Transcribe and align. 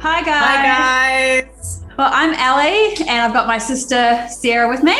Hi 0.00 0.22
guys. 0.22 0.42
Hi 0.42 1.40
guys. 1.42 1.84
Well, 1.98 2.10
I'm 2.10 2.32
Ally, 2.32 2.94
and 3.00 3.20
I've 3.20 3.34
got 3.34 3.46
my 3.46 3.58
sister 3.58 4.26
Sara 4.30 4.66
with 4.66 4.82
me. 4.82 4.96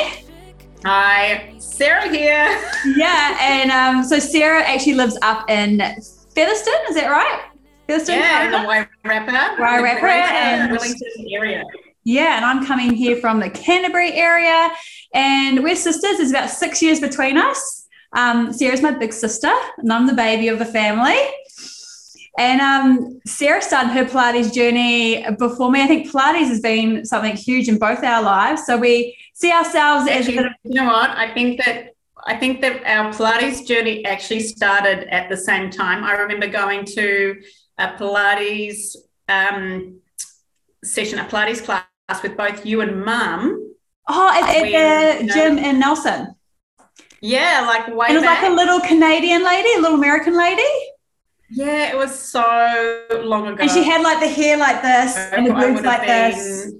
Hi, 0.84 1.54
Sara 1.58 2.08
here. 2.08 2.60
Yeah, 2.96 3.36
and 3.40 3.70
um, 3.70 4.04
so 4.04 4.18
Sara 4.18 4.62
actually 4.62 4.94
lives 4.94 5.16
up 5.22 5.48
in 5.48 5.78
Featherston. 6.34 6.74
Is 6.90 6.96
that 6.96 7.08
right? 7.10 7.44
Featherston. 7.88 8.16
Yeah, 8.16 8.44
in 8.44 8.50
the 8.52 8.58
Wairarapa. 8.58 9.56
Wairarapa 9.56 10.02
and- 10.02 10.70
Wellington 10.72 11.08
area. 11.32 11.64
Yeah, 12.04 12.36
and 12.36 12.44
I'm 12.44 12.66
coming 12.66 12.94
here 12.94 13.16
from 13.16 13.40
the 13.40 13.48
Canterbury 13.50 14.12
area, 14.12 14.70
and 15.14 15.62
we're 15.62 15.76
sisters. 15.76 16.18
There's 16.18 16.30
about 16.30 16.50
six 16.50 16.82
years 16.82 17.00
between 17.00 17.38
us. 17.38 17.86
Um, 18.12 18.52
Sara's 18.52 18.82
my 18.82 18.90
big 18.90 19.12
sister, 19.14 19.52
and 19.78 19.92
I'm 19.92 20.06
the 20.06 20.14
baby 20.14 20.48
of 20.48 20.58
the 20.58 20.64
family. 20.66 21.16
And 22.38 22.60
um, 22.60 23.20
Sara 23.26 23.60
started 23.60 23.90
her 23.90 24.04
Pilates 24.04 24.54
journey 24.54 25.26
before 25.38 25.70
me. 25.70 25.82
I 25.82 25.86
think 25.86 26.10
Pilates 26.10 26.46
has 26.48 26.60
been 26.60 27.04
something 27.04 27.36
huge 27.36 27.68
in 27.68 27.78
both 27.78 28.02
our 28.04 28.22
lives. 28.22 28.64
So 28.66 28.76
we 28.78 29.16
see 29.34 29.52
ourselves 29.52 30.08
as 30.08 30.28
a 30.28 30.30
Actually, 30.30 30.36
bit 30.36 30.52
you 30.64 30.74
know 30.74 30.86
what? 30.86 31.10
I 31.10 31.32
think 31.34 31.62
that 31.64 31.94
I 32.26 32.36
think 32.36 32.60
that 32.60 32.84
our 32.84 33.12
Pilates 33.12 33.66
journey 33.66 34.04
actually 34.04 34.40
started 34.40 35.12
at 35.12 35.28
the 35.28 35.36
same 35.36 35.70
time. 35.70 36.04
I 36.04 36.12
remember 36.12 36.46
going 36.46 36.84
to 36.86 37.40
a 37.78 37.88
Pilates 37.88 38.96
um, 39.28 40.00
session, 40.84 41.18
a 41.18 41.24
Pilates 41.24 41.64
class 41.64 42.22
with 42.22 42.36
both 42.36 42.64
you 42.64 42.80
and 42.82 43.04
Mum. 43.04 43.72
oh, 44.08 44.30
at, 44.34 44.64
at 44.64 45.20
the 45.20 45.32
gym 45.32 45.58
in 45.58 45.78
Nelson. 45.78 46.34
Yeah, 47.22 47.64
like 47.66 47.88
way 47.88 48.06
And 48.08 48.16
it 48.16 48.20
was 48.20 48.24
back. 48.24 48.42
like 48.42 48.52
a 48.52 48.54
little 48.54 48.80
Canadian 48.80 49.44
lady, 49.44 49.74
a 49.76 49.80
little 49.80 49.96
American 49.98 50.36
lady, 50.36 50.62
yeah, 51.50 51.90
it 51.92 51.96
was 51.96 52.16
so 52.16 53.06
long 53.24 53.46
ago. 53.48 53.62
and 53.62 53.70
she 53.70 53.82
had 53.84 54.02
like 54.02 54.20
the 54.20 54.28
hair 54.28 54.56
like 54.56 54.82
this 54.82 55.16
and 55.16 55.46
the 55.46 55.52
I 55.54 55.60
boobs 55.60 55.82
like 55.82 56.00
have 56.02 56.34
this. 56.34 56.72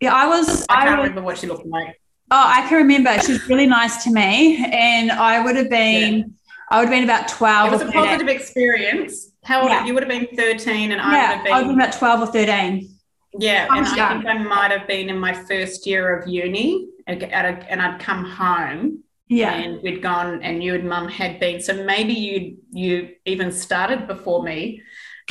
Yeah, 0.00 0.14
I 0.14 0.26
was. 0.26 0.66
I 0.68 0.82
I, 0.82 0.84
can't 0.84 1.00
was, 1.00 1.08
remember 1.08 1.22
what 1.22 1.38
she 1.38 1.46
looked 1.46 1.66
like. 1.66 2.00
Oh, 2.30 2.44
I 2.46 2.66
can 2.68 2.78
remember. 2.78 3.18
She 3.22 3.32
was 3.32 3.48
really 3.48 3.66
nice 3.66 4.04
to 4.04 4.10
me, 4.12 4.62
and 4.72 5.10
I 5.10 5.42
would 5.42 5.56
have 5.56 5.70
been. 5.70 6.34
I 6.70 6.78
would 6.80 6.88
have 6.88 6.90
been 6.90 7.04
about 7.04 7.28
twelve. 7.28 7.68
It 7.68 7.72
was 7.72 7.82
a 7.82 7.84
13. 7.86 8.02
positive 8.02 8.28
experience. 8.28 9.30
How 9.44 9.62
old? 9.62 9.70
Yeah. 9.70 9.86
You 9.86 9.94
would 9.94 10.02
have 10.02 10.10
been 10.10 10.26
13 10.36 10.90
and 10.90 11.00
I 11.00 11.06
would 11.06 11.12
Yeah, 11.12 11.26
have 11.26 11.46
I 11.46 11.50
would 11.50 11.52
have 11.52 11.60
been 11.62 11.68
been, 11.68 11.80
about 11.80 11.92
twelve 11.98 12.20
or 12.20 12.26
thirteen. 12.32 12.90
yeah. 13.38 13.68
I 13.70 13.78
And 13.78 13.86
I 13.86 13.96
young. 13.96 14.22
think 14.22 14.26
I 14.28 14.38
might 14.42 14.72
have 14.72 14.88
been 14.88 15.08
in 15.08 15.18
my 15.18 15.32
first 15.32 15.86
year 15.86 16.18
of 16.18 16.26
uni 16.28 16.88
at 17.06 17.22
a- 17.22 17.70
and 17.70 17.80
I'd 17.80 18.00
come 18.00 18.24
home 18.24 19.04
Yeah, 19.28 19.54
and 19.54 19.82
we'd 19.82 20.02
gone 20.02 20.42
and 20.42 20.62
you 20.62 20.74
and 20.74 20.88
mum 20.88 21.08
had 21.08 21.40
been. 21.40 21.60
So 21.60 21.84
maybe 21.84 22.12
you, 22.12 22.58
you 22.70 23.10
even 23.24 23.50
started 23.50 24.06
before 24.06 24.42
me. 24.42 24.82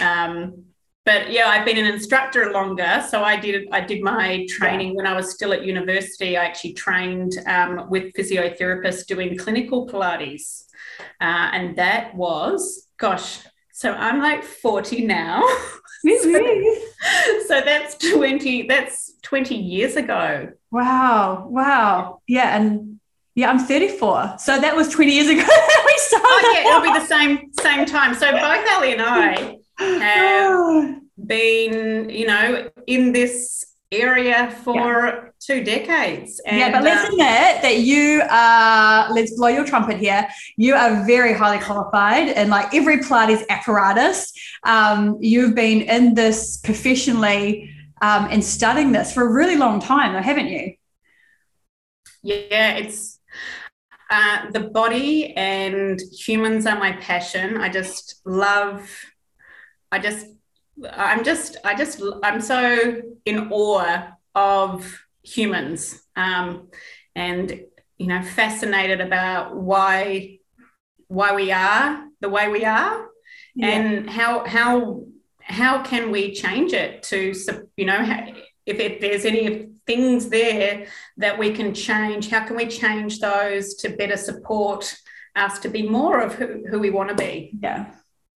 Um, 0.02 0.66
but 1.06 1.32
yeah, 1.32 1.48
I've 1.48 1.66
been 1.66 1.78
an 1.78 1.86
instructor 1.86 2.52
longer. 2.52 3.06
So 3.10 3.24
I 3.24 3.40
did, 3.40 3.68
I 3.72 3.80
did 3.80 4.02
my 4.02 4.46
training 4.50 4.96
when 4.96 5.06
I 5.06 5.14
was 5.14 5.32
still 5.32 5.54
at 5.54 5.64
university. 5.64 6.36
I 6.36 6.46
actually 6.46 6.74
trained 6.74 7.34
um, 7.46 7.90
with 7.90 8.12
physiotherapists 8.14 9.06
doing 9.06 9.38
clinical 9.38 9.88
Pilates. 9.88 10.64
Uh, 11.22 11.50
and 11.54 11.76
that 11.78 12.16
was, 12.16 12.88
gosh, 12.98 13.40
so 13.72 13.92
I'm 13.94 14.20
like 14.20 14.44
40 14.44 15.06
now. 15.06 15.42
so 17.48 17.62
that's 17.62 17.96
20, 18.14 18.68
that's 18.68 19.14
20 19.22 19.56
years 19.56 19.96
ago. 19.96 20.50
wow, 20.72 21.48
wow, 21.50 22.22
yeah, 22.28 22.58
and 22.58 22.95
yeah, 23.36 23.50
I'm 23.50 23.60
thirty-four, 23.60 24.36
so 24.40 24.60
that 24.60 24.76
was 24.76 24.88
twenty 24.88 25.14
years 25.14 25.28
ago. 25.28 25.42
that 25.46 25.84
we 25.86 25.94
started. 25.98 26.26
Oh 26.26 26.54
yeah, 26.54 26.70
it'll 26.70 26.94
be 26.94 27.00
the 27.00 27.06
same, 27.06 27.52
same 27.60 27.86
time. 27.86 28.16
So 28.16 28.32
both 28.32 28.42
Ally 28.42 28.88
and 28.88 29.02
I 29.02 29.58
have 29.78 31.02
been, 31.28 32.10
you 32.10 32.28
know, 32.28 32.70
in 32.88 33.12
this 33.12 33.66
area 33.92 34.52
for 34.64 35.34
two 35.42 35.66
decades. 35.66 36.42
And, 36.46 36.58
yeah, 36.58 36.72
but 36.72 36.84
let's 36.84 37.08
um, 37.08 37.12
admit 37.12 37.62
that 37.62 37.80
you 37.80 38.22
are. 38.30 39.12
Let's 39.12 39.36
blow 39.36 39.50
your 39.50 39.66
trumpet 39.66 39.98
here. 39.98 40.26
You 40.56 40.76
are 40.76 41.06
very 41.06 41.34
highly 41.34 41.62
qualified, 41.62 42.30
and 42.30 42.50
like 42.50 42.74
every 42.74 43.00
Pilates 43.00 43.46
apparatus, 43.50 44.32
um, 44.64 45.18
you've 45.20 45.56
been 45.56 45.82
in 45.82 46.14
this 46.14 46.56
professionally 46.56 47.70
um, 48.02 48.30
and 48.32 48.42
studying 48.42 48.94
this 48.94 49.14
for 49.14 49.28
a 49.28 49.34
really 49.34 49.58
long 49.58 49.82
time, 49.82 50.14
though, 50.14 50.22
haven't 50.22 50.48
you? 50.48 50.76
yeah, 52.26 52.78
it's 52.78 53.15
uh, 54.10 54.52
the 54.52 54.60
body 54.60 55.36
and 55.36 56.00
humans 56.12 56.66
are 56.66 56.78
my 56.78 56.94
passion. 56.94 57.58
I 57.58 57.70
just 57.70 58.22
love, 58.26 58.90
I 59.92 60.00
just, 60.00 60.28
I'm 60.92 61.24
just, 61.24 61.58
I 61.64 61.76
just, 61.76 62.02
I'm 62.24 62.42
so 62.42 63.02
in 63.26 63.50
awe 63.52 64.12
of 64.36 65.00
humans 65.24 66.02
um, 66.16 66.70
and, 67.16 67.62
you 67.98 68.08
know, 68.08 68.22
fascinated 68.22 69.02
about 69.02 69.56
why, 69.56 70.40
why 71.08 71.34
we 71.34 71.52
are 71.52 72.06
the 72.22 72.30
way 72.30 72.50
we 72.50 72.66
are 72.66 73.08
and 73.62 74.10
how, 74.10 74.46
how, 74.46 75.04
how 75.42 75.82
can 75.82 76.12
we 76.12 76.34
change 76.34 76.74
it 76.74 77.04
to, 77.04 77.34
you 77.78 77.86
know, 77.86 78.00
if, 78.66 78.80
if 78.80 79.00
there's 79.00 79.26
any 79.26 79.70
things 79.86 80.30
there 80.30 80.88
that 81.18 81.38
we 81.38 81.52
can 81.54 81.74
change, 81.74 82.30
how 82.30 82.46
can 82.46 82.56
we 82.56 82.68
change 82.68 83.20
those 83.20 83.76
to 83.76 83.90
better 83.90 84.18
support 84.18 84.96
us 85.36 85.60
to 85.60 85.70
be 85.70 85.88
more 85.88 86.22
of 86.22 86.34
who, 86.36 86.64
who 86.70 86.80
we 86.80 86.90
want 86.90 87.10
to 87.10 87.16
be? 87.16 87.52
Yeah. 87.62 87.92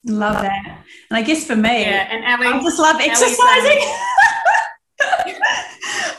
Love 0.06 0.42
that. 0.42 0.86
And 1.10 1.18
I 1.18 1.22
guess 1.22 1.46
for 1.46 1.56
me, 1.56 1.82
Yeah, 1.82 2.08
and 2.12 2.26
I 2.26 2.62
just 2.62 2.80
love 2.80 2.98
exercising. 3.00 3.94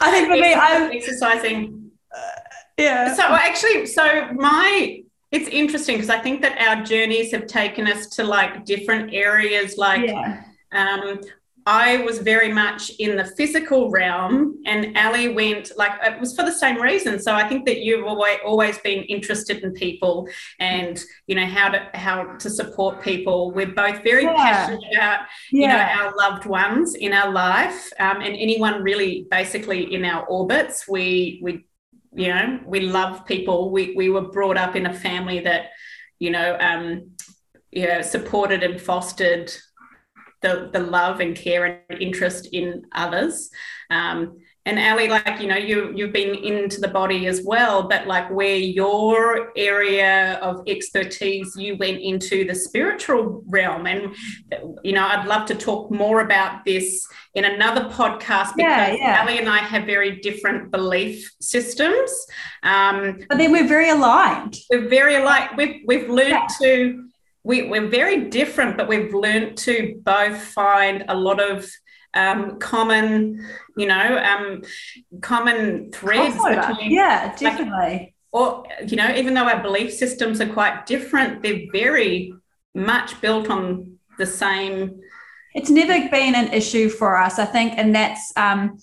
I 0.02 0.10
think 0.10 0.28
for 0.28 0.36
me, 0.36 0.54
I'm 0.54 0.91
exercising. 0.92 1.91
yeah. 2.78 3.14
So 3.14 3.22
actually, 3.22 3.86
so 3.86 4.32
my 4.32 5.02
it's 5.30 5.48
interesting 5.48 5.97
because 5.97 6.10
I 6.10 6.18
think 6.18 6.42
that 6.42 6.58
our 6.58 6.84
journeys 6.84 7.30
have 7.32 7.47
taken 7.47 7.86
us 7.86 8.08
to 8.08 8.24
like 8.24 8.64
different 8.64 9.14
areas. 9.14 9.78
Like 9.78 10.06
yeah. 10.06 10.42
um, 10.72 11.20
I 11.70 11.98
was 11.98 12.19
very 12.19 12.53
much 12.53 12.91
in 12.98 13.16
the 13.16 13.25
physical 13.38 13.91
realm, 13.91 14.60
and 14.66 14.97
Ally 14.97 15.28
went 15.28 15.70
like 15.76 15.92
it 16.03 16.19
was 16.19 16.34
for 16.34 16.44
the 16.44 16.50
same 16.64 16.82
reason. 16.82 17.20
So 17.20 17.32
I 17.32 17.48
think 17.48 17.64
that 17.66 17.78
you've 17.84 18.04
always 18.04 18.38
always 18.44 18.76
been 18.78 19.04
interested 19.04 19.62
in 19.62 19.72
people, 19.72 20.28
and 20.59 21.00
you 21.28 21.36
know 21.36 21.47
how 21.47 21.69
to 21.69 21.80
how 21.94 22.16
to 22.42 22.50
support 22.50 23.00
people. 23.10 23.53
We're 23.53 23.75
both 23.84 24.03
very 24.03 24.25
Yeah. 24.25 24.34
passionate 24.36 24.82
about 24.92 25.20
you 25.53 25.69
know 25.69 25.78
our 25.98 26.12
loved 26.16 26.44
ones 26.47 26.97
in 26.97 27.12
our 27.12 27.30
life, 27.30 27.80
um, 28.00 28.16
and 28.26 28.34
anyone 28.47 28.82
really 28.82 29.26
basically 29.30 29.94
in 29.94 30.04
our 30.04 30.22
orbits. 30.26 30.88
We 30.88 31.38
we 31.44 31.53
you 32.22 32.28
know 32.34 32.59
we 32.66 32.80
love 32.80 33.25
people. 33.26 33.70
We 33.70 33.94
we 34.00 34.10
were 34.10 34.26
brought 34.36 34.59
up 34.64 34.75
in 34.75 34.86
a 34.86 34.94
family 35.06 35.38
that 35.48 35.62
you 36.19 36.30
know 36.36 36.56
um, 36.69 37.12
you 37.70 37.86
know 37.86 38.03
supported 38.03 38.60
and 38.64 38.80
fostered 38.80 39.53
the, 40.42 40.70
the 40.72 40.80
love 40.80 41.20
and 41.20 41.36
care 41.36 41.84
and 41.90 42.00
interest 42.02 42.48
in 42.52 42.84
others. 42.92 43.50
Um, 43.90 44.38
and 44.66 44.78
Ally, 44.78 45.06
like, 45.06 45.40
you 45.40 45.46
know, 45.48 45.56
you, 45.56 45.90
you've 45.96 46.12
been 46.12 46.34
into 46.34 46.82
the 46.82 46.88
body 46.88 47.26
as 47.26 47.42
well, 47.42 47.88
but 47.88 48.06
like 48.06 48.30
where 48.30 48.56
your 48.56 49.52
area 49.56 50.34
of 50.42 50.62
expertise, 50.66 51.56
you 51.56 51.76
went 51.78 51.98
into 52.00 52.44
the 52.44 52.54
spiritual 52.54 53.42
realm. 53.48 53.86
And, 53.86 54.14
you 54.84 54.92
know, 54.92 55.06
I'd 55.06 55.26
love 55.26 55.46
to 55.46 55.54
talk 55.54 55.90
more 55.90 56.20
about 56.20 56.66
this 56.66 57.06
in 57.34 57.46
another 57.46 57.88
podcast 57.88 58.52
Yeah, 58.58 58.90
because 58.90 59.00
yeah. 59.00 59.20
Ally 59.22 59.32
and 59.32 59.48
I 59.48 59.58
have 59.58 59.86
very 59.86 60.20
different 60.20 60.70
belief 60.70 61.30
systems. 61.40 62.10
Um, 62.62 63.18
But 63.30 63.38
then 63.38 63.52
we're 63.52 63.66
very 63.66 63.88
aligned. 63.88 64.56
we're 64.70 64.88
very 64.88 65.16
alike. 65.16 65.56
We've 65.56 65.80
we've 65.86 66.08
learned 66.08 66.30
Yeah. 66.30 66.46
to 66.60 67.06
we, 67.42 67.68
we're 67.68 67.88
very 67.88 68.28
different, 68.28 68.76
but 68.76 68.88
we've 68.88 69.15
learned 69.15 69.56
to 69.59 70.00
both 70.03 70.41
find 70.42 71.04
a 71.09 71.15
lot 71.15 71.41
of 71.41 71.68
um, 72.12 72.59
common, 72.59 73.47
you 73.76 73.86
know, 73.86 74.18
um, 74.18 74.62
common 75.20 75.91
threads 75.92 76.34
Crossover. 76.36 76.68
between 76.68 76.91
Yeah, 76.92 77.34
definitely. 77.36 78.15
or 78.32 78.65
you 78.86 78.97
know, 78.97 79.15
even 79.15 79.34
though 79.34 79.48
our 79.48 79.62
belief 79.62 79.92
systems 79.92 80.41
are 80.41 80.53
quite 80.53 80.86
different, 80.86 81.42
they're 81.42 81.66
very 81.72 82.34
much 82.74 83.20
built 83.20 83.48
on 83.48 83.98
the 84.18 84.26
same. 84.26 85.00
It's 85.54 85.70
never 85.70 86.09
been 86.10 86.34
an 86.34 86.53
issue 86.53 86.88
for 86.88 87.16
us, 87.16 87.38
I 87.38 87.44
think, 87.44 87.74
and 87.76 87.94
that's 87.94 88.32
um, 88.36 88.78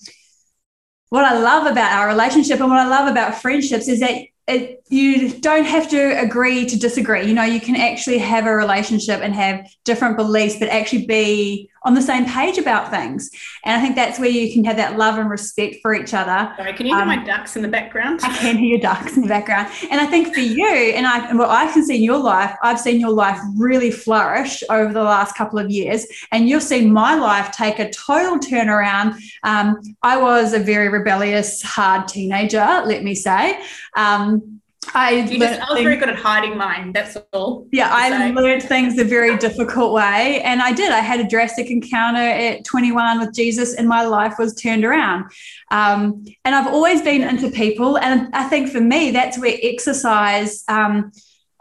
what 1.10 1.26
I 1.26 1.38
love 1.40 1.68
about 1.68 1.94
our 1.94 2.08
relationship 2.08 2.60
and 2.60 2.70
what 2.70 2.80
I 2.80 2.88
love 2.88 3.10
about 3.10 3.42
friendships 3.42 3.88
is 3.88 4.00
that 4.00 4.24
it, 4.48 4.82
you 4.88 5.34
don't 5.40 5.66
have 5.66 5.90
to 5.90 6.20
agree 6.20 6.66
to 6.66 6.80
disagree. 6.80 7.28
You 7.28 7.34
know, 7.34 7.44
you 7.44 7.60
can 7.60 7.76
actually 7.76 8.18
have 8.20 8.46
a 8.46 8.56
relationship 8.56 9.20
and 9.22 9.34
have 9.36 9.68
different 9.84 10.16
beliefs, 10.16 10.58
but 10.58 10.70
actually 10.70 11.06
be 11.06 11.70
on 11.88 11.94
the 11.94 12.02
same 12.02 12.26
page 12.26 12.58
about 12.58 12.92
things. 12.92 13.32
And 13.64 13.80
I 13.80 13.82
think 13.82 13.96
that's 13.96 14.20
where 14.20 14.30
you 14.30 14.52
can 14.52 14.66
have 14.66 14.76
that 14.76 14.98
love 14.98 15.18
and 15.18 15.30
respect 15.30 15.78
for 15.82 15.96
each 15.96 16.14
other. 16.14 16.54
Sorry, 16.58 16.74
can 16.74 16.86
you 16.86 16.94
hear 16.94 17.02
um, 17.04 17.08
my 17.08 17.24
ducks 17.24 17.56
in 17.56 17.62
the 17.62 17.70
background? 17.70 18.20
I 18.24 18.38
can 18.38 18.58
hear 18.58 18.72
your 18.72 18.80
ducks 18.80 19.16
in 19.16 19.22
the 19.22 19.30
background. 19.30 19.72
And 19.90 20.02
I 20.02 20.06
think 20.06 20.34
for 20.34 20.42
you, 20.42 20.68
and 20.68 21.08
I 21.08 21.34
what 21.34 21.50
I 21.50 21.72
can 21.72 21.86
see 21.86 21.96
in 21.96 22.04
your 22.04 22.20
life, 22.20 22.54
I've 22.62 22.80
seen 22.80 23.00
your 23.00 23.12
life 23.12 23.40
really 23.56 23.90
flourish 23.90 24.64
over 24.70 24.92
the 24.92 25.02
last 25.02 25.36
couple 25.38 25.60
of 25.60 25.72
years, 25.72 26.06
and 26.34 26.50
you've 26.50 26.64
seen 26.64 26.92
my 26.92 27.16
life 27.16 27.54
take 27.54 27.80
a 27.80 27.90
total 27.92 28.38
turnaround. 28.38 29.16
Um, 29.44 29.80
I 30.04 30.18
was 30.18 30.54
a 30.54 30.60
very 30.60 30.90
rebellious, 30.90 31.62
hard 31.62 32.10
teenager, 32.10 32.84
let 32.86 33.02
me 33.02 33.16
say. 33.16 33.62
Um, 33.96 34.60
I, 34.94 35.26
just, 35.28 35.62
I 35.62 35.74
was 35.74 35.84
very 35.84 35.98
good 35.98 36.10
at 36.10 36.16
hiding 36.16 36.58
mine. 36.58 36.92
That's 36.94 37.18
all. 37.34 37.68
Yeah, 37.72 37.90
I 37.92 38.32
learned 38.32 38.64
things 38.64 38.98
a 38.98 39.04
very 39.04 39.38
difficult 39.38 39.94
way. 39.94 40.42
And 40.42 40.62
I 40.62 40.72
did. 40.72 40.92
I 40.92 41.00
had 41.00 41.20
a 41.20 41.28
drastic 41.28 41.70
encounter 41.70 42.20
at 42.20 42.66
21 42.66 43.20
with 43.20 43.34
Jesus, 43.34 43.76
and 43.76 43.88
my 43.88 44.04
life 44.04 44.36
was 44.40 44.56
turned 44.56 44.86
around. 44.86 45.26
Um, 45.72 46.26
and 46.46 46.56
I've 46.56 46.68
always 46.68 47.02
been 47.02 47.22
into 47.22 47.50
people. 47.50 47.98
And 47.98 48.34
I 48.34 48.46
think 48.46 48.70
for 48.70 48.82
me, 48.82 49.12
that's 49.12 49.38
where 49.40 49.58
exercise, 49.62 50.64
um, 50.68 51.12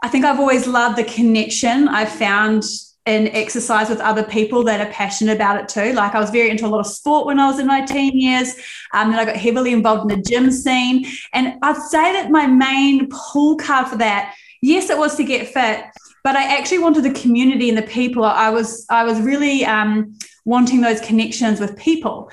I 0.03 0.09
think 0.09 0.25
I've 0.25 0.39
always 0.39 0.67
loved 0.67 0.97
the 0.97 1.03
connection 1.03 1.87
I've 1.87 2.11
found 2.11 2.63
in 3.07 3.29
exercise 3.29 3.89
with 3.89 4.01
other 4.01 4.23
people 4.23 4.63
that 4.65 4.85
are 4.85 4.91
passionate 4.91 5.33
about 5.33 5.59
it 5.59 5.69
too. 5.69 5.93
Like 5.93 6.13
I 6.13 6.19
was 6.19 6.29
very 6.29 6.49
into 6.49 6.65
a 6.65 6.67
lot 6.67 6.81
of 6.81 6.87
sport 6.87 7.25
when 7.25 7.39
I 7.39 7.47
was 7.47 7.57
in 7.57 7.65
my 7.65 7.85
teen 7.85 8.19
years. 8.19 8.55
Um, 8.93 9.11
then 9.11 9.19
I 9.19 9.25
got 9.25 9.37
heavily 9.37 9.71
involved 9.71 10.11
in 10.11 10.17
the 10.17 10.23
gym 10.23 10.51
scene. 10.51 11.05
And 11.33 11.57
I'd 11.61 11.77
say 11.77 12.11
that 12.13 12.29
my 12.29 12.45
main 12.45 13.07
pull 13.09 13.55
card 13.55 13.87
for 13.87 13.97
that, 13.97 14.35
yes, 14.61 14.89
it 14.89 14.97
was 14.97 15.15
to 15.15 15.23
get 15.23 15.47
fit, 15.47 15.85
but 16.23 16.35
I 16.35 16.57
actually 16.57 16.79
wanted 16.79 17.03
the 17.03 17.13
community 17.13 17.69
and 17.69 17.77
the 17.77 17.83
people. 17.83 18.25
I 18.25 18.49
was 18.49 18.85
I 18.89 19.05
was 19.05 19.21
really 19.21 19.63
um, 19.63 20.17
wanting 20.43 20.81
those 20.81 20.99
connections 20.99 21.61
with 21.61 21.77
people. 21.77 22.29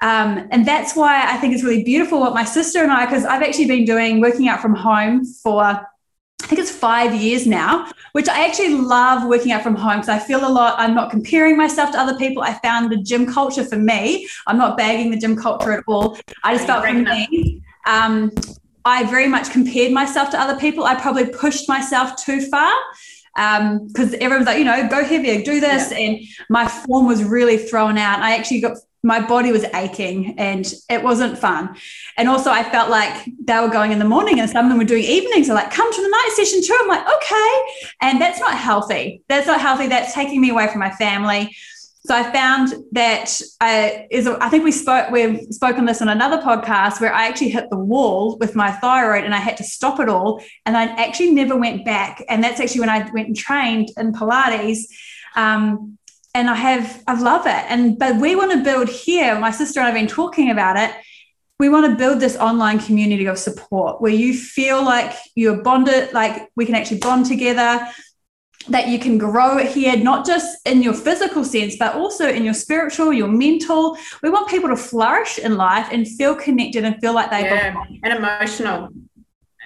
Um, 0.00 0.48
and 0.50 0.66
that's 0.66 0.96
why 0.96 1.30
I 1.30 1.36
think 1.36 1.54
it's 1.54 1.62
really 1.62 1.84
beautiful 1.84 2.20
what 2.20 2.32
my 2.32 2.44
sister 2.44 2.82
and 2.82 2.90
I, 2.90 3.04
because 3.04 3.26
I've 3.26 3.42
actually 3.42 3.66
been 3.66 3.84
doing 3.84 4.20
working 4.22 4.48
out 4.48 4.60
from 4.60 4.74
home 4.74 5.24
for 5.24 5.86
I 6.42 6.46
think 6.46 6.60
it's 6.60 6.70
five 6.70 7.14
years 7.14 7.46
now, 7.46 7.90
which 8.12 8.28
I 8.28 8.46
actually 8.46 8.74
love 8.74 9.26
working 9.26 9.52
out 9.52 9.62
from 9.62 9.76
home 9.76 10.00
because 10.00 10.10
I 10.10 10.18
feel 10.18 10.46
a 10.46 10.50
lot. 10.50 10.74
I'm 10.78 10.94
not 10.94 11.10
comparing 11.10 11.56
myself 11.56 11.92
to 11.92 11.98
other 11.98 12.18
people. 12.18 12.42
I 12.42 12.52
found 12.54 12.92
the 12.92 12.98
gym 12.98 13.24
culture 13.24 13.64
for 13.64 13.76
me. 13.76 14.28
I'm 14.46 14.58
not 14.58 14.76
bagging 14.76 15.10
the 15.10 15.16
gym 15.16 15.36
culture 15.36 15.72
at 15.72 15.84
all. 15.86 16.18
I 16.42 16.54
just 16.54 16.66
felt 16.66 16.84
for 16.84 16.92
me. 16.92 17.62
Um, 17.86 18.30
I 18.84 19.04
very 19.04 19.26
much 19.26 19.50
compared 19.50 19.92
myself 19.92 20.30
to 20.30 20.40
other 20.40 20.58
people. 20.60 20.84
I 20.84 20.94
probably 20.96 21.26
pushed 21.26 21.66
myself 21.66 22.22
too 22.22 22.42
far 22.42 22.72
because 23.34 24.12
um, 24.12 24.20
everyone's 24.20 24.46
like, 24.46 24.58
you 24.58 24.64
know, 24.64 24.86
go 24.88 25.02
heavier, 25.02 25.42
do 25.42 25.60
this. 25.60 25.90
Yeah. 25.90 25.98
And 25.98 26.20
my 26.50 26.68
form 26.68 27.06
was 27.06 27.24
really 27.24 27.56
thrown 27.56 27.96
out. 27.96 28.20
I 28.20 28.36
actually 28.36 28.60
got 28.60 28.76
my 29.04 29.24
body 29.24 29.52
was 29.52 29.64
aching 29.74 30.34
and 30.38 30.72
it 30.88 31.02
wasn't 31.02 31.38
fun. 31.38 31.76
And 32.16 32.26
also, 32.26 32.50
I 32.50 32.62
felt 32.64 32.88
like 32.90 33.30
they 33.44 33.60
were 33.60 33.68
going 33.68 33.92
in 33.92 33.98
the 33.98 34.04
morning 34.06 34.40
and 34.40 34.48
some 34.48 34.64
of 34.64 34.70
them 34.70 34.78
were 34.78 34.84
doing 34.84 35.04
evenings. 35.04 35.46
They're 35.46 35.54
like, 35.54 35.70
come 35.70 35.92
to 35.92 36.02
the 36.02 36.08
night 36.08 36.30
session 36.34 36.62
too. 36.62 36.76
I'm 36.80 36.88
like, 36.88 37.06
okay. 37.06 37.58
And 38.00 38.20
that's 38.20 38.40
not 38.40 38.56
healthy. 38.56 39.22
That's 39.28 39.46
not 39.46 39.60
healthy. 39.60 39.88
That's 39.88 40.14
taking 40.14 40.40
me 40.40 40.48
away 40.50 40.68
from 40.68 40.80
my 40.80 40.90
family. 40.90 41.54
So 42.06 42.14
I 42.14 42.22
found 42.32 42.74
that 42.92 43.40
I, 43.60 44.06
is, 44.10 44.26
I 44.26 44.48
think 44.48 44.64
we 44.64 44.72
spoke, 44.72 45.10
we've 45.10 45.40
spoken 45.50 45.84
this 45.84 46.00
on 46.00 46.08
another 46.08 46.38
podcast 46.38 47.00
where 47.00 47.12
I 47.12 47.28
actually 47.28 47.50
hit 47.50 47.68
the 47.70 47.78
wall 47.78 48.38
with 48.38 48.54
my 48.54 48.72
thyroid 48.72 49.24
and 49.24 49.34
I 49.34 49.38
had 49.38 49.58
to 49.58 49.64
stop 49.64 50.00
it 50.00 50.08
all. 50.08 50.42
And 50.64 50.76
I 50.76 50.84
actually 50.84 51.30
never 51.30 51.56
went 51.56 51.84
back. 51.84 52.22
And 52.28 52.42
that's 52.42 52.60
actually 52.60 52.80
when 52.80 52.90
I 52.90 53.10
went 53.12 53.28
and 53.28 53.36
trained 53.36 53.90
in 53.98 54.12
Pilates. 54.12 54.80
Um, 55.36 55.98
and 56.34 56.50
I 56.50 56.54
have 56.54 57.02
I 57.06 57.18
love 57.18 57.46
it. 57.46 57.64
And 57.68 57.98
but 57.98 58.20
we 58.20 58.36
want 58.36 58.52
to 58.52 58.62
build 58.62 58.88
here. 58.88 59.38
My 59.38 59.50
sister 59.50 59.80
and 59.80 59.88
I've 59.88 59.94
been 59.94 60.08
talking 60.08 60.50
about 60.50 60.76
it. 60.76 60.94
We 61.60 61.68
want 61.68 61.86
to 61.90 61.96
build 61.96 62.20
this 62.20 62.36
online 62.36 62.80
community 62.80 63.26
of 63.26 63.38
support 63.38 64.00
where 64.00 64.12
you 64.12 64.36
feel 64.36 64.84
like 64.84 65.14
you're 65.36 65.62
bonded, 65.62 66.12
like 66.12 66.48
we 66.56 66.66
can 66.66 66.74
actually 66.74 66.98
bond 66.98 67.26
together, 67.26 67.86
that 68.68 68.88
you 68.88 68.98
can 68.98 69.18
grow 69.18 69.58
here, 69.58 69.96
not 69.96 70.26
just 70.26 70.58
in 70.66 70.82
your 70.82 70.94
physical 70.94 71.44
sense, 71.44 71.76
but 71.78 71.94
also 71.94 72.28
in 72.28 72.44
your 72.44 72.54
spiritual, 72.54 73.12
your 73.12 73.28
mental. 73.28 73.96
We 74.20 74.30
want 74.30 74.48
people 74.48 74.68
to 74.70 74.76
flourish 74.76 75.38
in 75.38 75.56
life 75.56 75.88
and 75.92 76.08
feel 76.08 76.34
connected 76.34 76.84
and 76.84 77.00
feel 77.00 77.14
like 77.14 77.30
they 77.30 77.42
yeah, 77.42 77.70
belong. 77.70 78.00
and 78.02 78.12
emotional 78.12 78.88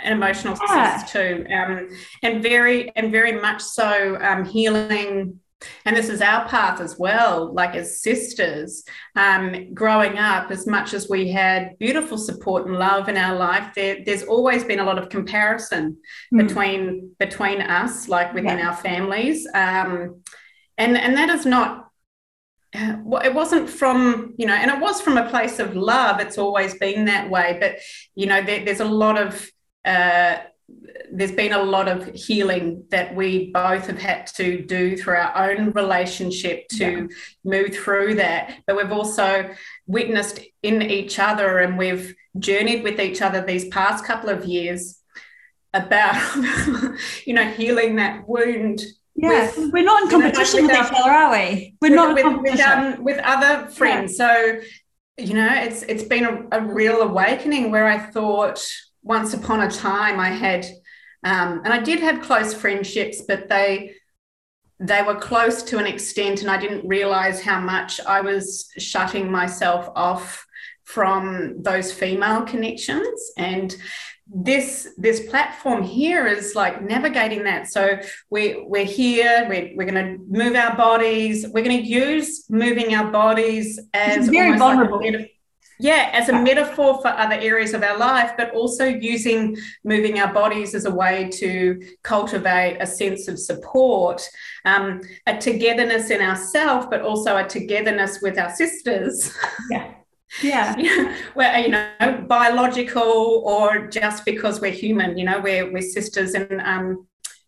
and 0.05 0.15
emotional 0.15 0.57
yeah. 0.69 0.99
sense 0.99 1.11
too 1.11 1.47
um, 1.53 1.89
and 2.23 2.41
very 2.41 2.95
and 2.95 3.11
very 3.11 3.33
much 3.33 3.61
so 3.61 4.17
um, 4.21 4.45
healing 4.45 5.41
and 5.85 5.97
this 5.97 6.09
is 6.09 6.21
our 6.21 6.47
path 6.49 6.81
as 6.81 6.99
well, 6.99 7.53
like 7.53 7.75
as 7.75 8.03
sisters, 8.03 8.85
um, 9.17 9.75
growing 9.75 10.19
up, 10.19 10.51
as 10.51 10.67
much 10.67 10.95
as 10.95 11.09
we 11.09 11.29
had 11.29 11.77
beautiful 11.79 12.17
support 12.17 12.67
and 12.67 12.77
love 12.77 13.09
in 13.09 13.17
our 13.17 13.37
life, 13.37 13.75
there, 13.75 13.99
there's 14.05 14.23
always 14.23 14.65
been 14.65 14.79
a 14.79 14.85
lot 14.85 14.99
of 14.99 15.09
comparison 15.09 15.97
mm. 16.33 16.47
between 16.47 17.11
between 17.19 17.61
us, 17.61 18.09
like 18.09 18.33
within 18.35 18.59
yeah. 18.59 18.69
our 18.69 18.77
families. 18.77 19.47
Um, 19.53 20.23
and, 20.77 20.97
and 20.97 21.17
that 21.17 21.29
is 21.29 21.45
not 21.45 21.87
it 22.75 23.35
wasn't 23.35 23.69
from 23.69 24.35
you 24.37 24.47
know 24.47 24.53
and 24.53 24.71
it 24.71 24.79
was 24.79 25.01
from 25.01 25.17
a 25.17 25.29
place 25.31 25.59
of 25.59 25.75
love 25.75 26.21
it's 26.21 26.37
always 26.37 26.75
been 26.75 27.07
that 27.07 27.31
way 27.31 27.57
but 27.59 27.77
you 28.15 28.27
know 28.27 28.43
there, 28.43 28.63
there's 28.63 28.81
a 28.81 28.85
lot 28.85 29.19
of 29.19 29.51
uh, 29.87 30.37
there's 31.11 31.33
been 31.33 31.53
a 31.53 31.63
lot 31.63 31.89
of 31.89 32.15
healing 32.15 32.85
that 32.91 33.15
we 33.15 33.51
both 33.53 33.87
have 33.87 33.99
had 33.99 34.27
to 34.27 34.63
do 34.63 34.97
through 34.97 35.17
our 35.17 35.51
own 35.51 35.71
relationship 35.73 36.69
to 36.69 36.85
yeah. 36.85 37.07
move 37.45 37.75
through 37.75 38.17
that. 38.17 38.61
But 38.67 38.77
we've 38.77 38.93
also 38.93 39.51
witnessed 39.87 40.41
in 40.63 40.83
each 40.83 41.19
other 41.19 41.59
and 41.59 41.79
we've 41.79 42.15
journeyed 42.39 42.83
with 42.83 43.01
each 43.01 43.23
other 43.23 43.45
these 43.45 43.69
past 43.69 44.05
couple 44.05 44.29
of 44.29 44.45
years 44.45 45.01
about, 45.73 46.21
you 47.25 47.35
know, 47.35 47.49
healing 47.51 47.97
that 47.97 48.29
wound. 48.29 48.83
Yeah, 49.15 49.51
with, 49.57 49.73
we're 49.73 49.85
not 49.85 50.05
in 50.05 50.11
competition 50.11 50.65
you 50.65 50.69
know, 50.69 50.75
with, 50.75 50.91
with, 50.91 50.93
each 50.93 51.01
other, 51.01 51.11
are 51.11 51.33
we? 51.33 51.75
We're 51.81 51.91
with, 51.91 51.97
not 51.97 52.15
with, 52.15 52.53
with, 52.53 52.61
um, 52.61 53.05
with 53.05 53.19
other 53.19 53.67
friends. 53.71 54.17
Yeah. 54.19 54.27
So, 54.27 54.61
you 55.17 55.35
know, 55.35 55.53
it's 55.53 55.83
it's 55.83 56.05
been 56.05 56.25
a, 56.25 56.47
a 56.53 56.61
real 56.61 57.01
awakening 57.01 57.73
where 57.73 57.89
I 57.89 57.99
thought, 57.99 58.65
once 59.09 59.33
upon 59.33 59.63
a 59.63 59.71
time 59.71 60.21
I 60.21 60.29
had, 60.29 60.67
um, 61.25 61.63
and 61.65 61.73
I 61.73 61.81
did 61.81 62.01
have 62.01 62.21
close 62.21 62.55
friendships, 62.55 63.23
but 63.27 63.49
they 63.49 63.95
they 64.81 65.03
were 65.03 65.17
close 65.17 65.65
to 65.65 65.79
an 65.79 65.87
extent, 65.87 66.43
and 66.43 66.51
I 66.51 66.59
didn't 66.59 66.87
realize 66.87 67.41
how 67.41 67.59
much 67.59 68.01
I 68.01 68.21
was 68.21 68.71
shutting 68.79 69.29
myself 69.31 69.91
off 69.97 70.47
from 70.85 71.63
those 71.63 71.93
female 71.93 72.43
connections. 72.43 73.33
And 73.37 73.75
this 74.27 74.89
this 74.99 75.29
platform 75.29 75.83
here 75.83 76.27
is 76.27 76.55
like 76.55 76.83
navigating 76.83 77.45
that. 77.45 77.67
So 77.69 77.99
we 78.31 78.63
we're 78.67 78.85
here 78.85 79.47
we're, 79.49 79.73
we're 79.75 79.91
going 79.91 80.05
to 80.05 80.23
move 80.29 80.55
our 80.55 80.77
bodies 80.77 81.47
we're 81.53 81.65
going 81.65 81.83
to 81.83 81.89
use 81.89 82.45
moving 82.51 82.95
our 82.95 83.11
bodies 83.11 83.81
as 83.95 84.29
very 84.29 84.59
vulnerable. 84.59 85.01
like 85.03 85.31
yeah, 85.81 86.11
as 86.13 86.29
a 86.29 86.33
metaphor 86.33 87.01
for 87.01 87.09
other 87.09 87.37
areas 87.37 87.73
of 87.73 87.83
our 87.83 87.97
life, 87.97 88.33
but 88.37 88.53
also 88.53 88.85
using 88.85 89.57
moving 89.85 90.19
our 90.19 90.33
bodies 90.33 90.75
as 90.75 90.85
a 90.85 90.91
way 90.91 91.29
to 91.35 91.81
cultivate 92.03 92.79
a 92.81 92.87
sense 92.87 93.29
of 93.29 93.39
support, 93.39 94.29
um, 94.65 95.01
a 95.27 95.39
togetherness 95.39 96.11
in 96.11 96.21
ourselves, 96.21 96.87
but 96.91 97.03
also 97.03 97.37
a 97.37 97.45
togetherness 97.47 98.21
with 98.23 98.39
our 98.39 98.55
sisters. 98.55 99.33
Yeah. 99.71 99.95
Yeah. 100.43 101.17
where, 101.33 101.59
you 101.59 101.69
know, 101.71 102.25
biological 102.29 103.43
or 103.47 103.87
just 103.89 104.27
because 104.27 104.61
we're 104.61 104.71
human, 104.71 105.17
you 105.17 105.25
know, 105.25 105.41
we're, 105.41 105.73
we're 105.73 105.81
sisters 105.81 106.35
and, 106.35 106.61
um, 106.61 107.07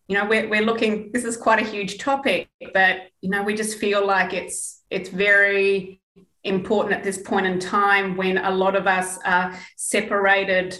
you 0.08 0.16
know, 0.16 0.24
we're, 0.24 0.48
we're 0.48 0.62
looking, 0.62 1.12
this 1.12 1.24
is 1.24 1.36
quite 1.36 1.60
a 1.60 1.70
huge 1.70 1.98
topic, 1.98 2.48
but, 2.72 3.10
you 3.20 3.28
know, 3.28 3.42
we 3.42 3.54
just 3.54 3.78
feel 3.78 4.06
like 4.06 4.32
it's, 4.32 4.80
it's 4.88 5.10
very 5.10 5.99
important 6.44 6.94
at 6.94 7.04
this 7.04 7.18
point 7.18 7.46
in 7.46 7.58
time 7.58 8.16
when 8.16 8.38
a 8.38 8.50
lot 8.50 8.74
of 8.74 8.86
us 8.86 9.18
are 9.24 9.56
separated 9.76 10.76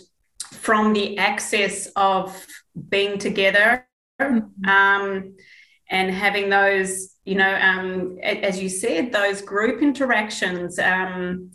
from 0.53 0.93
the 0.93 1.19
access 1.19 1.87
of 1.97 2.47
being 2.89 3.19
together 3.19 3.87
mm-hmm. 4.21 4.69
um, 4.69 5.35
and 5.91 6.11
having 6.11 6.49
those, 6.49 7.15
you 7.25 7.35
know, 7.35 7.55
um, 7.57 8.19
as 8.23 8.61
you 8.61 8.69
said, 8.69 9.13
those 9.13 9.43
group 9.43 9.83
interactions. 9.83 10.79
Um, 10.79 11.51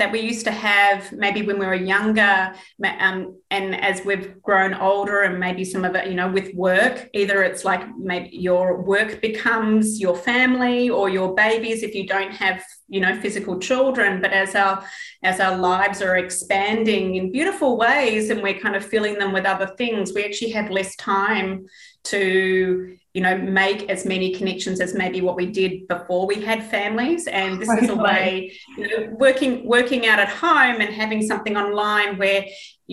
that 0.00 0.10
we 0.10 0.20
used 0.20 0.44
to 0.46 0.50
have 0.50 1.12
maybe 1.12 1.42
when 1.42 1.58
we 1.58 1.66
were 1.66 1.74
younger 1.74 2.52
um, 2.98 3.38
and 3.50 3.80
as 3.80 4.04
we've 4.04 4.42
grown 4.42 4.74
older 4.74 5.22
and 5.22 5.38
maybe 5.38 5.64
some 5.64 5.84
of 5.84 5.94
it 5.94 6.08
you 6.08 6.14
know 6.14 6.28
with 6.28 6.52
work 6.54 7.08
either 7.14 7.42
it's 7.42 7.64
like 7.64 7.82
maybe 7.96 8.36
your 8.36 8.82
work 8.82 9.20
becomes 9.20 10.00
your 10.00 10.16
family 10.16 10.90
or 10.90 11.08
your 11.08 11.34
babies 11.34 11.82
if 11.82 11.94
you 11.94 12.06
don't 12.06 12.32
have 12.32 12.62
you 12.90 13.00
know 13.00 13.18
physical 13.20 13.58
children. 13.58 14.20
But 14.20 14.32
as 14.32 14.54
our 14.54 14.84
as 15.22 15.40
our 15.40 15.56
lives 15.56 16.02
are 16.02 16.16
expanding 16.16 17.14
in 17.14 17.32
beautiful 17.32 17.78
ways 17.78 18.28
and 18.30 18.42
we're 18.42 18.58
kind 18.58 18.76
of 18.76 18.84
filling 18.84 19.18
them 19.18 19.32
with 19.32 19.46
other 19.46 19.68
things 19.78 20.12
we 20.12 20.24
actually 20.24 20.50
have 20.50 20.70
less 20.70 20.94
time 20.96 21.66
to 22.04 22.96
you 23.14 23.20
know 23.20 23.36
make 23.36 23.88
as 23.90 24.04
many 24.06 24.34
connections 24.34 24.80
as 24.80 24.94
maybe 24.94 25.20
what 25.20 25.36
we 25.36 25.46
did 25.46 25.88
before 25.88 26.26
we 26.26 26.40
had 26.40 26.62
families 26.64 27.26
and 27.26 27.60
this 27.60 27.68
is 27.82 27.88
a 27.88 27.94
way 27.94 28.52
you 28.76 28.86
know 28.86 29.08
working 29.14 29.66
working 29.66 30.06
out 30.06 30.18
at 30.18 30.28
home 30.28 30.80
and 30.80 30.94
having 30.94 31.20
something 31.22 31.56
online 31.56 32.16
where 32.18 32.44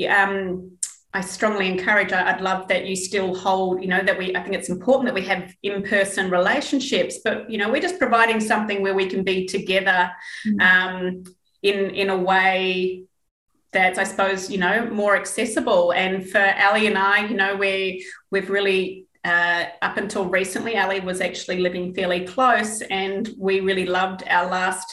um, 0.10 0.72
I 1.14 1.22
strongly 1.22 1.68
encourage. 1.68 2.12
I'd 2.12 2.42
love 2.42 2.68
that 2.68 2.86
you 2.86 2.96
still 2.96 3.34
hold, 3.34 3.82
you 3.82 3.88
know, 3.88 4.04
that 4.04 4.18
we. 4.18 4.36
I 4.36 4.44
think 4.44 4.56
it's 4.56 4.70
important 4.70 5.08
that 5.08 5.16
we 5.16 5.26
have 5.26 5.52
in-person 5.64 6.30
relationships, 6.30 7.20
but 7.24 7.50
you 7.50 7.58
know, 7.58 7.72
we're 7.72 7.82
just 7.82 7.98
providing 7.98 8.40
something 8.40 8.84
where 8.84 8.94
we 8.94 9.08
can 9.08 9.24
be 9.24 9.48
together 9.48 10.12
mm. 10.46 10.62
um, 10.62 11.24
in 11.64 11.90
in 11.92 12.12
a 12.12 12.18
way 12.18 13.06
that's, 13.72 13.98
I 13.98 14.04
suppose, 14.04 14.52
you 14.52 14.60
know, 14.60 14.86
more 14.92 15.16
accessible. 15.16 15.92
And 15.92 16.30
for 16.30 16.38
Ally 16.38 16.82
and 16.82 16.98
I, 16.98 17.26
you 17.26 17.36
know, 17.36 17.56
we 17.56 18.06
we've 18.30 18.50
really 18.52 19.07
uh, 19.28 19.66
up 19.82 19.98
until 19.98 20.26
recently, 20.26 20.76
Ally 20.76 21.00
was 21.00 21.20
actually 21.20 21.60
living 21.60 21.94
fairly 21.94 22.26
close, 22.26 22.82
and 22.84 23.30
we 23.38 23.60
really 23.60 23.86
loved 23.86 24.24
our 24.28 24.50
last 24.50 24.88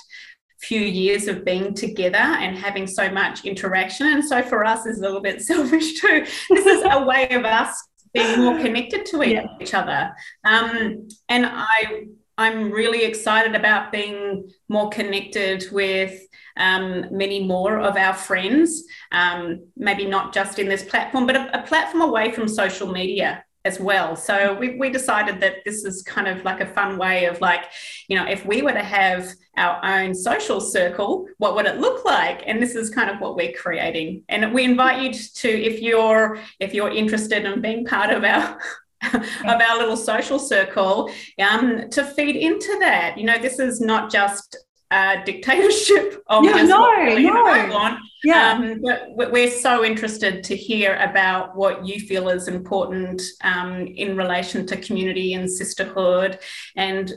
few 0.61 0.81
years 0.81 1.29
of 1.29 1.45
being 1.45 1.73
together 1.75 2.17
and 2.17 2.59
having 2.59 2.87
so 2.87 3.11
much 3.11 3.45
interaction. 3.45 4.09
And 4.09 4.25
so 4.25 4.43
for 4.43 4.65
us, 4.65 4.87
is 4.87 4.99
a 4.99 5.03
little 5.03 5.21
bit 5.21 5.41
selfish 5.51 6.01
too. 6.01 6.27
This 6.51 6.67
is 6.67 6.83
a 6.91 7.05
way 7.05 7.29
of 7.31 7.45
us 7.45 7.81
being 8.13 8.41
more 8.41 8.59
connected 8.59 9.07
to 9.07 9.23
each, 9.23 9.73
yeah. 9.73 9.79
other. 9.81 10.15
Um, 10.45 11.09
and 11.29 11.47
I, 11.47 12.07
I'm 12.37 12.73
really 12.73 13.05
excited 13.05 13.55
about 13.55 13.93
being 13.93 14.51
more 14.69 14.89
connected 14.91 15.67
with 15.71 16.21
um, 16.57 17.07
many 17.11 17.45
more 17.45 17.79
of 17.79 17.97
our 17.97 18.15
friends, 18.15 18.85
um, 19.13 19.67
maybe 19.77 20.07
not 20.07 20.33
just 20.35 20.59
in 20.59 20.69
this 20.69 20.85
platform, 20.85 21.27
but 21.27 21.37
a, 21.37 21.61
a 21.61 21.63
platform 21.63 22.03
away 22.03 22.33
from 22.33 22.49
social 22.49 22.91
media 22.91 23.45
as 23.65 23.81
well. 23.81 24.15
So 24.15 24.55
we, 24.55 24.77
we 24.77 24.91
decided 24.91 25.41
that 25.41 25.65
this 25.65 25.85
is 25.85 26.03
kind 26.03 26.29
of 26.29 26.45
like 26.45 26.61
a 26.61 26.67
fun 26.67 26.99
way 26.99 27.25
of 27.25 27.41
like, 27.41 27.65
you 28.09 28.17
know, 28.17 28.27
if 28.27 28.45
we 28.45 28.61
were 28.61 28.73
to 28.73 28.83
have 28.83 29.33
our 29.57 29.83
own 29.85 30.15
social 30.15 30.61
circle, 30.61 31.27
what 31.39 31.55
would 31.55 31.67
it 31.67 31.79
look 31.79 32.05
like? 32.05 32.43
And 32.47 32.63
this 32.63 32.75
is 32.75 32.91
kind 32.91 33.09
of 33.09 33.21
what 33.21 33.37
we're 33.37 33.53
creating. 33.53 34.23
And 34.29 34.53
we 34.53 34.65
invite 34.65 35.03
you 35.03 35.13
to, 35.13 35.49
if 35.49 35.81
you're 35.81 36.39
if 36.61 36.75
you're 36.75 36.91
interested 36.91 37.45
in 37.45 37.61
being 37.63 37.87
part 37.87 38.11
of 38.11 38.23
our 38.25 38.59
of 39.13 39.23
our 39.47 39.79
little 39.79 39.97
social 39.97 40.39
circle, 40.39 41.11
um, 41.39 41.91
to 41.91 42.05
feed 42.05 42.37
into 42.37 42.77
that. 42.81 43.19
You 43.19 43.25
know, 43.25 43.39
this 43.39 43.59
is 43.59 43.81
not 43.81 44.11
just 44.11 44.57
uh, 44.91 45.23
dictatorship 45.25 46.23
of 46.27 46.45
yeah, 46.45 46.63
no, 46.63 47.17
no. 47.19 47.77
on. 47.77 47.99
Yeah. 48.23 48.53
Um, 48.53 48.83
but 49.17 49.33
we're 49.33 49.51
so 49.51 49.85
interested 49.85 50.43
to 50.45 50.57
hear 50.57 50.97
about 50.97 51.57
what 51.57 51.87
you 51.87 52.01
feel 52.01 52.29
is 52.31 52.49
important 52.49 53.21
um, 53.43 53.87
in 53.87 54.17
relation 54.17 54.67
to 54.67 54.77
community 54.77 55.35
and 55.35 55.51
sisterhood 55.51 56.39
and 56.77 57.13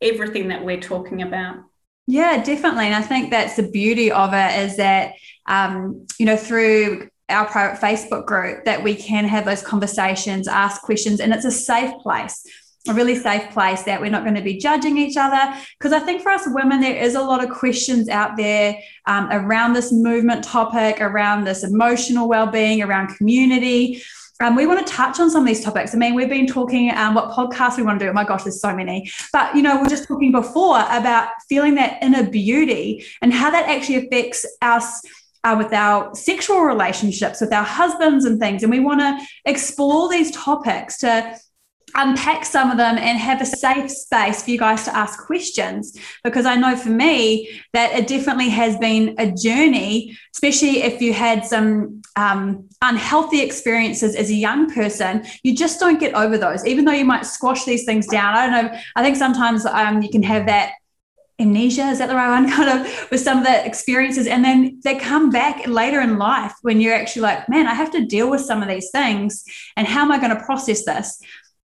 everything 0.00 0.48
that 0.48 0.64
we're 0.64 0.80
talking 0.80 1.22
about. 1.22 1.56
Yeah, 2.06 2.42
definitely. 2.42 2.86
And 2.86 2.94
I 2.94 3.02
think 3.02 3.30
that's 3.30 3.56
the 3.56 3.70
beauty 3.70 4.10
of 4.10 4.34
it 4.34 4.58
is 4.58 4.76
that, 4.78 5.12
um, 5.46 6.06
you 6.18 6.26
know, 6.26 6.36
through 6.36 7.08
our 7.28 7.46
private 7.46 7.80
Facebook 7.80 8.26
group, 8.26 8.64
that 8.64 8.82
we 8.82 8.94
can 8.94 9.24
have 9.24 9.44
those 9.44 9.62
conversations, 9.62 10.48
ask 10.48 10.82
questions, 10.82 11.20
and 11.20 11.32
it's 11.32 11.44
a 11.44 11.50
safe 11.50 11.92
place 12.02 12.44
a 12.88 12.94
really 12.94 13.14
safe 13.14 13.50
place 13.50 13.82
that 13.82 14.00
we're 14.00 14.10
not 14.10 14.22
going 14.22 14.34
to 14.34 14.42
be 14.42 14.56
judging 14.56 14.96
each 14.96 15.16
other. 15.16 15.54
Because 15.78 15.92
I 15.92 16.00
think 16.00 16.22
for 16.22 16.30
us 16.30 16.44
women, 16.46 16.80
there 16.80 16.96
is 16.96 17.14
a 17.14 17.20
lot 17.20 17.44
of 17.44 17.50
questions 17.50 18.08
out 18.08 18.36
there 18.36 18.78
um, 19.06 19.28
around 19.30 19.74
this 19.74 19.92
movement 19.92 20.44
topic, 20.44 21.00
around 21.00 21.44
this 21.44 21.62
emotional 21.62 22.28
well-being, 22.28 22.82
around 22.82 23.14
community. 23.16 24.02
Um, 24.42 24.56
we 24.56 24.66
want 24.66 24.86
to 24.86 24.90
touch 24.90 25.20
on 25.20 25.30
some 25.30 25.42
of 25.42 25.46
these 25.46 25.62
topics. 25.62 25.94
I 25.94 25.98
mean, 25.98 26.14
we've 26.14 26.30
been 26.30 26.46
talking 26.46 26.90
um, 26.92 27.14
what 27.14 27.30
podcasts 27.32 27.76
we 27.76 27.82
want 27.82 27.98
to 27.98 28.06
do. 28.06 28.10
Oh 28.10 28.14
my 28.14 28.24
gosh, 28.24 28.44
there's 28.44 28.60
so 28.60 28.74
many. 28.74 29.10
But 29.34 29.54
you 29.54 29.60
know, 29.60 29.76
we 29.76 29.82
we're 29.82 29.88
just 29.90 30.08
talking 30.08 30.32
before 30.32 30.80
about 30.80 31.28
feeling 31.46 31.74
that 31.74 32.02
inner 32.02 32.22
beauty 32.22 33.04
and 33.20 33.34
how 33.34 33.50
that 33.50 33.68
actually 33.68 34.06
affects 34.06 34.46
us. 34.62 35.02
Uh, 35.42 35.54
with 35.56 35.72
our 35.72 36.14
sexual 36.14 36.60
relationships 36.60 37.40
with 37.40 37.50
our 37.50 37.64
husbands 37.64 38.26
and 38.26 38.38
things. 38.38 38.62
And 38.62 38.70
we 38.70 38.78
want 38.78 39.00
to 39.00 39.18
explore 39.46 40.10
these 40.10 40.30
topics 40.32 40.98
to 40.98 41.34
unpack 41.94 42.44
some 42.44 42.70
of 42.70 42.76
them 42.76 42.98
and 42.98 43.18
have 43.18 43.40
a 43.40 43.46
safe 43.46 43.90
space 43.90 44.42
for 44.42 44.50
you 44.50 44.58
guys 44.58 44.84
to 44.84 44.96
ask 44.96 45.24
questions 45.26 45.96
because 46.24 46.46
I 46.46 46.56
know 46.56 46.76
for 46.76 46.90
me 46.90 47.60
that 47.72 47.92
it 47.92 48.06
definitely 48.06 48.48
has 48.50 48.76
been 48.78 49.14
a 49.18 49.30
journey, 49.30 50.16
especially 50.34 50.82
if 50.82 51.00
you 51.00 51.12
had 51.12 51.44
some 51.44 52.02
um, 52.16 52.68
unhealthy 52.82 53.40
experiences 53.40 54.16
as 54.16 54.30
a 54.30 54.34
young 54.34 54.72
person. 54.72 55.24
You 55.42 55.54
just 55.54 55.80
don't 55.80 56.00
get 56.00 56.14
over 56.14 56.38
those, 56.38 56.66
even 56.66 56.84
though 56.84 56.92
you 56.92 57.04
might 57.04 57.26
squash 57.26 57.64
these 57.64 57.84
things 57.84 58.06
down. 58.06 58.34
I 58.34 58.46
don't 58.46 58.72
know. 58.72 58.78
I 58.96 59.02
think 59.02 59.16
sometimes 59.16 59.66
um, 59.66 60.02
you 60.02 60.10
can 60.10 60.22
have 60.22 60.46
that 60.46 60.72
amnesia 61.40 61.88
is 61.88 61.98
that 61.98 62.08
the 62.08 62.14
right 62.14 62.28
one 62.28 62.50
kind 62.56 62.68
of 62.68 63.10
with 63.10 63.20
some 63.20 63.38
of 63.38 63.44
the 63.44 63.66
experiences 63.66 64.26
and 64.26 64.44
then 64.44 64.78
they 64.84 64.94
come 64.94 65.30
back 65.30 65.66
later 65.66 66.00
in 66.00 66.18
life 66.18 66.52
when 66.62 66.80
you're 66.80 66.94
actually 66.94 67.22
like 67.22 67.48
man 67.48 67.66
i 67.66 67.74
have 67.74 67.90
to 67.90 68.04
deal 68.04 68.30
with 68.30 68.40
some 68.40 68.62
of 68.62 68.68
these 68.68 68.90
things 68.90 69.44
and 69.76 69.86
how 69.86 70.02
am 70.02 70.12
i 70.12 70.18
going 70.18 70.36
to 70.36 70.44
process 70.44 70.84
this 70.84 71.20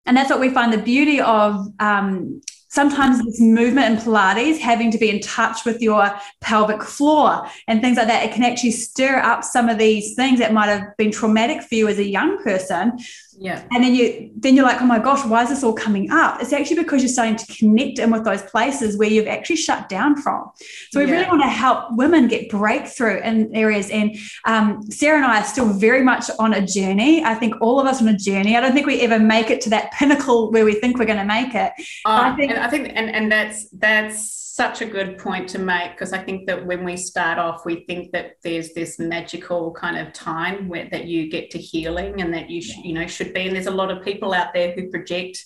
and 0.07 0.17
that's 0.17 0.31
what 0.31 0.41
we 0.41 0.51
find 0.51 0.73
the 0.73 0.79
beauty 0.79 1.21
of 1.21 1.69
um, 1.81 2.41
sometimes 2.69 3.25
this 3.25 3.41
movement 3.41 3.87
in 3.99 4.05
Pilates, 4.05 4.59
having 4.59 4.91
to 4.91 4.99
be 4.99 5.09
in 5.09 5.21
touch 5.21 5.65
with 5.65 5.81
your 5.81 6.15
pelvic 6.41 6.83
floor 6.83 7.49
and 7.69 7.81
things 7.81 7.97
like 7.97 8.07
that. 8.07 8.25
It 8.25 8.33
can 8.33 8.45
actually 8.45 8.73
stir 8.73 9.17
up 9.19 9.45
some 9.45 9.69
of 9.69 9.79
these 9.79 10.15
things 10.15 10.39
that 10.41 10.53
might 10.53 10.69
have 10.69 10.97
been 10.99 11.11
traumatic 11.11 11.63
for 11.63 11.75
you 11.75 11.89
as 11.89 11.99
a 11.99 12.05
young 12.05 12.43
person 12.43 12.99
yeah. 13.39 13.63
And 13.73 13.85
then 13.85 13.95
you 13.95 14.31
then 14.37 14.57
you're 14.57 14.65
like 14.65 14.81
oh 14.81 14.87
my 14.87 14.99
gosh 14.99 15.25
why 15.27 15.43
is 15.43 15.51
this 15.51 15.63
all 15.63 15.73
coming 15.73 16.11
up? 16.11 16.41
It's 16.41 16.53
actually 16.53 16.83
because 16.83 17.03
you're 17.03 17.09
starting 17.09 17.37
to 17.37 17.47
connect 17.55 17.99
in 17.99 18.11
with 18.11 18.25
those 18.25 18.43
places 18.43 18.97
where 18.99 19.09
you've 19.09 19.27
actually 19.27 19.57
shut 19.57 19.89
down 19.89 20.17
from. 20.17 20.51
So 20.91 21.01
we 21.01 21.07
yeah. 21.07 21.13
really 21.13 21.27
want 21.29 21.43
to 21.43 21.49
help 21.49 21.93
women 21.93 22.29
get 22.29 22.49
breakthrough 22.49 23.21
in 23.21 23.55
areas. 23.55 23.91
And 23.91 24.17
um, 24.45 24.83
sara 24.91 25.17
and 25.17 25.27
i 25.27 25.41
are 25.41 25.45
still 25.45 25.69
very 25.69 26.03
much 26.03 26.31
on 26.39 26.55
a 26.55 26.67
journey. 26.67 27.25
I 27.25 27.35
think 27.35 27.55
all 27.61 27.79
of 27.81 27.87
us 27.87 28.01
on 28.01 28.09
a 28.09 28.17
journey. 28.17 28.57
I 28.57 28.61
don't 28.61 28.73
think 28.73 28.87
we 28.87 29.01
ever 29.03 29.19
make 29.19 29.51
it 29.51 29.61
to 29.63 29.71
that 29.71 29.93
pinnacle 29.93 30.51
where 30.51 30.65
we 30.65 30.75
think 30.75 30.99
we're 30.99 31.07
going 31.07 31.19
to 31.19 31.25
make 31.25 31.55
it. 31.55 31.73
Oh, 32.05 32.17
I 32.17 32.35
think, 32.37 32.51
and 32.51 32.61
i 32.61 32.69
think 32.69 32.93
and, 32.95 33.11
and 33.11 33.31
that's 33.31 33.69
that's 33.71 34.46
such 34.57 34.81
a 34.81 34.87
good 34.87 35.19
point 35.19 35.47
to 35.51 35.59
make 35.59 35.91
because 35.91 36.15
I 36.15 36.19
think 36.19 36.47
that 36.47 36.65
when 36.65 36.83
we 36.83 36.97
start 36.97 37.39
off, 37.39 37.67
we 37.67 37.85
think 37.85 38.11
that 38.13 38.37
there's 38.43 38.73
this 38.73 38.99
magical 38.99 39.71
kind 39.73 39.99
of 39.99 40.15
time 40.15 40.69
where 40.71 40.89
that 40.93 41.05
you 41.05 41.29
get 41.29 41.51
to 41.51 41.59
healing 41.59 42.23
and 42.23 42.33
that 42.33 42.49
you 42.49 42.63
sh- 42.63 42.79
you 42.83 42.95
know 42.95 43.07
should 43.07 43.35
be. 43.35 43.47
And 43.47 43.55
there's 43.55 43.67
a 43.67 43.81
lot 43.83 43.91
of 43.91 44.03
people 44.03 44.33
out 44.33 44.55
there 44.55 44.73
who 44.73 44.89
project 44.89 45.45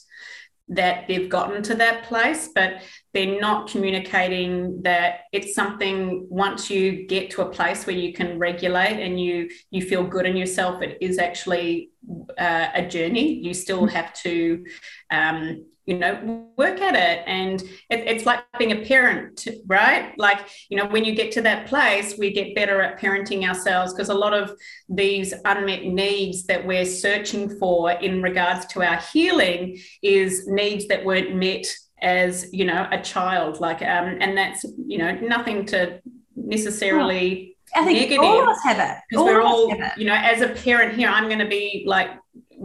that 0.68 1.08
they've 1.08 1.28
gotten 1.28 1.60
to 1.64 1.74
that 1.74 2.04
place, 2.04 2.50
but 2.54 2.82
they're 3.12 3.40
not 3.40 3.68
communicating 3.68 4.82
that 4.82 5.22
it's 5.32 5.54
something 5.54 6.26
once 6.30 6.70
you 6.70 7.06
get 7.06 7.30
to 7.32 7.42
a 7.42 7.50
place 7.50 7.86
where 7.86 7.96
you 7.96 8.12
can 8.12 8.38
regulate 8.38 9.02
and 9.02 9.20
you 9.20 9.50
you 9.70 9.82
feel 9.82 10.04
good 10.04 10.26
in 10.26 10.36
yourself, 10.36 10.82
it 10.82 10.98
is 11.00 11.18
actually 11.18 11.90
uh, 12.38 12.68
a 12.74 12.86
journey. 12.86 13.34
You 13.34 13.54
still 13.54 13.86
mm. 13.86 13.90
have 13.90 14.12
to 14.22 14.64
um, 15.10 15.64
you 15.86 15.98
know 15.98 16.46
work 16.56 16.80
at 16.80 16.94
it 16.94 17.24
and 17.26 17.62
it, 17.90 18.06
it's 18.06 18.24
like 18.24 18.44
being 18.58 18.72
a 18.72 18.84
parent 18.84 19.48
right 19.66 20.12
like 20.18 20.48
you 20.68 20.76
know 20.76 20.86
when 20.86 21.04
you 21.04 21.14
get 21.14 21.32
to 21.32 21.40
that 21.40 21.66
place 21.66 22.16
we 22.16 22.30
get 22.30 22.54
better 22.54 22.80
at 22.80 23.00
parenting 23.00 23.48
ourselves 23.48 23.92
because 23.92 24.08
a 24.08 24.14
lot 24.14 24.32
of 24.32 24.52
these 24.88 25.34
unmet 25.46 25.84
needs 25.84 26.44
that 26.44 26.64
we're 26.64 26.84
searching 26.84 27.58
for 27.58 27.90
in 27.90 28.22
regards 28.22 28.66
to 28.66 28.82
our 28.82 28.98
healing 29.12 29.76
is 30.02 30.46
needs 30.46 30.86
that 30.86 31.04
weren't 31.04 31.34
met 31.34 31.66
as 32.02 32.52
you 32.52 32.64
know 32.64 32.88
a 32.90 33.00
child 33.00 33.60
like 33.60 33.82
um 33.82 34.16
and 34.20 34.36
that's 34.36 34.64
you 34.86 34.98
know 34.98 35.12
nothing 35.16 35.66
to 35.66 36.00
necessarily 36.36 37.56
I 37.74 37.84
think 37.84 38.00
negative, 38.00 38.24
all 38.24 38.42
of 38.42 38.48
us 38.48 38.62
have 38.64 38.78
it. 38.78 39.00
Because 39.08 39.24
we're 39.24 39.42
all, 39.42 39.72
you 39.96 40.04
know, 40.04 40.14
as 40.14 40.40
a 40.40 40.48
parent 40.48 40.96
here, 40.96 41.08
I'm 41.08 41.26
going 41.26 41.38
to 41.38 41.46
be 41.46 41.84
like 41.86 42.10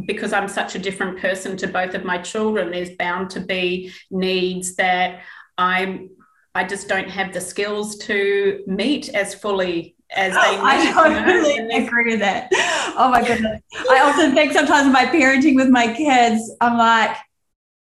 because 0.05 0.33
I'm 0.33 0.47
such 0.47 0.75
a 0.75 0.79
different 0.79 1.19
person 1.19 1.55
to 1.57 1.67
both 1.67 1.93
of 1.93 2.03
my 2.03 2.17
children, 2.17 2.71
there's 2.71 2.91
bound 2.97 3.29
to 3.31 3.39
be 3.39 3.93
needs 4.11 4.75
that 4.75 5.21
I'm 5.57 6.09
I 6.53 6.63
just 6.63 6.87
don't 6.87 7.09
have 7.09 7.33
the 7.33 7.41
skills 7.41 7.97
to 7.99 8.63
meet 8.65 9.09
as 9.09 9.35
fully 9.35 9.95
as 10.15 10.33
they 10.33 10.51
meet. 10.51 10.63
I 10.63 10.91
totally 10.93 11.55
you 11.55 11.67
know? 11.67 11.85
agree 11.85 12.11
with 12.11 12.21
that. 12.21 12.49
Oh 12.97 13.09
my 13.09 13.25
goodness. 13.25 13.61
I 13.89 13.99
often 13.99 14.33
think 14.33 14.53
sometimes 14.53 14.87
in 14.87 14.93
my 14.93 15.05
parenting 15.05 15.55
with 15.55 15.67
my 15.67 15.93
kids, 15.93 16.55
I'm 16.61 16.77
like, 16.77 17.17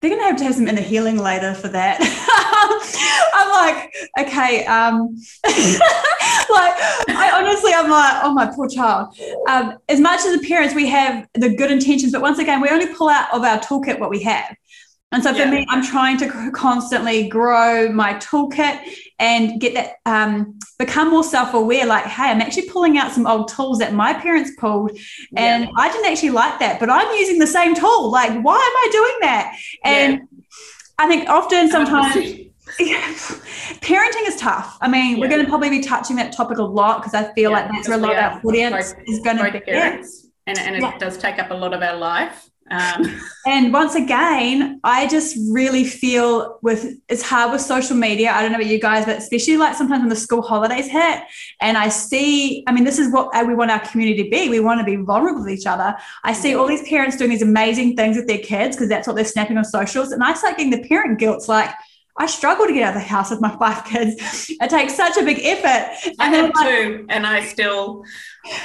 they're 0.04 0.10
going 0.10 0.22
to 0.22 0.28
have 0.28 0.36
to 0.36 0.44
have 0.44 0.56
some 0.56 0.68
inner 0.68 0.82
healing 0.82 1.18
later 1.18 1.54
for 1.54 1.70
that. 1.70 1.98
I'm 3.34 3.50
like, 3.50 3.96
okay, 4.20 4.66
um, 4.66 5.16
like 5.46 6.74
I 7.08 7.32
honestly, 7.34 7.72
I'm 7.74 7.90
like, 7.90 8.22
oh 8.22 8.34
my 8.34 8.52
poor 8.54 8.68
child. 8.68 9.18
Um, 9.48 9.78
as 9.88 10.02
much 10.02 10.20
as 10.26 10.42
the 10.42 10.46
parents, 10.46 10.76
we 10.76 10.90
have 10.90 11.26
the 11.36 11.56
good 11.56 11.72
intentions, 11.72 12.12
but 12.12 12.22
once 12.22 12.38
again, 12.38 12.60
we 12.60 12.68
only 12.68 12.94
pull 12.94 13.08
out 13.08 13.34
of 13.34 13.44
our 13.44 13.60
toolkit 13.60 13.98
what 13.98 14.10
we 14.10 14.22
have. 14.24 14.54
And 15.14 15.24
so 15.24 15.32
for 15.32 15.40
Yeah. 15.40 15.52
me, 15.52 15.66
I'm 15.70 15.84
trying 15.84 16.18
to 16.18 16.52
constantly 16.52 17.28
grow 17.28 17.90
my 17.92 18.16
toolkit 18.16 18.80
and 19.20 19.62
get 19.62 19.74
that 19.76 19.96
um, 20.06 20.58
become 20.80 21.10
more 21.12 21.24
self-aware. 21.24 21.86
Like, 21.86 22.06
hey, 22.06 22.24
I'm 22.32 22.42
actually 22.42 22.68
pulling 22.70 22.98
out 22.98 23.12
some 23.12 23.28
old 23.28 23.48
tools 23.48 23.78
that 23.80 23.94
my 23.94 24.14
parents 24.14 24.52
pulled, 24.58 24.92
and 25.36 25.70
I 25.78 25.92
didn't 25.92 26.12
actually 26.12 26.32
like 26.32 26.60
that, 26.60 26.80
but 26.80 26.90
I'm 26.90 27.08
using 27.20 27.38
the 27.40 27.48
same 27.48 27.76
tool. 27.76 28.12
Like, 28.12 28.32
why 28.42 28.56
am 28.56 28.62
I 28.62 28.90
doing 28.92 29.18
that? 29.22 29.56
And 29.84 30.22
I 30.98 31.08
think 31.08 31.30
often 31.30 31.70
sometimes 31.70 32.16
parenting 33.82 34.28
is 34.28 34.36
tough. 34.38 34.78
I 34.82 34.88
mean, 34.88 35.20
we're 35.20 35.30
going 35.30 35.44
to 35.44 35.48
probably 35.50 35.70
be 35.70 35.82
touching 35.82 36.16
that 36.18 36.34
topic 36.34 36.58
a 36.58 36.64
lot 36.64 37.02
because 37.02 37.14
I 37.14 37.32
feel 37.34 37.52
Yeah, 37.52 37.58
like 37.58 37.72
that's 37.72 37.88
where 37.88 37.98
a 37.98 38.02
lot 38.02 38.12
of 38.14 38.18
our 38.18 38.42
audience 38.46 38.94
both- 38.94 39.04
is 39.08 39.20
going 39.20 39.38
to 39.38 39.52
be. 39.52 39.60
parents, 39.60 40.28
and, 40.48 40.58
and 40.58 40.76
it 40.76 40.82
Yeah. 40.82 40.98
does 40.98 41.18
take 41.18 41.38
up 41.40 41.52
a 41.52 41.56
lot 41.56 41.74
of 41.74 41.82
our 41.84 41.96
life. 41.98 42.50
Um, 42.72 43.20
And 43.46 43.74
once 43.74 43.96
again, 43.96 44.80
I 44.86 45.06
just 45.06 45.36
really 45.52 45.84
feel 45.84 46.60
with 46.62 46.96
it's 47.10 47.22
hard 47.22 47.52
with 47.52 47.60
social 47.60 47.96
media. 47.96 48.32
I 48.32 48.42
don't 48.42 48.54
know 48.54 48.58
about 48.58 48.70
you 48.70 48.80
guys, 48.80 49.04
but 49.06 49.18
especially 49.18 49.58
like 49.58 49.76
sometimes 49.76 50.00
when 50.00 50.08
the 50.08 50.16
school 50.16 50.42
holidays 50.42 50.88
hit, 50.88 51.24
and 51.60 51.78
I 51.78 51.90
see, 51.90 52.64
I 52.68 52.72
mean, 52.72 52.86
this 52.86 53.00
is 53.00 53.12
what 53.12 53.30
we 53.46 53.54
want 53.54 53.70
our 53.70 53.82
community 53.82 54.24
to 54.24 54.30
be. 54.30 54.48
We 54.48 54.62
want 54.62 54.80
to 54.80 54.86
be 54.86 54.96
vulnerable 54.96 55.44
with 55.44 55.52
each 55.52 55.66
other. 55.66 55.94
I 56.24 56.32
see 56.32 56.56
all 56.56 56.68
these 56.68 56.88
parents 56.88 57.18
doing 57.18 57.32
these 57.32 57.42
amazing 57.42 57.98
things 57.98 58.16
with 58.16 58.28
their 58.28 58.38
kids 58.38 58.78
because 58.78 58.88
that's 58.88 59.08
what 59.08 59.18
they're 59.18 59.26
snapping 59.26 59.58
on 59.58 59.66
socials, 59.66 60.14
and 60.14 60.24
I 60.24 60.34
start 60.34 60.56
getting 60.56 60.72
the 60.72 60.88
parent 60.88 61.20
guilt. 61.20 61.36
It's 61.36 61.50
like 61.50 61.70
I 62.18 62.28
struggle 62.28 62.66
to 62.66 62.74
get 62.74 62.84
out 62.84 62.96
of 62.96 63.02
the 63.02 63.08
house 63.08 63.30
with 63.30 63.42
my 63.42 63.50
five 63.60 63.84
kids. 63.84 64.16
It 64.50 64.70
takes 64.70 64.96
such 64.96 65.18
a 65.18 65.24
big 65.24 65.40
effort. 65.44 66.14
I 66.20 66.26
And 66.26 66.34
then 66.34 66.46
have 66.46 66.56
like, 66.56 66.68
two, 66.68 67.06
and 67.10 67.28
I 67.28 67.44
still, 67.44 68.06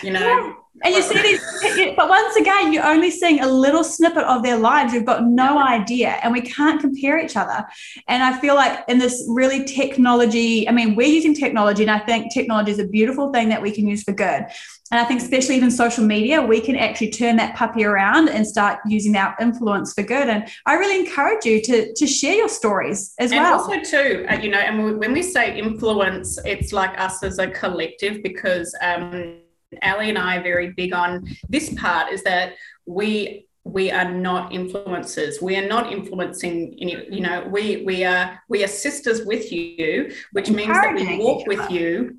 you 0.02 0.12
know, 0.12 0.56
and 0.82 0.94
you 0.94 1.02
see 1.02 1.20
these, 1.22 1.96
but 1.96 2.08
once 2.08 2.36
again, 2.36 2.72
you're 2.72 2.86
only 2.86 3.10
seeing 3.10 3.40
a 3.40 3.46
little 3.46 3.84
snippet 3.84 4.24
of 4.24 4.42
their 4.42 4.56
lives. 4.56 4.92
You've 4.92 5.04
got 5.04 5.24
no 5.24 5.58
idea, 5.58 6.18
and 6.22 6.32
we 6.32 6.40
can't 6.40 6.80
compare 6.80 7.18
each 7.18 7.36
other. 7.36 7.64
And 8.06 8.22
I 8.22 8.38
feel 8.40 8.54
like 8.54 8.84
in 8.88 8.98
this 8.98 9.26
really 9.28 9.64
technology, 9.64 10.68
I 10.68 10.72
mean, 10.72 10.94
we're 10.94 11.08
using 11.08 11.34
technology, 11.34 11.82
and 11.82 11.90
I 11.90 11.98
think 11.98 12.32
technology 12.32 12.70
is 12.70 12.78
a 12.78 12.86
beautiful 12.86 13.32
thing 13.32 13.48
that 13.48 13.62
we 13.62 13.70
can 13.70 13.86
use 13.86 14.02
for 14.02 14.12
good. 14.12 14.46
And 14.90 14.98
I 14.98 15.04
think, 15.04 15.20
especially 15.20 15.56
even 15.56 15.70
social 15.70 16.04
media, 16.04 16.40
we 16.40 16.60
can 16.60 16.74
actually 16.74 17.10
turn 17.10 17.36
that 17.36 17.54
puppy 17.56 17.84
around 17.84 18.30
and 18.30 18.46
start 18.46 18.78
using 18.86 19.16
our 19.16 19.36
influence 19.38 19.92
for 19.92 20.02
good. 20.02 20.28
And 20.28 20.48
I 20.64 20.74
really 20.74 20.98
encourage 20.98 21.44
you 21.44 21.60
to 21.62 21.92
to 21.92 22.06
share 22.06 22.34
your 22.34 22.48
stories 22.48 23.12
as 23.18 23.30
and 23.32 23.40
well. 23.40 23.60
also 23.60 23.80
too, 23.82 24.24
uh, 24.30 24.34
you 24.36 24.50
know, 24.50 24.58
and 24.58 24.98
when 24.98 25.12
we 25.12 25.22
say 25.22 25.58
influence, 25.58 26.38
it's 26.44 26.72
like 26.72 26.98
us 26.98 27.22
as 27.22 27.38
a 27.38 27.48
collective 27.50 28.22
because 28.22 28.74
um, 28.80 29.40
Ally 29.82 30.04
and 30.04 30.18
I 30.18 30.36
are 30.38 30.42
very 30.42 30.70
big 30.72 30.92
on 30.94 31.26
this 31.48 31.72
part 31.74 32.12
is 32.12 32.22
that 32.24 32.54
we 32.86 33.46
we 33.64 33.90
are 33.90 34.10
not 34.10 34.52
influencers. 34.52 35.42
We 35.42 35.54
are 35.56 35.66
not 35.68 35.92
influencing 35.92 36.78
any, 36.80 37.06
you 37.14 37.20
know, 37.20 37.46
we 37.50 37.82
we 37.84 38.02
are 38.04 38.40
we 38.48 38.64
are 38.64 38.68
sisters 38.68 39.24
with 39.26 39.52
you, 39.52 40.10
which 40.32 40.48
means 40.50 40.68
that 40.72 40.94
we 40.94 41.18
walk 41.18 41.46
with 41.46 41.70
you. 41.70 42.16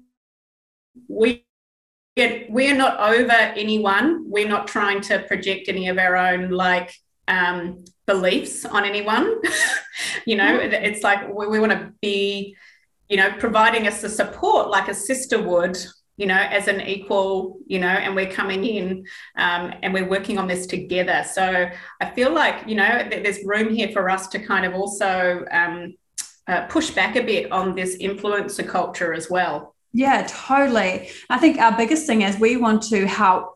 We 1.08 1.44
we 2.50 2.70
are 2.72 2.76
not 2.76 3.00
over 3.00 3.32
anyone. 3.32 4.26
We're 4.30 4.48
not 4.48 4.68
trying 4.68 5.02
to 5.02 5.20
project 5.20 5.70
any 5.70 5.88
of 5.88 5.98
our 5.98 6.16
own 6.18 6.50
like 6.52 6.94
um, 7.28 7.84
beliefs 8.06 8.66
on 8.66 8.84
anyone. 8.86 9.36
you 10.28 10.36
know, 10.36 10.56
it- 10.60 10.74
it's 10.74 11.02
like 11.04 11.34
we, 11.34 11.48
we 11.48 11.60
want 11.60 11.72
to 11.72 11.94
be, 12.02 12.56
you 13.08 13.18
know, 13.18 13.32
providing 13.40 13.88
us 13.88 14.02
the 14.02 14.10
support 14.10 14.70
like 14.70 14.88
a 14.90 14.94
sister 14.94 15.42
would, 15.42 15.78
you 16.20 16.26
know, 16.26 16.36
as 16.36 16.68
an 16.68 16.82
equal, 16.82 17.60
you 17.66 17.80
know, 17.80 17.88
and 17.88 18.14
we're 18.14 18.30
coming 18.30 18.66
in 18.66 19.06
um, 19.38 19.74
and 19.82 19.94
we're 19.94 20.10
working 20.10 20.38
on 20.38 20.48
this 20.50 20.68
together. 20.68 21.24
So 21.32 21.70
I 22.02 22.10
feel 22.10 22.34
like, 22.34 22.68
you 22.68 22.76
know, 22.76 23.08
th- 23.10 23.24
there's 23.24 23.46
room 23.46 23.74
here 23.74 23.88
for 23.94 24.10
us 24.10 24.28
to 24.30 24.40
kind 24.40 24.66
of 24.66 24.74
also 24.74 25.46
um, 25.50 25.96
uh, 26.46 26.66
push 26.68 26.90
back 26.90 27.16
a 27.16 27.24
bit 27.24 27.50
on 27.54 27.74
this 27.74 27.98
influencer 28.00 28.68
culture 28.68 29.14
as 29.14 29.30
well. 29.30 29.76
Yeah, 29.94 30.28
totally. 30.28 31.10
I 31.30 31.38
think 31.38 31.58
our 31.58 31.78
biggest 31.78 32.06
thing 32.06 32.24
is 32.24 32.38
we 32.38 32.58
want 32.58 32.84
to 32.90 33.08
help. 33.08 33.56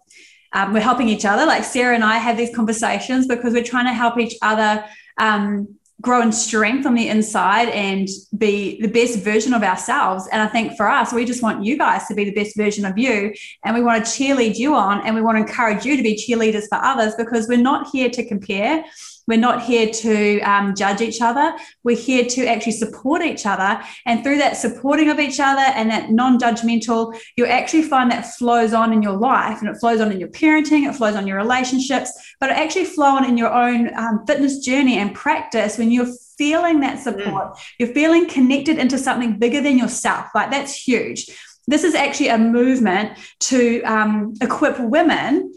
Um, 0.54 0.72
we're 0.72 0.80
helping 0.80 1.10
each 1.10 1.26
other. 1.26 1.46
Like 1.46 1.66
Sara 1.66 1.96
and 1.96 2.04
I 2.04 2.18
have 2.18 2.38
these 2.38 2.56
conversations 2.56 3.28
because 3.28 3.52
we're 3.54 3.64
trying 3.64 3.88
to 3.88 3.94
help 3.94 4.18
each 4.18 4.36
other 4.42 4.86
um, 5.18 5.76
grow 6.02 6.22
in 6.22 6.32
strength 6.32 6.86
on 6.86 6.96
the 6.96 7.08
inside 7.08 7.70
and 7.70 8.08
be 8.38 8.82
the 8.82 8.88
best 8.88 9.20
version 9.20 9.54
of 9.54 9.64
ourselves. 9.64 10.28
And 10.32 10.42
I 10.42 10.48
think 10.48 10.76
for 10.76 10.90
us, 10.90 11.14
we 11.14 11.24
just 11.24 11.42
want 11.42 11.64
you 11.64 11.78
guys 11.78 12.08
to 12.08 12.16
be 12.16 12.26
the 12.26 12.34
best 12.34 12.58
version 12.58 12.84
of 12.84 12.98
you. 12.98 13.34
And 13.64 13.76
we 13.76 13.82
want 13.82 14.04
to 14.04 14.12
cheerlead 14.12 14.58
you 14.58 14.76
on 14.76 15.06
and 15.06 15.16
we 15.16 15.22
want 15.22 15.38
to 15.38 15.42
encourage 15.42 15.86
you 15.86 15.96
to 15.96 16.04
be 16.04 16.16
cheerleaders 16.16 16.68
for 16.68 16.76
others 16.76 17.16
because 17.16 17.48
we're 17.48 17.58
not 17.58 17.88
here 17.92 18.10
to 18.10 18.26
compare. 18.26 18.84
We're 19.28 19.38
not 19.38 19.64
here 19.64 19.90
to 19.90 20.42
um, 20.42 20.76
judge 20.76 21.02
each 21.02 21.22
other. 21.22 21.56
We're 21.84 21.98
here 21.98 22.26
to 22.26 22.46
actually 22.46 22.74
support 22.74 23.22
each 23.22 23.46
other. 23.46 23.82
And 24.06 24.24
through 24.24 24.38
that 24.40 24.58
supporting 24.58 25.10
of 25.10 25.20
each 25.20 25.40
other 25.40 25.62
and 25.62 25.90
that 25.90 26.12
non 26.12 26.40
judgmental, 26.40 27.18
you 27.38 27.46
actually 27.46 27.84
find 27.84 28.12
that 28.12 28.36
flows 28.36 28.74
on 28.74 28.92
in 28.94 29.02
your 29.02 29.18
life 29.18 29.60
and 29.62 29.70
it 29.70 29.80
flows 29.80 30.02
on 30.02 30.12
in 30.12 30.20
your 30.20 30.30
parenting, 30.30 30.90
it 30.90 30.96
flows 30.96 31.16
on 31.16 31.28
your 31.28 31.38
relationships, 31.38 32.12
but 32.40 32.50
it 32.50 32.58
actually 32.58 32.86
flows 32.86 33.04
on 33.04 33.26
in 33.26 33.38
your 33.38 33.54
own 33.54 33.94
um, 33.98 34.26
fitness 34.26 34.60
journey 34.60 34.98
and 34.98 35.14
practice 35.14 35.78
when 35.78 35.92
you're 35.92 36.12
feeling 36.38 36.80
that 36.80 37.00
support. 37.00 37.58
You're 37.80 37.94
feeling 37.94 38.28
connected 38.28 38.78
into 38.78 38.98
something 38.98 39.38
bigger 39.38 39.62
than 39.62 39.78
yourself. 39.78 40.28
Like 40.34 40.52
that's 40.52 40.76
huge. 40.76 41.30
This 41.68 41.84
is 41.84 41.96
actually 41.96 42.30
a 42.30 42.38
movement 42.38 43.18
to 43.42 43.82
um, 43.84 44.34
equip 44.42 44.80
women 44.80 45.54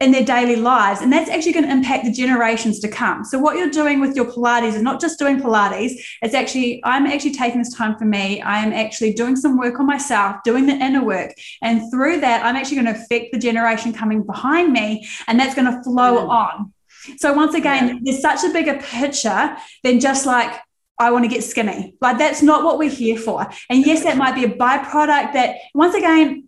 in 0.00 0.12
their 0.12 0.24
daily 0.24 0.54
lives. 0.56 1.00
And 1.00 1.12
that's 1.12 1.28
actually 1.28 1.52
going 1.52 1.64
to 1.66 1.72
impact 1.72 2.04
the 2.04 2.12
generations 2.12 2.78
to 2.80 2.88
come. 2.88 3.24
So, 3.24 3.38
what 3.38 3.56
you're 3.56 3.70
doing 3.70 4.00
with 4.00 4.14
your 4.14 4.26
Pilates 4.26 4.74
is 4.74 4.82
not 4.82 5.00
just 5.00 5.18
doing 5.18 5.40
Pilates, 5.40 5.92
it's 6.22 6.34
actually, 6.34 6.80
I'm 6.84 7.06
actually 7.06 7.32
taking 7.32 7.58
this 7.58 7.74
time 7.74 7.96
for 7.98 8.04
me. 8.04 8.40
I 8.40 8.58
am 8.64 8.72
actually 8.72 9.12
doing 9.14 9.34
some 9.36 9.58
work 9.58 9.80
on 9.80 9.86
myself, 9.86 10.36
doing 10.44 10.66
the 10.66 10.74
inner 10.74 11.04
work. 11.04 11.32
And 11.62 11.90
through 11.90 12.20
that, 12.20 12.44
I'm 12.44 12.54
actually 12.56 12.76
going 12.80 12.94
to 12.94 13.00
affect 13.00 13.32
the 13.32 13.38
generation 13.38 13.92
coming 13.92 14.22
behind 14.22 14.72
me. 14.72 15.06
And 15.26 15.38
that's 15.38 15.54
going 15.54 15.72
to 15.72 15.82
flow 15.82 16.26
Mm. 16.26 16.28
on. 16.28 16.72
So, 17.18 17.32
once 17.32 17.54
again, 17.54 17.88
Yeah. 17.88 17.94
there's 18.02 18.20
such 18.20 18.44
a 18.44 18.52
bigger 18.52 18.74
picture 18.74 19.56
than 19.82 19.98
just 19.98 20.26
like, 20.26 20.52
I 21.00 21.10
want 21.12 21.24
to 21.24 21.28
get 21.28 21.44
skinny. 21.44 21.94
Like, 22.00 22.18
that's 22.18 22.42
not 22.42 22.64
what 22.64 22.78
we're 22.78 22.90
here 22.90 23.16
for. 23.16 23.48
And 23.70 23.86
yes, 23.86 24.02
that 24.04 24.16
might 24.16 24.34
be 24.34 24.44
a 24.44 24.48
byproduct 24.48 25.32
that, 25.32 25.56
once 25.74 25.94
again, 25.94 26.44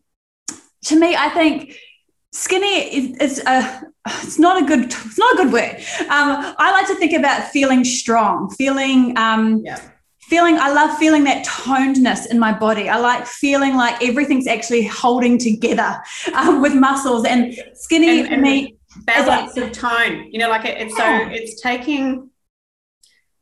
to 0.87 0.99
me, 0.99 1.15
I 1.15 1.29
think 1.31 1.77
skinny 2.33 2.95
is, 2.97 3.17
is 3.39 3.43
a 3.47 3.83
it's 4.07 4.39
not 4.39 4.63
a 4.63 4.67
good 4.67 4.85
it's 4.85 5.19
not 5.19 5.35
a 5.35 5.37
good 5.37 5.53
word 5.53 5.77
um, 6.09 6.55
i 6.59 6.71
like 6.73 6.87
to 6.87 6.95
think 6.95 7.13
about 7.13 7.49
feeling 7.49 7.85
strong 7.85 8.49
feeling 8.51 9.17
um, 9.19 9.61
Yeah. 9.65 9.81
feeling 10.23 10.57
i 10.59 10.73
love 10.73 10.97
feeling 10.99 11.25
that 11.25 11.45
tonedness 11.45 12.27
in 12.31 12.39
my 12.39 12.53
body 12.57 12.89
i 12.89 12.97
like 12.99 13.27
feeling 13.27 13.75
like 13.77 14.03
everything's 14.03 14.47
actually 14.47 14.85
holding 14.87 15.39
together 15.39 16.01
um, 16.35 16.63
with 16.63 16.75
muscles 16.75 17.25
and 17.27 17.55
skinny 17.75 18.21
And- 18.21 18.33
and- 18.35 18.43
me 18.43 18.77
balance 19.05 19.57
of 19.57 19.71
tone 19.73 20.29
you 20.33 20.39
know 20.39 20.49
like 20.49 20.65
it, 20.65 20.79
it's 20.79 20.95
Yeah. 20.99 21.27
so 21.29 21.33
it's 21.33 21.61
taking 21.61 22.31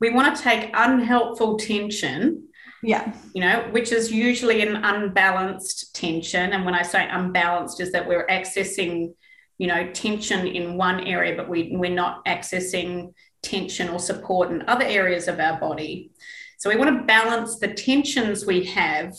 we 0.00 0.10
want 0.10 0.36
to 0.36 0.42
take 0.42 0.70
unhelpful 0.74 1.56
tension 1.58 2.47
yeah. 2.82 3.12
You 3.34 3.42
know 3.42 3.68
which 3.70 3.92
is 3.92 4.12
usually 4.12 4.62
an 4.62 4.76
unbalanced 4.84 5.94
tension. 5.94 6.52
And 6.52 6.64
when 6.64 6.74
i 6.74 6.82
say 6.82 7.08
unbalanced 7.08 7.80
is 7.80 7.92
that 7.92 8.06
we're 8.06 8.26
accessing 8.26 9.14
you 9.58 9.66
know 9.66 9.90
tension 9.92 10.46
in 10.46 10.76
one 10.76 11.00
area 11.00 11.36
but 11.36 11.48
we, 11.48 11.70
we're 11.72 11.90
not 11.90 12.24
accessing 12.26 13.12
tension 13.42 13.88
or 13.88 13.98
support 13.98 14.50
in 14.50 14.68
other 14.68 14.84
areas 14.84 15.28
of 15.28 15.40
our 15.40 15.58
body. 15.60 16.10
So 16.58 16.68
we 16.68 16.76
want 16.76 16.98
to 16.98 17.04
balance 17.04 17.58
the 17.58 17.72
tensions 17.72 18.44
we 18.44 18.64
have 18.64 19.14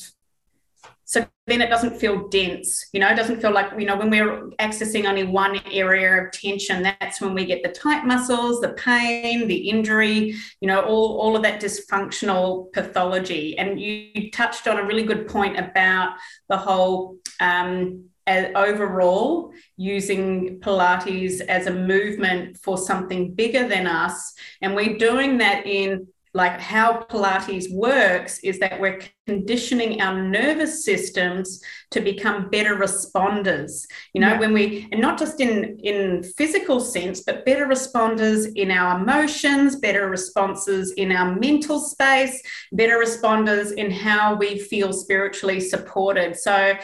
so 1.10 1.26
then 1.48 1.62
it 1.62 1.70
doesn't 1.70 1.98
feel 1.98 2.28
dense 2.28 2.86
you 2.94 3.00
know 3.00 3.10
it 3.10 3.16
doesn't 3.16 3.42
feel 3.42 3.52
like 3.52 3.72
you 3.80 3.86
know 3.86 3.98
when 3.98 4.12
we're 4.12 4.50
accessing 4.60 5.08
only 5.10 5.24
one 5.24 5.60
area 5.72 6.24
of 6.24 6.32
tension 6.32 6.84
that's 6.84 7.20
when 7.20 7.34
we 7.34 7.46
get 7.46 7.64
the 7.64 7.70
tight 7.70 8.06
muscles 8.06 8.62
the 8.62 8.74
pain 8.74 9.48
the 9.48 9.70
injury 9.70 10.36
you 10.62 10.68
know 10.68 10.82
all, 10.82 11.20
all 11.20 11.36
of 11.36 11.42
that 11.44 11.62
dysfunctional 11.62 12.72
pathology. 12.74 13.58
And 13.58 13.80
you 13.80 14.32
touched 14.32 14.68
on 14.68 14.78
a 14.78 14.86
really 14.86 15.04
good 15.04 15.28
point 15.28 15.58
about 15.58 16.16
the 16.48 16.58
whole 16.58 17.18
um, 17.40 18.06
overall 18.28 19.52
using 19.76 20.60
pilates 20.60 21.42
as 21.42 21.68
a 21.68 21.74
movement 21.74 22.58
for 22.58 22.78
something 22.78 23.34
bigger 23.34 23.68
than 23.68 23.88
us. 23.88 24.34
And 24.62 24.76
we're 24.76 24.98
doing 24.98 25.40
that 25.40 25.66
in 25.66 26.08
like 26.34 26.60
how 26.60 27.06
Pilates 27.10 27.72
works 27.72 28.40
is 28.40 28.60
that 28.60 28.80
we're 28.80 29.00
conditioning 29.26 30.02
our 30.02 30.22
nervous 30.22 30.86
systems 30.86 31.62
to 31.92 32.02
become 32.02 32.50
better 32.50 32.76
responders. 32.76 33.86
You 34.14 34.22
know, 34.22 34.30
Yeah. 34.34 34.40
when 34.40 34.54
we 34.54 34.88
and 34.92 35.02
not 35.02 35.18
just 35.18 35.40
in 35.42 35.80
in 35.80 36.24
physical 36.38 36.80
sense, 36.80 37.22
but 37.22 37.46
better 37.46 37.66
responders 37.66 38.52
in 38.56 38.70
our 38.72 39.00
emotions, 39.02 39.78
better 39.78 40.10
responses 40.10 40.92
in 40.98 41.12
our 41.12 41.36
mental 41.40 41.80
space, 41.80 42.42
better 42.72 42.98
responders 42.98 43.72
in 43.74 43.90
how 43.92 44.36
we 44.36 44.60
feel 44.60 44.94
spiritually 44.94 45.60
supported. 45.60 46.38
So, 46.38 46.78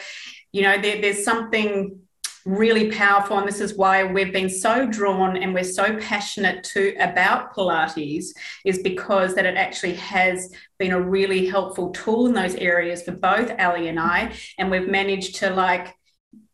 you 0.52 0.62
know, 0.62 0.80
there, 0.80 1.00
there's 1.00 1.24
something 1.24 2.00
really 2.46 2.92
powerful 2.92 3.36
and 3.38 3.46
this 3.46 3.60
is 3.60 3.74
why 3.74 4.04
we've 4.04 4.32
been 4.32 4.48
so 4.48 4.86
drawn 4.86 5.36
and 5.36 5.52
we're 5.52 5.64
so 5.64 5.96
passionate 5.98 6.62
to 6.62 6.94
about 7.00 7.52
pilates 7.52 8.26
is 8.64 8.78
because 8.78 9.34
that 9.34 9.44
it 9.44 9.56
actually 9.56 9.94
has 9.94 10.52
been 10.78 10.92
a 10.92 11.00
really 11.00 11.46
helpful 11.46 11.90
tool 11.90 12.28
in 12.28 12.32
those 12.32 12.54
areas 12.54 13.02
for 13.02 13.10
both 13.10 13.50
ally 13.58 13.86
and 13.86 13.98
i 13.98 14.32
and 14.58 14.70
we've 14.70 14.88
managed 14.88 15.34
to 15.34 15.50
like 15.50 15.92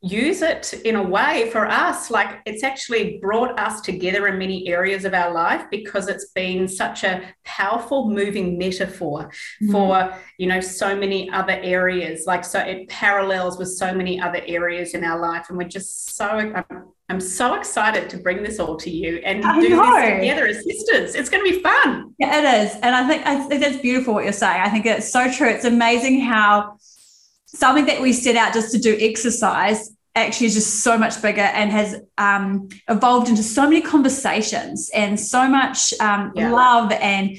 use 0.03 0.43
it 0.43 0.75
in 0.85 0.97
a 0.97 1.03
way 1.03 1.49
for 1.51 1.65
us 1.65 2.11
like 2.11 2.41
it's 2.45 2.65
actually 2.65 3.21
brought 3.23 3.59
us 3.59 3.81
together 3.81 4.27
in 4.27 4.37
many 4.37 4.67
areas 4.69 5.05
of 5.05 5.15
our 5.15 5.33
life 5.33 5.65
because 5.71 6.09
it's 6.09 6.31
been 6.31 6.67
such 6.67 7.05
a 7.05 7.23
powerful 7.45 8.11
moving 8.11 8.59
metaphor 8.59 9.31
mm. 9.62 9.71
for 9.71 10.12
you 10.38 10.49
know 10.49 10.61
so 10.61 10.97
many 10.97 11.31
other 11.31 11.53
areas. 11.62 12.25
Like 12.27 12.45
so 12.45 12.59
it 12.59 12.88
parallels 12.88 13.59
with 13.59 13.69
so 13.69 13.95
many 13.95 14.21
other 14.21 14.43
areas 14.45 14.95
in 14.95 15.05
our 15.05 15.21
life 15.21 15.47
and 15.49 15.57
we're 15.57 15.69
just 15.69 16.17
so 16.17 16.27
I'm, 16.27 16.65
I'm 17.09 17.21
so 17.21 17.55
excited 17.55 18.11
to 18.11 18.17
bring 18.17 18.43
this 18.43 18.59
all 18.59 18.77
to 18.79 18.91
you 18.91 19.19
and 19.19 19.45
I 19.45 19.61
do 19.61 19.69
know. 19.69 20.01
this 20.01 20.19
together 20.19 20.47
as 20.49 20.65
sisters. 20.65 21.15
It's 21.15 21.31
going 21.31 21.47
to 21.47 21.57
be 21.57 21.62
fun. 21.62 22.12
Yeah 22.19 22.41
it 22.41 22.67
is. 22.67 22.75
And 22.83 22.97
i 22.97 23.07
think 23.07 23.25
i 23.25 23.38
think 23.47 23.62
that's 23.62 23.77
beautiful 23.77 24.15
what 24.15 24.25
you're 24.25 24.33
saying. 24.33 24.62
I 24.62 24.69
think 24.69 24.85
it's 24.85 25.12
so 25.12 25.31
true. 25.31 25.49
It's 25.49 25.65
amazing 25.65 26.23
how 26.23 26.77
something 27.55 27.87
that 27.87 28.01
we 28.01 28.12
set 28.12 28.37
out 28.37 28.53
just 28.53 28.73
to 28.73 28.79
do 28.79 28.97
exercise 29.01 29.91
actually 30.15 30.47
is 30.47 30.55
just 30.55 30.83
so 30.83 30.99
much 30.99 31.21
bigger 31.23 31.41
and 31.41 31.71
has 31.71 32.01
um, 32.19 32.69
evolved 32.88 33.29
into 33.29 33.43
so 33.43 33.62
many 33.65 33.81
conversations 33.81 34.91
and 34.95 35.19
so 35.19 35.49
much 35.49 35.95
um, 36.01 36.33
yeah. 36.35 36.51
love 36.51 36.93
and 36.93 37.37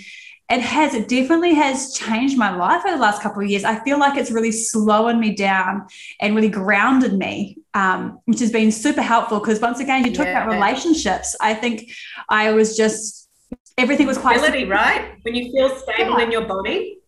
it 0.50 0.62
has 0.62 0.94
it 0.94 1.08
definitely 1.08 1.54
has 1.54 1.94
changed 1.94 2.38
my 2.38 2.56
life 2.56 2.84
over 2.86 2.96
the 2.96 3.02
last 3.02 3.22
couple 3.22 3.42
of 3.42 3.50
years 3.50 3.64
i 3.64 3.80
feel 3.84 3.98
like 3.98 4.18
it's 4.18 4.30
really 4.30 4.52
slowing 4.52 5.20
me 5.20 5.34
down 5.34 5.88
and 6.20 6.36
really 6.36 6.50
grounded 6.50 7.14
me 7.14 7.58
um, 7.74 8.20
which 8.26 8.40
has 8.40 8.52
been 8.52 8.72
super 8.72 9.02
helpful 9.02 9.40
because 9.40 9.60
once 9.60 9.80
again 9.80 10.06
you 10.06 10.14
talk 10.14 10.26
yeah. 10.26 10.44
about 10.44 10.54
relationships 10.54 11.36
i 11.42 11.54
think 11.54 11.92
i 12.30 12.52
was 12.52 12.76
just 12.76 13.30
everything 13.78 14.06
was 14.06 14.18
quite 14.18 14.38
stability 14.40 14.66
right 14.66 15.16
when 15.22 15.34
you 15.34 15.52
feel 15.52 15.70
stable 15.78 16.18
yeah. 16.20 16.26
in 16.26 16.32
your 16.32 16.46
body 16.46 17.00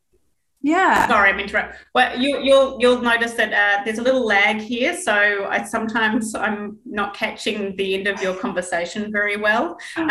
yeah. 0.66 1.08
Sorry, 1.08 1.30
I'm 1.30 1.40
interrupting. 1.40 1.80
Well, 1.94 2.20
you, 2.20 2.40
you'll 2.42 2.78
you'll 2.80 3.00
notice 3.00 3.34
that 3.34 3.54
uh, 3.54 3.84
there's 3.86 4.00
a 4.00 4.02
little 4.02 4.26
lag 4.26 4.58
here, 4.58 5.00
so 5.00 5.14
I 5.48 5.64
sometimes 5.64 6.34
I'm 6.34 6.80
not 6.86 7.16
catching 7.16 7.76
the 7.76 7.94
end 7.94 8.08
of 8.08 8.20
your 8.20 8.34
conversation 8.36 9.12
very 9.12 9.38
well. 9.38 9.78
Uh, 9.96 10.08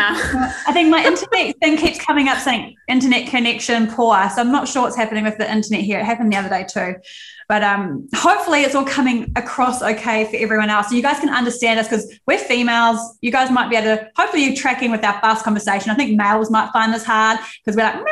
I 0.65 0.71
think 0.71 0.87
my 0.89 1.03
internet 1.03 1.57
thing 1.59 1.75
keeps 1.75 1.99
coming 1.99 2.29
up 2.29 2.37
saying 2.37 2.73
internet 2.87 3.27
connection 3.27 3.87
poor, 3.87 4.29
so 4.29 4.39
I'm 4.39 4.51
not 4.53 4.69
sure 4.69 4.83
what's 4.83 4.95
happening 4.95 5.25
with 5.25 5.37
the 5.37 5.51
internet 5.51 5.81
here. 5.81 5.99
It 5.99 6.05
happened 6.05 6.31
the 6.31 6.37
other 6.37 6.47
day 6.47 6.65
too, 6.71 7.01
but 7.49 7.61
um, 7.61 8.07
hopefully 8.15 8.63
it's 8.63 8.75
all 8.75 8.85
coming 8.85 9.33
across 9.35 9.81
okay 9.81 10.23
for 10.23 10.37
everyone 10.37 10.69
else, 10.69 10.87
so 10.87 10.95
you 10.95 11.01
guys 11.01 11.19
can 11.19 11.31
understand 11.31 11.81
us 11.81 11.89
because 11.89 12.17
we're 12.27 12.37
females. 12.37 13.17
You 13.19 13.33
guys 13.33 13.51
might 13.51 13.69
be 13.69 13.75
able 13.75 13.97
to. 13.97 14.09
Hopefully, 14.15 14.45
you're 14.45 14.55
tracking 14.55 14.89
with 14.89 15.03
our 15.03 15.19
fast 15.19 15.43
conversation. 15.43 15.91
I 15.91 15.95
think 15.95 16.15
males 16.15 16.49
might 16.49 16.71
find 16.71 16.93
this 16.93 17.03
hard 17.03 17.39
because 17.59 17.75
we're 17.75 17.83
like 17.83 18.05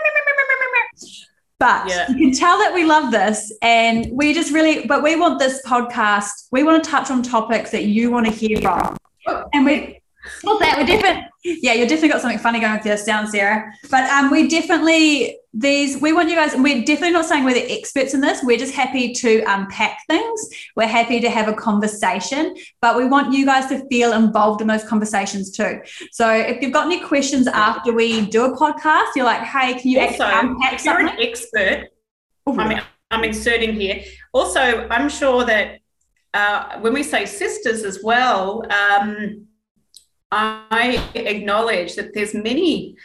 but 1.59 1.87
yeah. 1.87 2.09
you 2.09 2.17
can 2.17 2.31
tell 2.37 2.57
that 2.57 2.73
we 2.73 2.83
love 2.83 3.11
this 3.11 3.51
and 3.61 4.07
we 4.11 4.33
just 4.33 4.51
really, 4.51 4.85
but 4.85 5.01
we 5.01 5.15
want 5.15 5.39
this 5.39 5.61
podcast, 5.65 6.47
we 6.51 6.63
want 6.63 6.83
to 6.83 6.89
touch 6.89 7.09
on 7.09 7.23
topics 7.23 7.71
that 7.71 7.85
you 7.85 8.11
want 8.11 8.25
to 8.25 8.31
hear 8.31 8.59
from. 8.61 8.97
Oh. 9.27 9.45
And 9.53 9.65
we, 9.65 10.01
not 10.43 10.59
that 10.59 10.77
we're 10.77 10.85
different. 10.85 11.25
Yeah, 11.43 11.73
you've 11.73 11.89
definitely 11.89 12.09
got 12.09 12.21
something 12.21 12.39
funny 12.39 12.59
going 12.59 12.73
with 12.73 12.85
your 12.85 12.97
sound, 12.97 13.29
Sara. 13.29 13.73
But 13.91 14.09
um, 14.09 14.31
we 14.31 14.47
definitely 14.47 15.37
these 15.53 16.01
we 16.01 16.13
want 16.13 16.29
you 16.29 16.35
guys. 16.35 16.55
We're 16.55 16.83
definitely 16.83 17.11
not 17.11 17.25
saying 17.25 17.43
we're 17.43 17.53
the 17.53 17.71
experts 17.71 18.13
in 18.13 18.21
this. 18.21 18.41
We're 18.43 18.57
just 18.57 18.73
happy 18.73 19.13
to 19.13 19.43
unpack 19.47 19.99
things. 20.07 20.49
We're 20.75 20.87
happy 20.87 21.19
to 21.19 21.29
have 21.29 21.47
a 21.47 21.53
conversation, 21.53 22.55
but 22.81 22.97
we 22.97 23.05
want 23.05 23.33
you 23.33 23.45
guys 23.45 23.67
to 23.67 23.85
feel 23.89 24.13
involved 24.13 24.61
in 24.61 24.67
those 24.67 24.83
conversations 24.83 25.51
too. 25.51 25.81
So 26.11 26.29
if 26.31 26.61
you've 26.61 26.73
got 26.73 26.85
any 26.85 27.01
questions 27.01 27.47
after 27.47 27.93
we 27.93 28.25
do 28.27 28.45
a 28.45 28.57
podcast, 28.57 29.09
you're 29.15 29.25
like, 29.25 29.41
hey, 29.41 29.73
can 29.73 29.91
you 29.91 29.99
also, 29.99 30.25
unpack 30.25 30.73
if 30.73 30.85
you're 30.85 30.97
something? 30.97 31.09
an 31.09 31.21
expert? 31.21 31.89
Oh, 32.47 32.57
I 32.57 32.67
mean, 32.67 32.81
I'm 33.11 33.23
inserting 33.23 33.73
here. 33.73 34.03
Also, 34.33 34.87
I'm 34.89 35.09
sure 35.09 35.45
that 35.45 35.79
uh, 36.33 36.79
when 36.79 36.93
we 36.93 37.03
say 37.03 37.25
sisters 37.25 37.83
as 37.83 38.01
well. 38.01 38.65
Um, 38.71 39.47
I 40.33 41.09
acknowledge 41.15 41.95
that 41.95 42.13
there's 42.13 42.33
many 42.33 42.95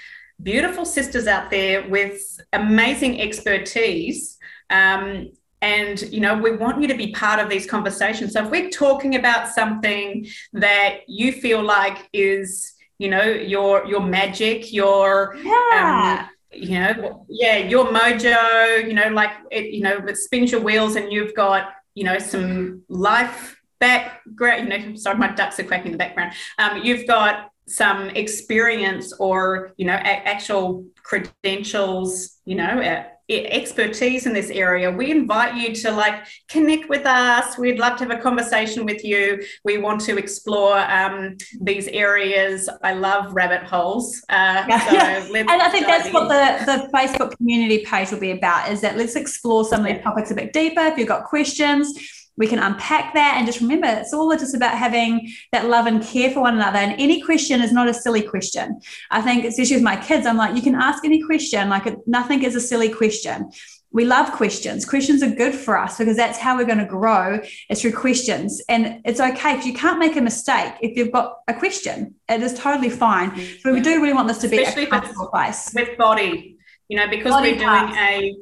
beautiful 0.43 0.85
sisters 0.85 1.27
out 1.27 1.51
there 1.51 1.88
with 1.88 2.41
amazing 2.53 3.21
expertise. 3.21 4.38
Um, 4.71 5.31
and 5.61 6.01
you 6.03 6.21
know 6.21 6.37
we 6.37 6.57
want 6.57 6.81
you 6.81 6.87
to 6.87 6.97
be 6.97 7.11
part 7.12 7.41
of 7.41 7.51
these 7.51 7.67
conversations 7.67 8.33
so 8.33 8.45
if 8.45 8.51
we're 8.51 8.71
talking 8.71 9.17
about 9.17 9.49
something 9.49 10.25
that 10.53 11.01
you 11.09 11.33
feel 11.33 11.61
like 11.61 12.09
is 12.12 12.75
you 12.99 13.09
know 13.09 13.25
your 13.25 13.85
your 13.87 14.01
magic 14.01 14.73
your 14.73 15.37
yeah. 15.43 16.21
um, 16.21 16.29
you 16.53 16.79
know 16.79 17.27
yeah 17.29 17.57
your 17.57 17.87
mojo 17.87 18.87
you 18.87 18.95
know 18.95 19.09
like 19.09 19.31
it 19.51 19.73
you 19.73 19.81
know 19.81 19.97
it 19.97 20.17
spins 20.17 20.53
your 20.53 20.61
wheels 20.61 20.95
and 20.95 21.12
you've 21.12 21.35
got 21.35 21.71
you 21.95 22.05
know 22.05 22.19
some 22.19 22.83
life 22.88 23.58
background, 23.81 24.73
you 24.73 24.79
know, 24.91 24.97
sorry, 24.97 25.19
my 25.19 25.33
ducks 25.33 25.59
are 25.59 25.64
quacking 25.64 25.87
in 25.87 25.93
the 25.93 25.99
background. 25.99 26.33
Um, 26.59 26.83
you've 26.83 27.07
got 27.07 27.51
some 27.67 28.11
experience 28.11 29.12
or, 29.19 29.73
you 29.77 29.87
know, 29.87 29.95
a- 29.95 30.29
actual 30.29 30.87
credentials, 31.03 32.38
you 32.45 32.55
know, 32.55 32.81
uh, 32.81 33.05
expertise 33.31 34.27
in 34.27 34.33
this 34.33 34.49
area, 34.51 34.91
we 34.91 35.11
invite 35.11 35.55
you 35.55 35.75
to 35.75 35.91
like 35.91 36.27
connect 36.49 36.88
with 36.88 37.05
us. 37.05 37.59
We'd 37.59 37.79
love 37.79 37.99
to 37.99 38.05
have 38.05 38.19
a 38.19 38.23
conversation 38.23 38.87
with 38.87 39.05
you. 39.05 39.43
We 39.64 39.77
want 39.77 40.01
to 40.03 40.17
explore 40.17 40.79
um, 40.79 41.37
these 41.61 41.88
areas. 41.88 42.71
I 42.83 42.95
love 42.95 43.35
rabbit 43.35 43.64
holes. 43.64 44.25
Uh, 44.31 44.64
yeah. 44.67 45.23
So 45.27 45.35
and 45.35 45.51
I 45.51 45.69
think 45.69 45.87
that's 45.87 46.07
in. 46.07 46.14
what 46.14 46.29
the, 46.29 46.64
the 46.64 46.88
Facebook 46.97 47.37
community 47.37 47.85
page 47.85 48.11
will 48.11 48.21
be 48.21 48.31
about 48.31 48.73
is 48.73 48.81
that 48.81 48.97
let's 48.97 49.14
explore 49.14 49.64
some 49.64 49.81
of 49.81 49.87
these 49.87 50.03
topics 50.03 50.31
a 50.31 50.35
bit 50.35 50.55
deeper. 50.55 50.81
If 50.81 50.97
you've 50.97 51.09
got 51.09 51.25
questions, 51.25 51.93
we 52.38 52.46
can 52.46 52.59
unpack 52.59 53.12
that 53.14 53.35
and 53.37 53.46
just 53.46 53.61
remember 53.61 53.87
it's 53.87 54.14
all 54.14 54.35
just 54.37 54.55
about 54.55 54.79
having 54.79 55.31
that 55.53 55.66
love 55.66 55.87
and 55.87 56.03
care 56.03 56.31
for 56.31 56.40
one 56.40 56.55
another. 56.55 56.79
And 56.79 56.98
any 56.98 57.20
question 57.22 57.61
is 57.61 57.72
not 57.72 57.88
a 57.88 57.94
silly 57.94 58.22
question. 58.22 58.81
I 59.11 59.20
think 59.20 59.44
especially 59.44 59.77
with 59.77 59.85
my 59.85 59.96
kids. 59.96 60.27
I'm 60.27 60.37
like 60.37 60.57
you 60.57 60.62
can 60.62 60.74
ask 60.74 61.05
any 61.05 61.22
question. 61.22 61.68
Like 61.68 61.87
nothing 62.07 62.42
is 62.44 62.55
a 62.55 62.61
silly 62.61 62.88
question. 62.88 63.51
We 63.90 64.05
love 64.05 64.33
questions. 64.33 64.85
Questions 64.85 65.22
are 65.22 65.31
good 65.31 65.55
for 65.55 65.79
us 65.79 65.98
because 65.98 66.16
that's 66.16 66.38
how 66.38 66.57
we're 66.57 66.66
going 66.66 66.79
to 66.79 66.85
grow 66.85 67.40
it's 67.70 67.81
through 67.81 67.94
questions. 67.94 68.62
And 68.68 69.01
it's 69.05 69.18
okay 69.18 69.57
if 69.57 69.64
you 69.64 69.72
can't 69.72 69.98
make 69.98 70.14
a 70.16 70.20
mistake 70.20 70.74
if 70.81 70.96
you've 70.96 71.11
got 71.11 71.38
a 71.48 71.55
question. 71.55 72.14
It 72.29 72.42
is 72.42 72.55
totally 72.55 72.90
fine. 72.90 73.35
So 73.61 73.72
we 73.72 73.81
do 73.81 74.01
really 74.01 74.12
want 74.12 74.29
this 74.29 74.38
to 74.38 74.48
be 74.48 74.59
Especially 74.59 74.85
a 74.85 74.88
comfortable 74.88 75.29
place. 75.29 75.72
with 75.74 75.96
body 75.98 76.59
you 76.88 76.96
know 76.96 77.09
because 77.09 77.33
body 77.33 77.53
we're 77.53 77.59
doing 77.59 77.94
a 77.96 78.37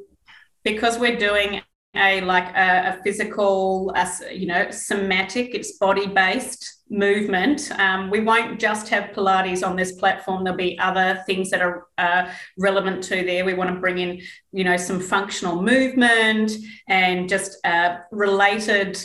because 0.63 0.97
we're 0.97 1.17
doing 1.17 1.61
a 1.97 2.21
like 2.21 2.55
a, 2.55 2.97
a 2.97 3.03
physical, 3.03 3.91
a, 3.95 4.07
you 4.33 4.47
know, 4.47 4.69
somatic, 4.71 5.53
it's 5.53 5.77
body 5.77 6.07
based 6.07 6.83
movement. 6.89 7.69
Um, 7.77 8.09
we 8.09 8.21
won't 8.21 8.59
just 8.59 8.89
have 8.89 9.11
Pilates 9.11 9.65
on 9.67 9.75
this 9.75 9.93
platform. 9.93 10.43
There'll 10.43 10.57
be 10.57 10.79
other 10.79 11.21
things 11.25 11.49
that 11.49 11.61
are 11.61 11.87
uh, 11.97 12.31
relevant 12.57 13.03
to 13.05 13.23
there. 13.25 13.43
We 13.43 13.53
want 13.53 13.73
to 13.73 13.79
bring 13.79 13.97
in, 13.97 14.21
you 14.51 14.63
know, 14.63 14.77
some 14.77 14.99
functional 14.99 15.61
movement 15.61 16.53
and 16.87 17.27
just 17.27 17.57
uh, 17.65 17.97
related 18.11 18.97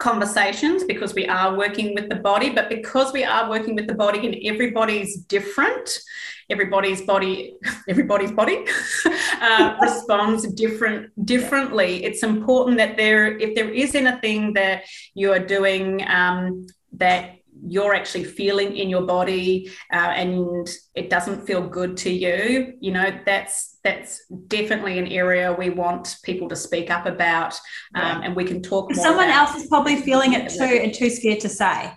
conversations 0.00 0.82
because 0.84 1.14
we 1.14 1.26
are 1.26 1.56
working 1.56 1.94
with 1.94 2.08
the 2.08 2.16
body 2.16 2.50
but 2.50 2.68
because 2.68 3.12
we 3.12 3.22
are 3.22 3.48
working 3.48 3.74
with 3.74 3.86
the 3.86 3.94
body 3.94 4.26
and 4.26 4.34
everybody's 4.44 5.18
different 5.36 6.00
everybody's 6.48 7.02
body 7.02 7.54
everybody's 7.88 8.32
body 8.32 8.64
uh, 9.40 9.76
responds 9.82 10.46
different 10.52 11.10
differently. 11.24 12.04
It's 12.04 12.22
important 12.22 12.78
that 12.78 12.96
there 12.96 13.38
if 13.38 13.54
there 13.54 13.70
is 13.70 13.94
anything 13.94 14.54
that 14.54 14.84
you 15.14 15.32
are 15.32 15.38
doing 15.38 16.06
um, 16.06 16.66
that 16.92 17.39
you're 17.66 17.94
actually 17.94 18.24
feeling 18.24 18.76
in 18.76 18.88
your 18.88 19.02
body 19.02 19.70
uh, 19.92 19.96
and 19.96 20.68
it 20.94 21.10
doesn't 21.10 21.46
feel 21.46 21.66
good 21.66 21.96
to 21.96 22.10
you 22.10 22.74
you 22.80 22.92
know 22.92 23.18
that's 23.26 23.78
that's 23.84 24.26
definitely 24.48 24.98
an 24.98 25.06
area 25.08 25.52
we 25.52 25.70
want 25.70 26.16
people 26.22 26.48
to 26.48 26.56
speak 26.56 26.90
up 26.90 27.06
about 27.06 27.54
um, 27.94 28.02
yeah. 28.02 28.20
and 28.24 28.36
we 28.36 28.44
can 28.44 28.62
talk 28.62 28.92
someone 28.94 29.28
else 29.28 29.54
is 29.54 29.66
probably 29.68 29.96
feeling 29.96 30.32
it 30.32 30.50
too 30.50 30.64
and 30.64 30.94
too 30.94 31.10
scared 31.10 31.40
to 31.40 31.48
say. 31.48 31.92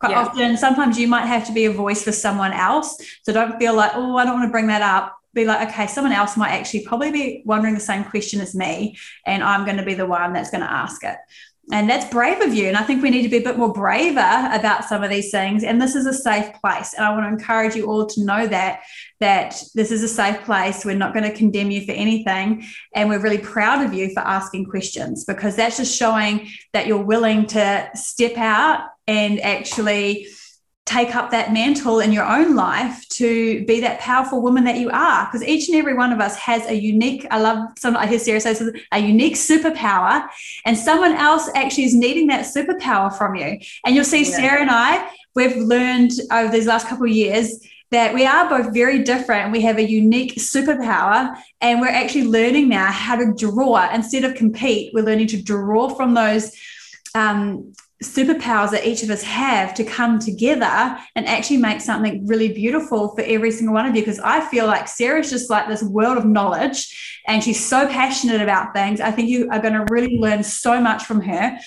Quite 0.00 0.12
yeah. 0.12 0.20
often 0.20 0.56
sometimes 0.56 0.98
you 0.98 1.08
might 1.08 1.26
have 1.26 1.46
to 1.46 1.52
be 1.52 1.66
a 1.66 1.72
voice 1.72 2.02
for 2.02 2.12
someone 2.12 2.52
else 2.52 2.96
so 3.22 3.32
don't 3.32 3.58
feel 3.58 3.74
like 3.74 3.92
oh 3.94 4.16
i 4.16 4.24
don't 4.24 4.38
want 4.38 4.48
to 4.48 4.52
bring 4.52 4.68
that 4.68 4.82
up. 4.82 5.16
Be 5.32 5.44
like 5.44 5.68
okay 5.68 5.86
someone 5.86 6.12
else 6.12 6.36
might 6.36 6.50
actually 6.50 6.84
probably 6.84 7.12
be 7.12 7.42
wondering 7.44 7.74
the 7.74 7.80
same 7.80 8.02
question 8.02 8.40
as 8.40 8.52
me 8.52 8.96
and 9.26 9.44
i'm 9.44 9.64
going 9.64 9.76
to 9.76 9.84
be 9.84 9.94
the 9.94 10.06
one 10.06 10.32
that's 10.32 10.50
going 10.50 10.62
to 10.62 10.70
ask 10.70 11.04
it 11.04 11.18
and 11.72 11.88
that's 11.88 12.10
brave 12.10 12.40
of 12.40 12.54
you. 12.54 12.66
And 12.66 12.76
I 12.76 12.82
think 12.82 13.02
we 13.02 13.10
need 13.10 13.22
to 13.22 13.28
be 13.28 13.38
a 13.38 13.42
bit 13.42 13.56
more 13.56 13.72
braver 13.72 14.48
about 14.52 14.84
some 14.84 15.02
of 15.02 15.10
these 15.10 15.30
things. 15.30 15.62
And 15.62 15.80
this 15.80 15.94
is 15.94 16.06
a 16.06 16.12
safe 16.12 16.52
place. 16.60 16.94
And 16.94 17.04
I 17.04 17.12
want 17.12 17.24
to 17.24 17.28
encourage 17.28 17.74
you 17.74 17.86
all 17.86 18.06
to 18.06 18.24
know 18.24 18.46
that 18.46 18.82
that 19.20 19.62
this 19.74 19.90
is 19.90 20.02
a 20.02 20.08
safe 20.08 20.42
place. 20.44 20.84
We're 20.84 20.96
not 20.96 21.12
going 21.12 21.30
to 21.30 21.36
condemn 21.36 21.70
you 21.70 21.84
for 21.84 21.92
anything. 21.92 22.64
And 22.94 23.08
we're 23.08 23.20
really 23.20 23.38
proud 23.38 23.84
of 23.84 23.92
you 23.92 24.12
for 24.14 24.20
asking 24.20 24.66
questions 24.66 25.24
because 25.24 25.56
that's 25.56 25.76
just 25.76 25.96
showing 25.96 26.48
that 26.72 26.86
you're 26.86 27.04
willing 27.04 27.46
to 27.48 27.90
step 27.94 28.36
out 28.38 28.88
and 29.06 29.40
actually 29.40 30.26
take 30.90 31.14
up 31.14 31.30
that 31.30 31.52
mantle 31.52 32.00
in 32.00 32.10
your 32.10 32.24
own 32.24 32.56
life 32.56 33.08
to 33.08 33.64
be 33.64 33.80
that 33.80 34.00
powerful 34.00 34.42
woman 34.42 34.64
that 34.64 34.76
you 34.76 34.90
are 34.90 35.26
because 35.26 35.46
each 35.46 35.68
and 35.68 35.78
every 35.78 35.94
one 35.94 36.12
of 36.12 36.20
us 36.20 36.36
has 36.36 36.66
a 36.66 36.74
unique 36.74 37.24
i 37.30 37.38
love 37.38 37.68
some 37.78 37.96
i 37.96 38.06
hear 38.06 38.18
sara 38.18 38.40
say 38.40 38.56
a 38.90 38.98
unique 38.98 39.34
superpower 39.34 40.26
and 40.64 40.76
someone 40.76 41.12
else 41.12 41.48
actually 41.54 41.84
is 41.84 41.94
needing 41.94 42.26
that 42.26 42.44
superpower 42.44 43.16
from 43.16 43.36
you 43.36 43.56
and 43.84 43.94
you'll 43.94 44.04
see 44.04 44.24
yeah. 44.24 44.36
sara 44.36 44.60
and 44.60 44.70
i 44.70 45.08
we've 45.36 45.56
learned 45.58 46.10
over 46.32 46.50
these 46.50 46.66
last 46.66 46.88
couple 46.88 47.06
of 47.06 47.12
years 47.12 47.64
that 47.90 48.14
we 48.14 48.24
are 48.24 48.48
both 48.48 48.72
very 48.72 49.02
different. 49.02 49.50
We 49.50 49.62
have 49.62 49.78
a 49.78 49.82
unique 49.82 50.36
superpower, 50.36 51.36
and 51.60 51.80
we're 51.80 51.88
actually 51.88 52.28
learning 52.28 52.68
now 52.68 52.86
how 52.86 53.16
to 53.16 53.34
draw 53.36 53.92
instead 53.92 54.22
of 54.22 54.36
compete. 54.36 54.94
We're 54.94 55.04
learning 55.04 55.26
to 55.28 55.42
draw 55.42 55.88
from 55.88 56.14
those 56.14 56.52
um, 57.16 57.72
superpowers 58.02 58.70
that 58.70 58.86
each 58.86 59.02
of 59.02 59.10
us 59.10 59.22
have 59.22 59.74
to 59.74 59.84
come 59.84 60.18
together 60.18 60.96
and 61.14 61.26
actually 61.26 61.58
make 61.58 61.80
something 61.80 62.26
really 62.26 62.48
beautiful 62.52 63.14
for 63.14 63.22
every 63.22 63.50
single 63.50 63.74
one 63.74 63.84
of 63.84 63.94
you. 63.94 64.00
Because 64.00 64.18
I 64.20 64.40
feel 64.40 64.66
like 64.66 64.88
Sara's 64.88 65.30
just 65.30 65.50
like 65.50 65.68
this 65.68 65.82
world 65.82 66.16
of 66.16 66.24
knowledge 66.24 67.22
and 67.26 67.44
she's 67.44 67.64
so 67.64 67.86
passionate 67.88 68.40
about 68.40 68.74
things. 68.74 69.00
I 69.00 69.10
think 69.10 69.28
you 69.28 69.50
are 69.50 69.60
going 69.60 69.74
to 69.74 69.84
really 69.90 70.18
learn 70.18 70.42
so 70.42 70.80
much 70.80 71.04
from 71.04 71.20
her. 71.20 71.58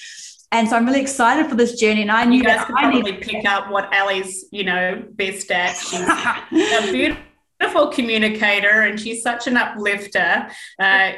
And 0.51 0.67
so 0.67 0.75
I'm 0.75 0.85
really 0.85 1.01
excited 1.01 1.47
for 1.49 1.55
this 1.55 1.79
journey. 1.79 2.01
And 2.01 2.11
I 2.11 2.25
knew 2.25 2.37
you 2.37 2.43
guys 2.43 2.59
that 2.59 2.67
could 2.67 2.75
probably 2.75 3.13
pick 3.13 3.45
up 3.45 3.71
what 3.71 3.93
Ally's, 3.93 4.45
you 4.51 4.63
know, 4.63 5.03
best 5.11 5.49
at. 5.51 5.75
She's 5.75 5.99
a 6.89 6.91
beautiful 6.91 7.23
wonderful 7.63 7.87
communicator 7.87 8.81
and 8.81 8.99
she's 8.99 9.21
such 9.21 9.47
an 9.47 9.55
uplifter. 9.55 10.47
Uh, 10.79 11.11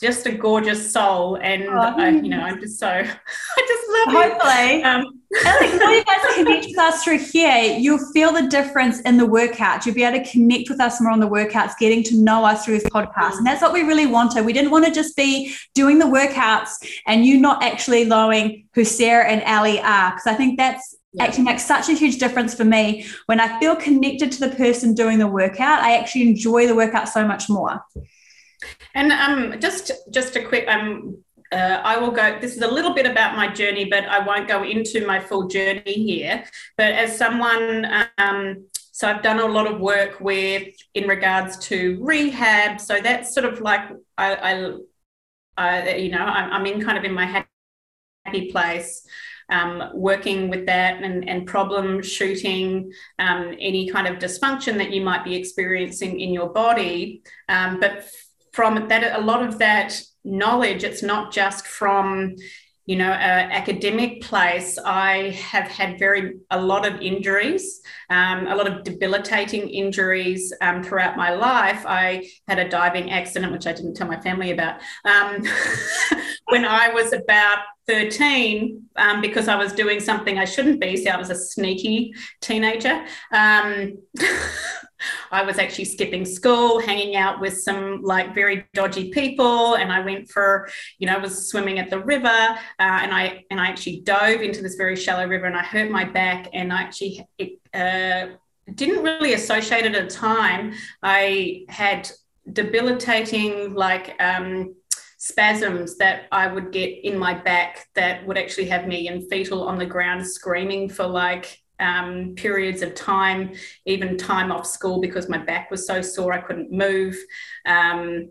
just 0.00 0.26
a 0.26 0.32
gorgeous 0.32 0.92
soul. 0.92 1.36
And, 1.36 1.64
oh, 1.64 1.78
uh, 1.78 2.08
you 2.08 2.28
know, 2.28 2.40
I'm 2.40 2.60
just 2.60 2.78
so, 2.78 2.88
I 2.88 3.04
just 3.04 4.14
love 4.14 4.30
Hopefully. 4.30 4.80
it. 4.80 4.84
Um, 4.84 5.18
you 5.32 6.04
guys 6.04 6.34
connect 6.34 6.66
with 6.66 6.78
us 6.78 7.04
through 7.04 7.18
here, 7.18 7.78
you'll 7.78 8.12
feel 8.12 8.32
the 8.32 8.48
difference 8.48 9.00
in 9.00 9.16
the 9.16 9.26
workouts. 9.26 9.86
You'll 9.86 9.94
be 9.94 10.04
able 10.04 10.22
to 10.22 10.30
connect 10.30 10.68
with 10.68 10.80
us 10.80 11.00
more 11.00 11.12
on 11.12 11.20
the 11.20 11.28
workouts, 11.28 11.72
getting 11.78 12.02
to 12.04 12.16
know 12.16 12.44
us 12.44 12.64
through 12.64 12.78
this 12.78 12.88
podcast. 12.90 13.38
And 13.38 13.46
that's 13.46 13.62
what 13.62 13.72
we 13.72 13.82
really 13.82 14.06
wanted. 14.06 14.44
We 14.44 14.52
didn't 14.52 14.70
want 14.70 14.84
to 14.86 14.92
just 14.92 15.16
be 15.16 15.54
doing 15.74 15.98
the 15.98 16.06
workouts 16.06 16.72
and 17.06 17.24
you 17.24 17.40
not 17.40 17.62
actually 17.62 18.04
knowing 18.04 18.66
who 18.74 18.84
Sara 18.84 19.26
and 19.26 19.42
Ally 19.44 19.78
are. 19.82 20.10
Because 20.10 20.26
I 20.26 20.34
think 20.34 20.58
that's 20.58 20.96
yeah. 21.12 21.24
actually 21.24 21.44
makes 21.44 21.64
such 21.64 21.88
a 21.88 21.92
huge 21.92 22.18
difference 22.18 22.54
for 22.54 22.64
me. 22.64 23.06
When 23.26 23.40
I 23.40 23.58
feel 23.58 23.76
connected 23.76 24.32
to 24.32 24.48
the 24.48 24.54
person 24.56 24.94
doing 24.94 25.18
the 25.18 25.26
workout, 25.26 25.80
I 25.80 25.96
actually 25.96 26.22
enjoy 26.22 26.66
the 26.66 26.74
workout 26.74 27.08
so 27.08 27.26
much 27.26 27.48
more. 27.48 27.84
And 28.94 29.12
um, 29.12 29.60
just 29.60 29.90
just 30.10 30.36
a 30.36 30.44
quick 30.44 30.68
um, 30.68 31.22
uh, 31.52 31.80
I 31.84 31.98
will 31.98 32.10
go. 32.10 32.38
This 32.40 32.56
is 32.56 32.62
a 32.62 32.68
little 32.68 32.94
bit 32.94 33.06
about 33.06 33.36
my 33.36 33.48
journey, 33.48 33.84
but 33.84 34.04
I 34.04 34.24
won't 34.24 34.48
go 34.48 34.64
into 34.64 35.06
my 35.06 35.20
full 35.20 35.48
journey 35.48 35.92
here. 35.92 36.44
But 36.76 36.92
as 36.92 37.16
someone, 37.16 37.86
um, 38.18 38.66
so 38.92 39.08
I've 39.08 39.22
done 39.22 39.38
a 39.38 39.46
lot 39.46 39.66
of 39.66 39.80
work 39.80 40.20
with 40.20 40.68
in 40.94 41.06
regards 41.08 41.58
to 41.68 41.98
rehab. 42.00 42.80
So 42.80 43.00
that's 43.00 43.34
sort 43.34 43.44
of 43.44 43.60
like 43.60 43.82
I, 44.16 44.34
I, 44.34 44.76
I 45.58 45.94
you 45.96 46.10
know, 46.10 46.24
I'm, 46.24 46.52
I'm 46.52 46.66
in 46.66 46.82
kind 46.82 46.96
of 46.96 47.04
in 47.04 47.12
my 47.12 47.44
happy 48.24 48.50
place 48.50 49.06
um, 49.52 49.90
working 49.92 50.48
with 50.48 50.64
that 50.66 51.02
and, 51.02 51.28
and 51.28 51.46
problem 51.46 52.02
shooting 52.02 52.90
um, 53.18 53.54
any 53.60 53.88
kind 53.88 54.06
of 54.06 54.18
dysfunction 54.18 54.78
that 54.78 54.90
you 54.90 55.02
might 55.02 55.24
be 55.24 55.34
experiencing 55.34 56.18
in 56.20 56.32
your 56.32 56.48
body. 56.48 57.22
Um, 57.48 57.78
but 57.78 58.08
from 58.52 58.88
that, 58.88 59.20
a 59.20 59.22
lot 59.22 59.42
of 59.46 59.58
that 59.58 60.00
knowledge, 60.24 60.84
it's 60.84 61.02
not 61.02 61.32
just 61.32 61.66
from 61.66 62.36
you 62.86 62.96
know, 62.96 63.10
academic 63.10 64.22
place, 64.22 64.76
I 64.84 65.30
have 65.30 65.68
had 65.68 65.98
very 65.98 66.38
a 66.50 66.60
lot 66.60 66.86
of 66.86 67.00
injuries, 67.00 67.80
um, 68.10 68.48
a 68.48 68.56
lot 68.56 68.66
of 68.66 68.82
debilitating 68.82 69.68
injuries 69.68 70.52
um, 70.60 70.82
throughout 70.82 71.16
my 71.16 71.32
life. 71.32 71.84
I 71.86 72.28
had 72.48 72.58
a 72.58 72.68
diving 72.68 73.12
accident, 73.12 73.52
which 73.52 73.68
I 73.68 73.72
didn't 73.72 73.94
tell 73.94 74.08
my 74.08 74.20
family 74.20 74.50
about, 74.50 74.80
um, 75.04 75.44
when 76.48 76.64
I 76.64 76.88
was 76.88 77.12
about 77.12 77.58
13 77.86 78.82
um, 78.96 79.20
because 79.20 79.48
I 79.48 79.56
was 79.56 79.72
doing 79.72 80.00
something 80.00 80.38
I 80.38 80.44
shouldn't 80.44 80.80
be. 80.80 80.96
So 80.96 81.10
I 81.10 81.16
was 81.16 81.30
a 81.30 81.36
sneaky 81.36 82.14
teenager. 82.40 83.04
I 85.30 85.42
was 85.42 85.58
actually 85.58 85.86
skipping 85.86 86.24
school, 86.24 86.80
hanging 86.80 87.16
out 87.16 87.40
with 87.40 87.60
some 87.60 88.02
like 88.02 88.34
very 88.34 88.66
dodgy 88.74 89.10
people, 89.10 89.74
and 89.74 89.92
I 89.92 90.00
went 90.00 90.30
for, 90.30 90.68
you 90.98 91.06
know, 91.06 91.14
I 91.14 91.18
was 91.18 91.48
swimming 91.48 91.78
at 91.78 91.90
the 91.90 92.00
river, 92.00 92.28
uh, 92.28 92.56
and 92.78 93.12
I 93.12 93.44
and 93.50 93.60
I 93.60 93.66
actually 93.66 94.00
dove 94.00 94.40
into 94.40 94.62
this 94.62 94.74
very 94.76 94.96
shallow 94.96 95.26
river, 95.26 95.46
and 95.46 95.56
I 95.56 95.62
hurt 95.62 95.90
my 95.90 96.04
back, 96.04 96.48
and 96.52 96.72
I 96.72 96.82
actually 96.82 97.26
it, 97.38 97.58
uh, 97.74 98.36
didn't 98.74 99.02
really 99.02 99.34
associate 99.34 99.84
it 99.84 99.94
at 99.94 100.08
the 100.08 100.14
time. 100.14 100.74
I 101.02 101.64
had 101.68 102.10
debilitating 102.52 103.74
like. 103.74 104.14
Um, 104.20 104.74
spasms 105.22 105.98
that 105.98 106.24
I 106.32 106.48
would 106.48 106.72
get 106.72 107.04
in 107.04 107.16
my 107.16 107.32
back 107.32 107.86
that 107.94 108.26
would 108.26 108.36
actually 108.36 108.66
have 108.66 108.88
me 108.88 109.06
in 109.06 109.28
fetal 109.28 109.68
on 109.68 109.78
the 109.78 109.86
ground 109.86 110.26
screaming 110.26 110.88
for 110.88 111.06
like 111.06 111.61
um, 111.82 112.34
periods 112.36 112.82
of 112.82 112.94
time, 112.94 113.52
even 113.84 114.16
time 114.16 114.52
off 114.52 114.66
school 114.66 115.00
because 115.00 115.28
my 115.28 115.38
back 115.38 115.70
was 115.70 115.86
so 115.86 116.00
sore 116.00 116.32
I 116.32 116.40
couldn't 116.40 116.70
move. 116.70 117.16
Um, 117.66 118.30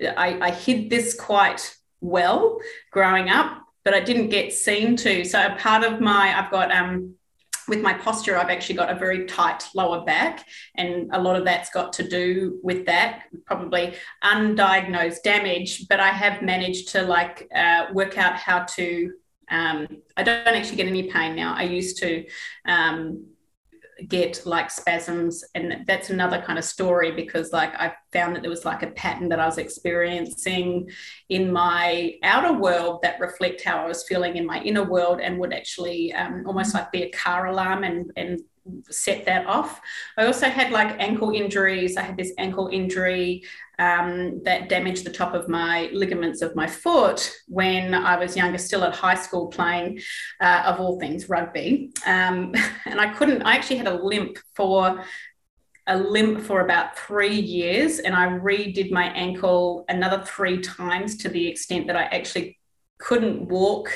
I, 0.00 0.38
I 0.40 0.50
hid 0.50 0.88
this 0.88 1.14
quite 1.14 1.76
well 2.00 2.58
growing 2.90 3.28
up, 3.28 3.62
but 3.84 3.94
I 3.94 4.00
didn't 4.00 4.28
get 4.28 4.52
seen 4.52 4.96
to. 4.96 5.24
So 5.24 5.44
a 5.44 5.56
part 5.56 5.84
of 5.84 6.00
my, 6.00 6.38
I've 6.38 6.50
got 6.50 6.72
um, 6.72 7.14
with 7.68 7.80
my 7.80 7.94
posture, 7.94 8.36
I've 8.36 8.50
actually 8.50 8.74
got 8.76 8.90
a 8.90 8.98
very 8.98 9.26
tight 9.26 9.68
lower 9.74 10.04
back, 10.04 10.46
and 10.74 11.10
a 11.12 11.20
lot 11.20 11.36
of 11.36 11.44
that's 11.44 11.70
got 11.70 11.92
to 11.94 12.08
do 12.08 12.58
with 12.62 12.86
that, 12.86 13.24
probably 13.46 13.94
undiagnosed 14.24 15.22
damage. 15.22 15.86
But 15.88 16.00
I 16.00 16.08
have 16.08 16.42
managed 16.42 16.88
to 16.90 17.02
like 17.02 17.48
uh, 17.54 17.86
work 17.92 18.18
out 18.18 18.34
how 18.34 18.64
to. 18.76 19.12
Um, 19.52 19.86
I 20.16 20.24
don't 20.24 20.46
actually 20.48 20.76
get 20.76 20.88
any 20.88 21.04
pain 21.04 21.36
now. 21.36 21.54
I 21.54 21.64
used 21.64 21.98
to. 21.98 22.24
Um, 22.66 23.26
get 24.08 24.44
like 24.46 24.70
spasms 24.70 25.44
and 25.54 25.84
that's 25.86 26.10
another 26.10 26.40
kind 26.42 26.58
of 26.58 26.64
story 26.64 27.12
because 27.12 27.52
like 27.52 27.72
i 27.76 27.92
found 28.12 28.34
that 28.34 28.42
there 28.42 28.50
was 28.50 28.64
like 28.64 28.82
a 28.82 28.90
pattern 28.92 29.28
that 29.28 29.38
i 29.38 29.46
was 29.46 29.58
experiencing 29.58 30.90
in 31.28 31.52
my 31.52 32.12
outer 32.22 32.52
world 32.52 33.00
that 33.02 33.20
reflect 33.20 33.62
how 33.62 33.76
i 33.84 33.86
was 33.86 34.04
feeling 34.08 34.36
in 34.36 34.46
my 34.46 34.60
inner 34.62 34.82
world 34.82 35.20
and 35.20 35.38
would 35.38 35.52
actually 35.52 36.12
um, 36.14 36.42
almost 36.46 36.74
like 36.74 36.90
be 36.90 37.02
a 37.02 37.10
car 37.10 37.46
alarm 37.46 37.84
and 37.84 38.10
and 38.16 38.40
set 38.90 39.24
that 39.26 39.46
off. 39.46 39.80
I 40.16 40.26
also 40.26 40.48
had 40.48 40.70
like 40.70 41.00
ankle 41.00 41.30
injuries. 41.30 41.96
I 41.96 42.02
had 42.02 42.16
this 42.16 42.32
ankle 42.38 42.68
injury 42.68 43.44
um, 43.78 44.42
that 44.44 44.68
damaged 44.68 45.04
the 45.04 45.10
top 45.10 45.34
of 45.34 45.48
my 45.48 45.90
ligaments 45.92 46.42
of 46.42 46.54
my 46.54 46.66
foot 46.66 47.32
when 47.48 47.94
I 47.94 48.16
was 48.16 48.36
younger, 48.36 48.58
still 48.58 48.84
at 48.84 48.94
high 48.94 49.16
school, 49.16 49.48
playing, 49.48 50.00
uh, 50.40 50.62
of 50.66 50.80
all 50.80 51.00
things, 51.00 51.28
rugby. 51.28 51.92
Um, 52.06 52.54
and 52.86 53.00
I 53.00 53.12
couldn't, 53.14 53.42
I 53.42 53.56
actually 53.56 53.78
had 53.78 53.88
a 53.88 54.02
limp 54.02 54.38
for 54.54 55.04
a 55.88 55.98
limp 55.98 56.40
for 56.40 56.60
about 56.60 56.96
three 56.96 57.34
years 57.40 57.98
and 57.98 58.14
I 58.14 58.28
redid 58.28 58.92
my 58.92 59.06
ankle 59.06 59.84
another 59.88 60.22
three 60.24 60.60
times 60.60 61.16
to 61.18 61.28
the 61.28 61.48
extent 61.48 61.88
that 61.88 61.96
I 61.96 62.04
actually 62.04 62.60
couldn't 62.98 63.48
walk 63.48 63.90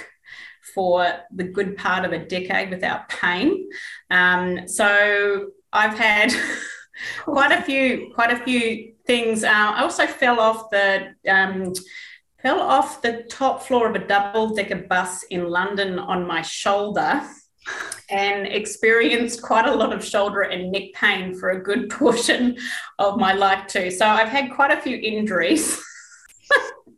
for 0.74 1.06
the 1.34 1.44
good 1.44 1.76
part 1.76 2.04
of 2.04 2.12
a 2.12 2.18
decade 2.18 2.70
without 2.70 3.08
pain. 3.08 3.68
Um, 4.10 4.68
so 4.68 5.48
I've 5.72 5.98
had 5.98 6.32
quite 7.24 7.52
a 7.52 7.62
few, 7.62 8.12
quite 8.14 8.32
a 8.32 8.44
few 8.44 8.94
things. 9.06 9.44
Uh, 9.44 9.50
I 9.50 9.82
also 9.82 10.06
fell 10.06 10.40
off 10.40 10.70
the. 10.70 11.14
Um, 11.28 11.72
fell 12.42 12.60
off 12.60 13.02
the 13.02 13.24
top 13.28 13.62
floor 13.62 13.88
of 13.88 13.96
a 13.96 14.06
double 14.06 14.54
decker 14.54 14.76
bus 14.88 15.24
in 15.30 15.48
London 15.48 15.98
on 15.98 16.24
my 16.24 16.42
shoulder 16.42 17.20
and 18.10 18.46
experienced 18.46 19.42
quite 19.42 19.66
a 19.66 19.74
lot 19.74 19.92
of 19.92 20.04
shoulder 20.04 20.42
and 20.42 20.70
neck 20.70 20.92
pain 20.94 21.34
for 21.34 21.50
a 21.50 21.62
good 21.62 21.88
portion 21.98 22.56
of 22.98 23.18
my 23.18 23.32
life 23.32 23.66
too. 23.66 23.90
So 23.90 24.06
I've 24.06 24.28
had 24.28 24.52
quite 24.52 24.70
a 24.70 24.80
few 24.80 24.96
injuries. 24.96 25.82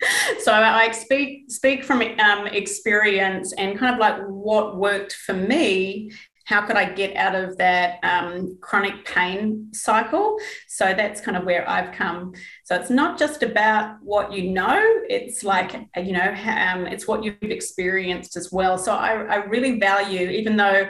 so 0.41 0.53
I 0.53 0.91
speak 0.93 1.51
speak 1.51 1.85
from 1.85 2.03
um, 2.21 2.47
experience 2.47 3.53
and 3.55 3.79
kind 3.79 3.95
of 3.95 4.01
like 4.01 4.23
what 4.27 4.77
worked 4.77 5.13
for 5.13 5.35
me 5.35 6.11
how 6.49 6.63
could 6.63 6.77
I 6.77 6.91
get 6.91 7.15
out 7.15 7.35
of 7.35 7.59
that 7.59 7.99
um, 8.03 8.57
chronic 8.63 9.05
pain 9.05 9.69
cycle? 9.75 10.39
So 10.67 10.95
that's 10.95 11.21
kind 11.21 11.37
of 11.37 11.45
where 11.45 11.69
I've 11.69 11.93
come. 11.93 12.33
So 12.65 12.75
it's 12.75 12.89
not 12.89 13.19
just 13.19 13.43
about 13.43 13.99
what 14.01 14.33
you 14.33 14.51
know, 14.51 14.83
it's 15.11 15.45
like, 15.45 15.75
you 15.95 16.13
know, 16.13 16.35
um, 16.47 16.87
it's 16.87 17.07
what 17.07 17.23
you've 17.23 17.37
experienced 17.43 18.35
as 18.39 18.51
well. 18.51 18.79
So 18.79 18.95
I, 18.95 19.25
I 19.25 19.37
really 19.45 19.79
value, 19.79 20.31
even 20.31 20.57
though 20.57 20.89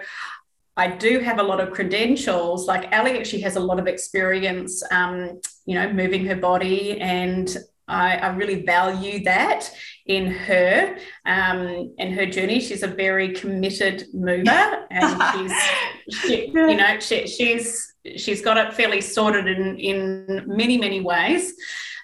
I 0.77 0.87
do 0.87 1.18
have 1.18 1.40
a 1.40 1.42
lot 1.42 1.59
of 1.59 1.73
credentials. 1.73 2.68
Like 2.68 2.92
Ally 2.92 3.18
actually 3.18 3.42
has 3.42 3.57
a 3.57 3.61
lot 3.61 3.81
of 3.81 3.88
experience, 3.88 4.81
um, 4.92 5.40
you 5.66 5.75
know, 5.75 5.92
moving 5.92 6.25
her 6.27 6.37
body, 6.37 7.01
and 7.01 7.57
I, 7.88 8.16
I 8.16 8.29
really 8.29 8.62
value 8.62 9.24
that 9.24 9.70
in 10.07 10.31
her 10.31 10.96
um, 11.27 11.94
in 11.98 12.12
her 12.12 12.27
journey. 12.27 12.61
She's 12.61 12.83
a 12.83 12.88
very 12.88 13.33
committed 13.33 14.07
mover, 14.12 14.87
and 14.90 15.22
she's, 15.33 16.20
she, 16.20 16.46
you 16.48 16.77
know, 16.77 16.98
she, 17.01 17.27
she's 17.27 17.94
she's 18.16 18.42
got 18.42 18.57
it 18.57 18.74
fairly 18.74 19.01
sorted 19.01 19.46
in 19.46 19.79
in 19.79 20.44
many 20.46 20.79
many 20.79 21.01
ways. 21.01 21.55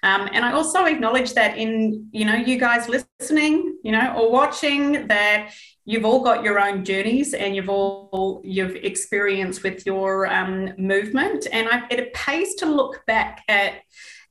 Um, 0.03 0.29
and 0.33 0.45
I 0.45 0.51
also 0.51 0.85
acknowledge 0.85 1.33
that 1.33 1.57
in 1.57 2.07
you 2.11 2.25
know 2.25 2.35
you 2.35 2.57
guys 2.57 2.87
listening, 2.87 3.77
you 3.83 3.91
know, 3.91 4.13
or 4.15 4.31
watching 4.31 5.07
that 5.07 5.51
you've 5.85 6.05
all 6.05 6.23
got 6.23 6.43
your 6.43 6.59
own 6.59 6.83
journeys 6.83 7.33
and 7.33 7.55
you've 7.55 7.69
all 7.69 8.41
you've 8.43 8.75
experienced 8.75 9.63
with 9.63 9.85
your 9.85 10.31
um, 10.31 10.73
movement, 10.77 11.47
and 11.51 11.67
I, 11.69 11.85
it 11.89 12.13
pays 12.13 12.55
to 12.55 12.67
look 12.67 13.03
back 13.07 13.43
at 13.47 13.73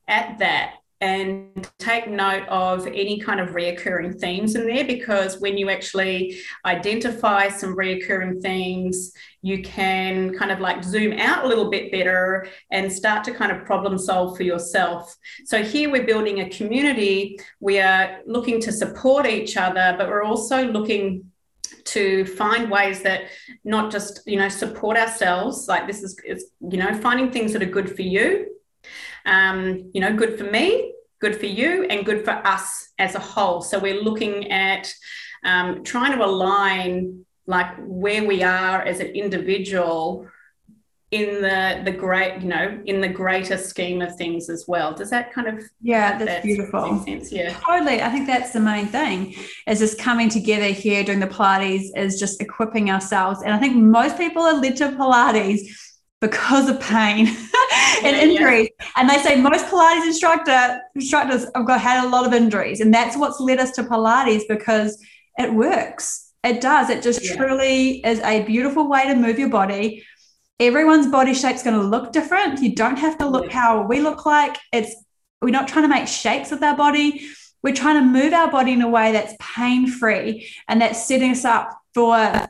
at 0.07 0.37
that 0.39 0.75
and 1.01 1.69
take 1.77 2.07
note 2.07 2.47
of 2.47 2.87
any 2.87 3.19
kind 3.19 3.39
of 3.39 3.49
reoccurring 3.49 4.19
themes 4.19 4.55
in 4.55 4.65
there 4.65 4.85
because 4.85 5.39
when 5.41 5.57
you 5.57 5.69
actually 5.69 6.39
identify 6.65 7.49
some 7.49 7.75
reoccurring 7.75 8.41
themes, 8.41 9.11
you 9.41 9.61
can 9.61 10.33
kind 10.37 10.51
of 10.51 10.59
like 10.59 10.83
zoom 10.83 11.13
out 11.19 11.43
a 11.43 11.47
little 11.47 11.69
bit 11.69 11.91
better 11.91 12.47
and 12.71 12.91
start 12.91 13.23
to 13.25 13.33
kind 13.33 13.51
of 13.51 13.65
problem 13.65 13.97
solve 13.97 14.37
for 14.37 14.43
yourself. 14.43 15.15
So 15.45 15.63
here 15.63 15.91
we're 15.91 16.05
building 16.05 16.39
a 16.39 16.49
community. 16.49 17.39
We 17.59 17.79
are 17.79 18.21
looking 18.25 18.61
to 18.61 18.71
support 18.71 19.25
each 19.25 19.57
other, 19.57 19.95
but 19.97 20.07
we're 20.07 20.23
also 20.23 20.65
looking 20.65 21.31
to 21.85 22.25
find 22.25 22.71
ways 22.71 23.03
that 23.03 23.25
not 23.63 23.91
just 23.91 24.21
you 24.25 24.37
know 24.37 24.49
support 24.49 24.97
ourselves 24.97 25.67
like 25.67 25.87
this 25.87 26.01
is, 26.01 26.51
you 26.59 26.77
know 26.77 26.93
finding 26.99 27.31
things 27.31 27.53
that 27.53 27.61
are 27.61 27.67
good 27.67 27.95
for 27.95 28.01
you 28.01 28.47
um, 29.25 29.91
you 29.93 30.01
know, 30.01 30.15
good 30.15 30.37
for 30.37 30.45
me, 30.45 30.93
good 31.19 31.39
for 31.39 31.47
you, 31.47 31.83
and 31.85 32.05
good 32.05 32.23
for 32.23 32.33
us 32.45 32.89
as 32.99 33.15
a 33.15 33.19
whole. 33.19 33.61
So 33.61 33.79
we're 33.79 34.01
looking 34.01 34.51
at 34.51 34.93
um, 35.43 35.83
trying 35.83 36.17
to 36.17 36.25
align 36.25 37.25
like 37.47 37.75
where 37.79 38.23
we 38.23 38.43
are 38.43 38.81
as 38.81 38.99
an 38.99 39.07
individual 39.07 40.27
in 41.11 41.41
the 41.41 41.81
the 41.85 41.91
great 41.91 42.41
you 42.41 42.47
know 42.47 42.81
in 42.85 42.99
the 42.99 43.07
greater 43.07 43.57
scheme 43.57 44.01
of 44.01 44.15
things 44.15 44.49
as 44.49 44.65
well. 44.67 44.93
Does 44.93 45.11
that 45.11 45.31
kind 45.31 45.47
of 45.47 45.63
yeah 45.81 46.17
that's, 46.17 46.43
beautiful. 46.43 47.03
sense? 47.05 47.31
yeah. 47.31 47.53
Totally. 47.59 48.01
I 48.01 48.09
think 48.09 48.25
that's 48.25 48.51
the 48.51 48.59
main 48.59 48.87
thing 48.87 49.35
is 49.67 49.79
just 49.79 49.99
coming 49.99 50.29
together 50.29 50.65
here 50.65 51.03
doing 51.03 51.19
the 51.19 51.27
pilates 51.27 51.95
is 51.95 52.19
just 52.19 52.41
equipping 52.41 52.89
ourselves. 52.89 53.43
And 53.43 53.53
i 53.53 53.59
think 53.59 53.75
most 53.75 54.17
people 54.17 54.41
are 54.41 54.59
led 54.59 54.75
to 54.77 54.89
pilates 54.89 55.61
because 56.25 56.69
of 56.69 56.79
pain 56.79 57.27
and 58.03 58.15
injuries. 58.15 58.69
Yeah. 58.79 58.87
And 58.97 59.09
they 59.09 59.17
say 59.17 59.39
most 59.39 59.65
Pilates 59.67 60.05
instructor 60.05 60.81
instructors 60.95 61.45
have 61.55 61.67
got 61.67 61.79
had 61.79 62.03
a 62.03 62.09
lot 62.09 62.25
of 62.25 62.33
injuries, 62.33 62.81
and 62.81 62.93
that's 62.93 63.15
what's 63.15 63.39
led 63.39 63.59
us 63.59 63.71
to 63.71 63.83
Pilates 63.83 64.43
because 64.49 65.01
it 65.37 65.53
works. 65.53 66.33
It 66.43 66.61
does. 66.61 66.89
It 66.89 67.03
just 67.03 67.23
yeah. 67.23 67.35
truly 67.35 68.05
is 68.05 68.19
a 68.21 68.43
beautiful 68.43 68.89
way 68.89 69.07
to 69.07 69.15
move 69.15 69.37
your 69.37 69.49
body. 69.49 70.03
Everyone's 70.59 71.07
body 71.07 71.33
shape's 71.33 71.63
going 71.63 71.79
to 71.79 71.85
look 71.85 72.11
different. 72.11 72.61
You 72.61 72.73
don't 72.75 72.97
have 72.97 73.17
to 73.19 73.27
look 73.27 73.51
how 73.51 73.83
we 73.83 73.99
look 73.99 74.25
like. 74.25 74.57
It's 74.71 74.95
we're 75.41 75.49
not 75.49 75.67
trying 75.67 75.83
to 75.83 75.89
make 75.89 76.07
shapes 76.07 76.49
with 76.49 76.63
our 76.63 76.75
body. 76.75 77.27
We're 77.61 77.75
trying 77.75 77.99
to 77.99 78.05
move 78.05 78.33
our 78.33 78.49
body 78.49 78.71
in 78.73 78.81
a 78.81 78.89
way 78.89 79.11
that's 79.11 79.35
pain 79.39 79.87
free 79.87 80.47
and 80.67 80.81
that's 80.81 81.05
setting 81.07 81.31
us 81.31 81.45
up 81.45 81.69
for 81.93 82.47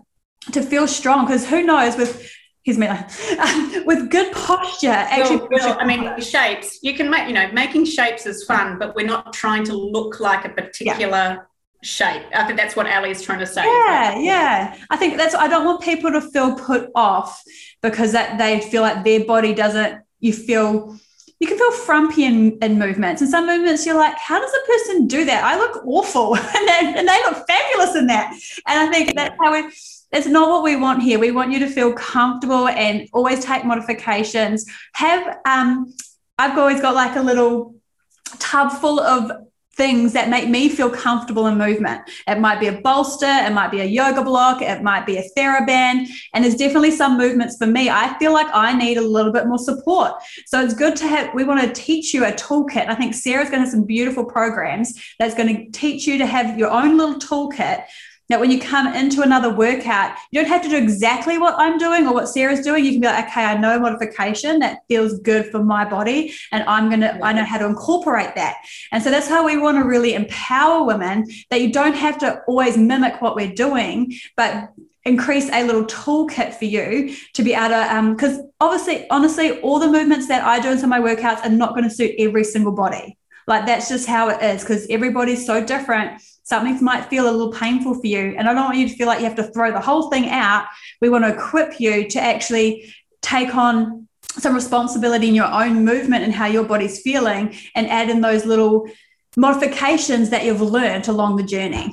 to 0.51 0.61
feel 0.61 0.87
strong. 0.87 1.25
Because 1.25 1.47
who 1.47 1.63
knows 1.63 1.97
with 1.97 2.31
here's 2.65 2.79
me 2.79 2.87
with 3.85 4.09
good 4.09 4.33
posture 4.33 4.87
actually 4.89 5.37
well, 5.37 5.47
well, 5.51 5.77
i 5.79 5.85
mean 5.85 6.19
shapes 6.19 6.79
you 6.81 6.93
can 6.93 7.09
make 7.09 7.27
you 7.27 7.33
know 7.33 7.49
making 7.53 7.85
shapes 7.85 8.25
is 8.25 8.43
fun 8.43 8.77
but 8.77 8.95
we're 8.95 9.05
not 9.05 9.31
trying 9.31 9.63
to 9.63 9.73
look 9.73 10.19
like 10.19 10.43
a 10.45 10.49
particular 10.49 11.07
yeah. 11.07 11.41
shape 11.83 12.23
i 12.33 12.43
think 12.45 12.59
that's 12.59 12.75
what 12.75 12.87
ally 12.87 13.09
is 13.09 13.21
trying 13.21 13.39
to 13.39 13.45
say 13.45 13.63
yeah 13.63 14.17
yeah 14.17 14.77
i 14.89 14.97
think 14.97 15.15
that's 15.15 15.35
i 15.35 15.47
don't 15.47 15.63
want 15.63 15.81
people 15.81 16.11
to 16.11 16.19
feel 16.19 16.55
put 16.55 16.89
off 16.95 17.41
because 17.81 18.11
that 18.11 18.37
they 18.39 18.59
feel 18.59 18.81
like 18.81 19.03
their 19.03 19.23
body 19.23 19.53
doesn't 19.53 20.01
you 20.19 20.33
feel 20.33 20.97
you 21.39 21.47
can 21.47 21.57
feel 21.57 21.71
frumpy 21.73 22.23
in, 22.23 22.57
in 22.61 22.79
movements. 22.79 23.21
And 23.21 23.29
some 23.29 23.45
movements 23.45 23.85
you're 23.85 23.95
like, 23.97 24.17
how 24.17 24.39
does 24.39 24.51
a 24.51 24.65
person 24.65 25.07
do 25.07 25.25
that? 25.25 25.43
I 25.43 25.57
look 25.57 25.85
awful. 25.85 26.35
and, 26.37 26.67
they, 26.67 26.99
and 26.99 27.07
they 27.07 27.23
look 27.25 27.45
fabulous 27.45 27.95
in 27.95 28.07
that. 28.07 28.33
And 28.65 28.79
I 28.79 28.91
think 28.91 29.15
that's 29.15 29.35
how 29.39 29.51
we 29.51 29.69
it's 30.15 30.27
not 30.27 30.49
what 30.49 30.63
we 30.63 30.77
want 30.77 31.03
here. 31.03 31.19
We 31.19 31.31
want 31.31 31.51
you 31.51 31.59
to 31.59 31.67
feel 31.67 31.93
comfortable 31.93 32.69
and 32.69 33.07
always 33.11 33.43
take 33.43 33.65
modifications. 33.65 34.65
Have 34.93 35.39
um, 35.45 35.93
I've 36.37 36.57
always 36.57 36.81
got 36.81 36.95
like 36.95 37.15
a 37.17 37.21
little 37.21 37.75
tub 38.39 38.71
full 38.71 38.99
of 38.99 39.31
things 39.75 40.13
that 40.13 40.29
make 40.29 40.47
me 40.47 40.69
feel 40.69 40.89
comfortable 40.89 41.47
in 41.47 41.57
movement. 41.57 42.01
It 42.27 42.39
might 42.39 42.61
be 42.61 42.67
a 42.67 42.79
bolster, 42.79 43.25
it 43.25 43.51
might 43.51 43.71
be 43.71 43.81
a 43.81 43.85
yoga 43.85 44.23
block, 44.23 44.61
it 44.61 44.81
might 44.81 45.05
be 45.05 45.17
a 45.17 45.23
TheraBand. 45.37 46.07
And 46.33 46.45
there's 46.45 46.55
definitely 46.55 46.91
some 46.91 47.17
movements 47.17 47.57
for 47.57 47.67
me. 47.67 47.89
I 47.89 48.17
feel 48.17 48.31
like 48.31 48.47
I 48.53 48.73
need 48.73 48.97
a 48.97 49.01
little 49.01 49.33
bit 49.33 49.47
more 49.47 49.57
support. 49.57 50.13
So 50.45 50.63
it's 50.63 50.73
good 50.73 50.95
to 50.97 51.07
have, 51.07 51.33
we 51.33 51.43
want 51.43 51.61
to 51.61 51.73
teach 51.73 52.13
you 52.13 52.23
a 52.23 52.31
toolkit. 52.31 52.87
I 52.87 52.95
think 52.95 53.13
Sara's 53.13 53.49
going 53.49 53.59
to 53.59 53.65
have 53.65 53.69
some 53.69 53.83
beautiful 53.83 54.23
programs 54.23 54.93
that's 55.19 55.35
going 55.35 55.53
to 55.53 55.77
teach 55.77 56.07
you 56.07 56.19
to 56.19 56.25
have 56.25 56.57
your 56.57 56.71
own 56.71 56.97
little 56.97 57.19
toolkit 57.19 57.83
that 58.29 58.39
when 58.39 58.51
you 58.51 58.59
come 58.59 58.93
into 58.93 59.21
another 59.21 59.53
workout, 59.53 60.15
you 60.31 60.41
don't 60.41 60.49
have 60.49 60.63
to 60.63 60.69
do 60.69 60.77
exactly 60.77 61.37
what 61.37 61.55
I'm 61.57 61.77
doing 61.77 62.07
or 62.07 62.13
what 62.13 62.27
Sara's 62.27 62.61
doing. 62.61 62.83
You 62.83 62.91
can 62.91 63.01
be 63.01 63.07
like, 63.07 63.27
okay, 63.27 63.43
I 63.43 63.57
know 63.57 63.79
modification 63.79 64.59
that 64.59 64.79
feels 64.87 65.19
good 65.19 65.51
for 65.51 65.63
my 65.63 65.85
body, 65.85 66.33
and 66.51 66.63
I'm 66.63 66.89
gonna, 66.89 67.19
I 67.21 67.33
know 67.33 67.45
how 67.45 67.57
to 67.57 67.65
incorporate 67.65 68.35
that. 68.35 68.57
And 68.91 69.03
so 69.03 69.11
that's 69.11 69.27
how 69.27 69.45
we 69.45 69.57
want 69.57 69.77
to 69.77 69.83
really 69.83 70.13
empower 70.13 70.85
women 70.85 71.25
that 71.49 71.61
you 71.61 71.71
don't 71.71 71.95
have 71.95 72.17
to 72.19 72.41
always 72.47 72.77
mimic 72.77 73.21
what 73.21 73.35
we're 73.35 73.53
doing, 73.53 74.13
but 74.35 74.69
increase 75.05 75.49
a 75.51 75.63
little 75.63 75.85
toolkit 75.85 76.55
for 76.55 76.65
you 76.65 77.15
to 77.33 77.43
be 77.43 77.53
able 77.53 77.69
to 77.69 78.11
because 78.15 78.39
um, 78.39 78.51
obviously 78.59 79.07
honestly 79.11 79.59
all 79.61 79.77
the 79.77 79.87
movements 79.87 80.27
that 80.27 80.43
i 80.43 80.59
do 80.59 80.71
in 80.71 80.79
some 80.79 80.91
of 80.91 80.99
my 80.99 81.15
workouts 81.15 81.45
are 81.45 81.49
not 81.49 81.75
going 81.75 81.83
to 81.83 81.91
suit 81.91 82.15
every 82.17 82.43
single 82.43 82.71
body 82.71 83.15
like 83.45 83.67
that's 83.67 83.87
just 83.87 84.07
how 84.07 84.29
it 84.29 84.41
is 84.41 84.63
because 84.63 84.87
everybody's 84.89 85.45
so 85.45 85.63
different 85.63 86.19
something 86.45 86.81
might 86.83 87.05
feel 87.05 87.29
a 87.29 87.31
little 87.31 87.51
painful 87.51 87.95
for 87.95 88.07
you. 88.07 88.35
And 88.37 88.47
I 88.47 88.53
don't 88.53 88.65
want 88.65 88.77
you 88.77 88.87
to 88.87 88.95
feel 88.95 89.07
like 89.07 89.19
you 89.19 89.25
have 89.25 89.35
to 89.35 89.51
throw 89.51 89.71
the 89.71 89.81
whole 89.81 90.09
thing 90.09 90.29
out. 90.29 90.65
We 91.01 91.09
want 91.09 91.25
to 91.25 91.33
equip 91.33 91.79
you 91.79 92.07
to 92.09 92.21
actually 92.21 92.93
take 93.21 93.55
on 93.55 94.07
some 94.23 94.53
responsibility 94.53 95.27
in 95.27 95.35
your 95.35 95.51
own 95.51 95.83
movement 95.83 96.23
and 96.23 96.31
how 96.31 96.45
your 96.45 96.63
body's 96.63 97.01
feeling 97.01 97.55
and 97.73 97.89
add 97.89 98.09
in 98.09 98.21
those 98.21 98.45
little 98.45 98.87
modifications 99.35 100.29
that 100.29 100.45
you've 100.45 100.61
learned 100.61 101.07
along 101.07 101.37
the 101.37 101.43
journey. 101.43 101.91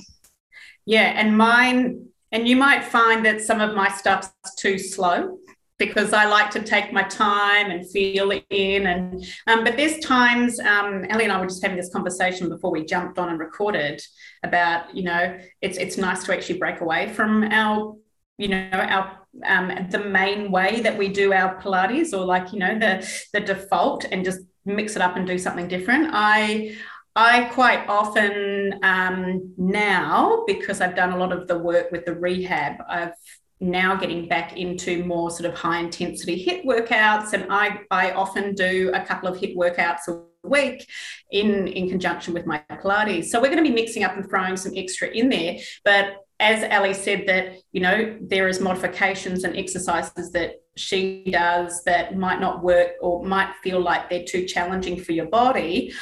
Yeah, 0.85 1.13
and 1.17 1.37
mine, 1.37 2.09
and 2.31 2.47
you 2.47 2.57
might 2.57 2.85
find 2.85 3.25
that 3.25 3.41
some 3.41 3.61
of 3.61 3.75
my 3.75 3.89
stuff's 3.89 4.33
too 4.57 4.79
slow 4.79 5.39
because 5.79 6.13
I 6.13 6.27
like 6.27 6.51
to 6.51 6.63
take 6.63 6.93
my 6.93 7.03
time 7.05 7.71
and 7.71 7.91
feel 7.91 8.31
it 8.33 8.45
in. 8.51 8.87
And 8.87 9.25
um, 9.47 9.65
but 9.65 9.77
there's 9.77 9.99
times 10.01 10.61
um, 10.61 11.07
Ally 11.09 11.25
and 11.25 11.33
I 11.33 11.41
were 11.41 11.47
just 11.47 11.63
having 11.63 11.77
this 11.77 11.93
conversation 11.93 12.49
before 12.49 12.71
we 12.71 12.85
jumped 12.85 13.19
on 13.19 13.31
and 13.31 13.39
recorded 13.39 14.03
about 14.43 14.95
you 14.95 15.05
know 15.05 15.39
it's 15.61 15.79
it's 15.79 15.97
nice 15.97 16.25
to 16.25 16.35
actually 16.35 16.59
break 16.59 16.81
away 16.81 17.09
from 17.13 17.45
our 17.45 17.97
you 18.39 18.49
know 18.49 18.69
our 18.73 19.19
um, 19.47 19.89
the 19.91 19.99
main 19.99 20.51
way 20.51 20.81
that 20.81 20.99
we 20.99 21.09
do 21.09 21.33
our 21.33 21.61
Pilates 21.61 22.13
or 22.13 22.25
like 22.25 22.53
you 22.53 22.59
know 22.59 22.79
the 22.79 23.09
the 23.33 23.41
default 23.41 24.05
and 24.05 24.25
just 24.25 24.41
mix 24.65 24.97
it 24.97 25.03
up 25.03 25.17
and 25.17 25.27
do 25.27 25.39
something 25.39 25.69
different. 25.69 26.11
I 26.13 26.77
I 27.15 27.45
quite 27.53 27.87
often 27.89 28.79
um, 28.83 29.53
now, 29.59 30.45
because 30.47 30.81
I've 30.81 30.97
done 30.97 31.13
a 31.13 31.19
lot 31.19 31.33
of 31.33 31.47
the 31.47 31.59
work 31.59 31.93
with 31.93 32.07
the 32.07 32.15
rehab, 32.15 32.77
I've 32.89 33.13
now 33.63 33.95
getting 33.95 34.29
back 34.29 34.57
into 34.57 35.05
more 35.05 35.31
sort 35.31 35.51
of 35.51 35.57
high 35.57 35.79
intensity 35.79 36.45
HIIT 36.45 36.65
workouts. 36.65 37.33
And 37.33 37.47
I, 37.51 37.81
I 37.91 38.11
often 38.13 38.55
do 38.55 38.91
a 38.93 39.05
couple 39.05 39.29
of 39.29 39.39
HIIT 39.39 39.57
workouts 39.57 40.09
a 40.09 40.21
week 40.47 40.89
in, 41.31 41.69
in 41.69 41.89
conjunction 41.89 42.35
with 42.35 42.45
my 42.45 42.63
Pilates. 42.71 43.27
So 43.27 43.41
we're 43.41 43.51
going 43.51 43.65
to 43.65 43.69
be 43.69 43.75
mixing 43.75 44.05
up 44.05 44.17
and 44.17 44.29
throwing 44.29 44.57
some 44.57 44.73
extra 44.77 45.09
in 45.09 45.29
there. 45.29 45.59
But 45.85 46.17
as 46.41 46.65
Ally 46.65 46.93
said, 46.93 47.29
that, 47.29 47.59
you 47.71 47.81
know, 47.81 48.19
there 48.21 48.49
is 48.49 48.61
modifications 48.61 49.45
and 49.45 49.57
exercises 49.57 50.33
that 50.33 50.57
she 50.77 51.25
does 51.31 51.85
that 51.85 52.17
might 52.17 52.41
not 52.41 52.65
work 52.65 52.93
or 53.01 53.25
might 53.25 53.55
feel 53.63 53.81
like 53.81 54.11
they're 54.11 54.25
too 54.25 54.45
challenging 54.47 54.99
for 55.01 55.13
your 55.13 55.27
body. 55.27 55.93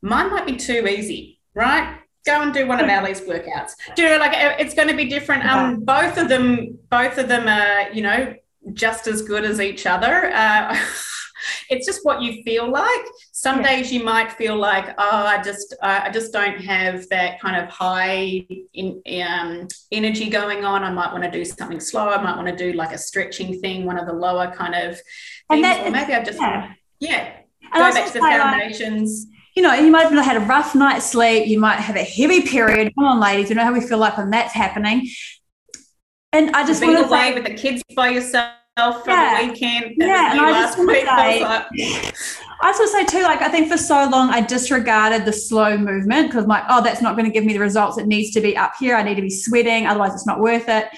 Mine 0.00 0.30
might 0.30 0.46
be 0.46 0.56
too 0.56 0.86
easy, 0.86 1.38
right? 1.54 1.98
Go 2.26 2.42
and 2.42 2.52
do 2.52 2.66
one 2.66 2.80
of 2.80 2.88
Ally's 2.88 3.20
workouts. 3.22 3.72
Do 3.96 4.18
like 4.18 4.32
it's 4.60 4.74
going 4.74 4.88
to 4.88 4.96
be 4.96 5.06
different. 5.06 5.44
Um, 5.46 5.80
both 5.80 6.18
of 6.18 6.28
them, 6.28 6.78
both 6.90 7.18
of 7.18 7.28
them 7.28 7.48
are, 7.48 7.92
you 7.92 8.02
know, 8.02 8.34
just 8.74 9.06
as 9.06 9.22
good 9.22 9.44
as 9.44 9.60
each 9.60 9.86
other. 9.86 10.30
Uh, 10.32 10.78
it's 11.70 11.86
just 11.86 12.04
what 12.04 12.20
you 12.20 12.42
feel 12.42 12.70
like. 12.70 13.06
Some 13.32 13.60
yeah. 13.60 13.68
days 13.68 13.92
you 13.92 14.04
might 14.04 14.32
feel 14.32 14.56
like, 14.56 14.90
oh, 14.98 15.26
I 15.26 15.42
just, 15.42 15.74
uh, 15.82 16.00
I 16.04 16.10
just 16.10 16.32
don't 16.32 16.60
have 16.60 17.08
that 17.08 17.40
kind 17.40 17.56
of 17.56 17.70
high 17.70 18.46
in, 18.74 19.02
um, 19.22 19.66
energy 19.90 20.28
going 20.28 20.64
on. 20.64 20.84
I 20.84 20.90
might 20.90 21.12
want 21.12 21.24
to 21.24 21.30
do 21.30 21.44
something 21.44 21.80
slow. 21.80 22.10
I 22.10 22.22
might 22.22 22.36
want 22.36 22.48
to 22.48 22.56
do 22.56 22.76
like 22.76 22.92
a 22.92 22.98
stretching 22.98 23.60
thing, 23.60 23.86
one 23.86 23.98
of 23.98 24.06
the 24.06 24.12
lower 24.12 24.52
kind 24.54 24.74
of 24.74 25.00
things. 25.50 25.66
Or 25.78 25.90
maybe 25.90 26.12
I 26.12 26.22
just, 26.22 26.38
yeah, 26.38 26.72
yeah 27.00 27.32
go 27.72 27.92
back 27.92 28.06
to 28.06 28.12
the 28.14 28.20
foundations. 28.20 29.26
You 29.60 29.66
know, 29.66 29.74
you 29.74 29.90
might 29.90 30.08
have 30.08 30.24
had 30.24 30.38
a 30.38 30.46
rough 30.46 30.74
night's 30.74 31.04
sleep. 31.04 31.46
You 31.46 31.60
might 31.60 31.80
have 31.80 31.94
a 31.94 32.02
heavy 32.02 32.40
period. 32.40 32.94
Come 32.94 33.04
on, 33.04 33.20
ladies, 33.20 33.50
you 33.50 33.54
know 33.54 33.62
how 33.62 33.74
we 33.74 33.82
feel 33.82 33.98
like 33.98 34.16
when 34.16 34.30
that's 34.30 34.54
happening. 34.54 35.06
And 36.32 36.56
I 36.56 36.66
just 36.66 36.82
want 36.82 36.96
to 36.96 37.04
away 37.04 37.20
say, 37.24 37.34
with 37.34 37.44
the 37.44 37.52
kids 37.52 37.82
by 37.94 38.08
yourself 38.08 38.54
for 38.78 39.10
yeah, 39.10 39.42
the 39.42 39.48
weekend. 39.48 39.96
Yeah, 39.98 40.32
and 40.32 40.40
I 40.40 40.52
just 40.52 40.78
want 40.78 40.88
to 40.88 40.96
say, 40.96 41.42
I, 41.42 41.66
I 42.62 42.70
just 42.70 42.80
want 42.80 42.90
to 42.90 43.12
say 43.12 43.18
too, 43.18 43.22
like 43.22 43.42
I 43.42 43.50
think 43.50 43.70
for 43.70 43.76
so 43.76 44.08
long 44.08 44.30
I 44.30 44.40
disregarded 44.40 45.26
the 45.26 45.32
slow 45.34 45.76
movement 45.76 46.28
because 46.28 46.44
I'm 46.44 46.48
like, 46.48 46.64
oh, 46.70 46.82
that's 46.82 47.02
not 47.02 47.14
going 47.14 47.26
to 47.26 47.30
give 47.30 47.44
me 47.44 47.52
the 47.52 47.60
results. 47.60 47.98
It 47.98 48.06
needs 48.06 48.30
to 48.30 48.40
be 48.40 48.56
up 48.56 48.72
here. 48.80 48.96
I 48.96 49.02
need 49.02 49.16
to 49.16 49.22
be 49.22 49.28
sweating, 49.28 49.86
otherwise 49.86 50.14
it's 50.14 50.26
not 50.26 50.40
worth 50.40 50.70
it. 50.70 50.88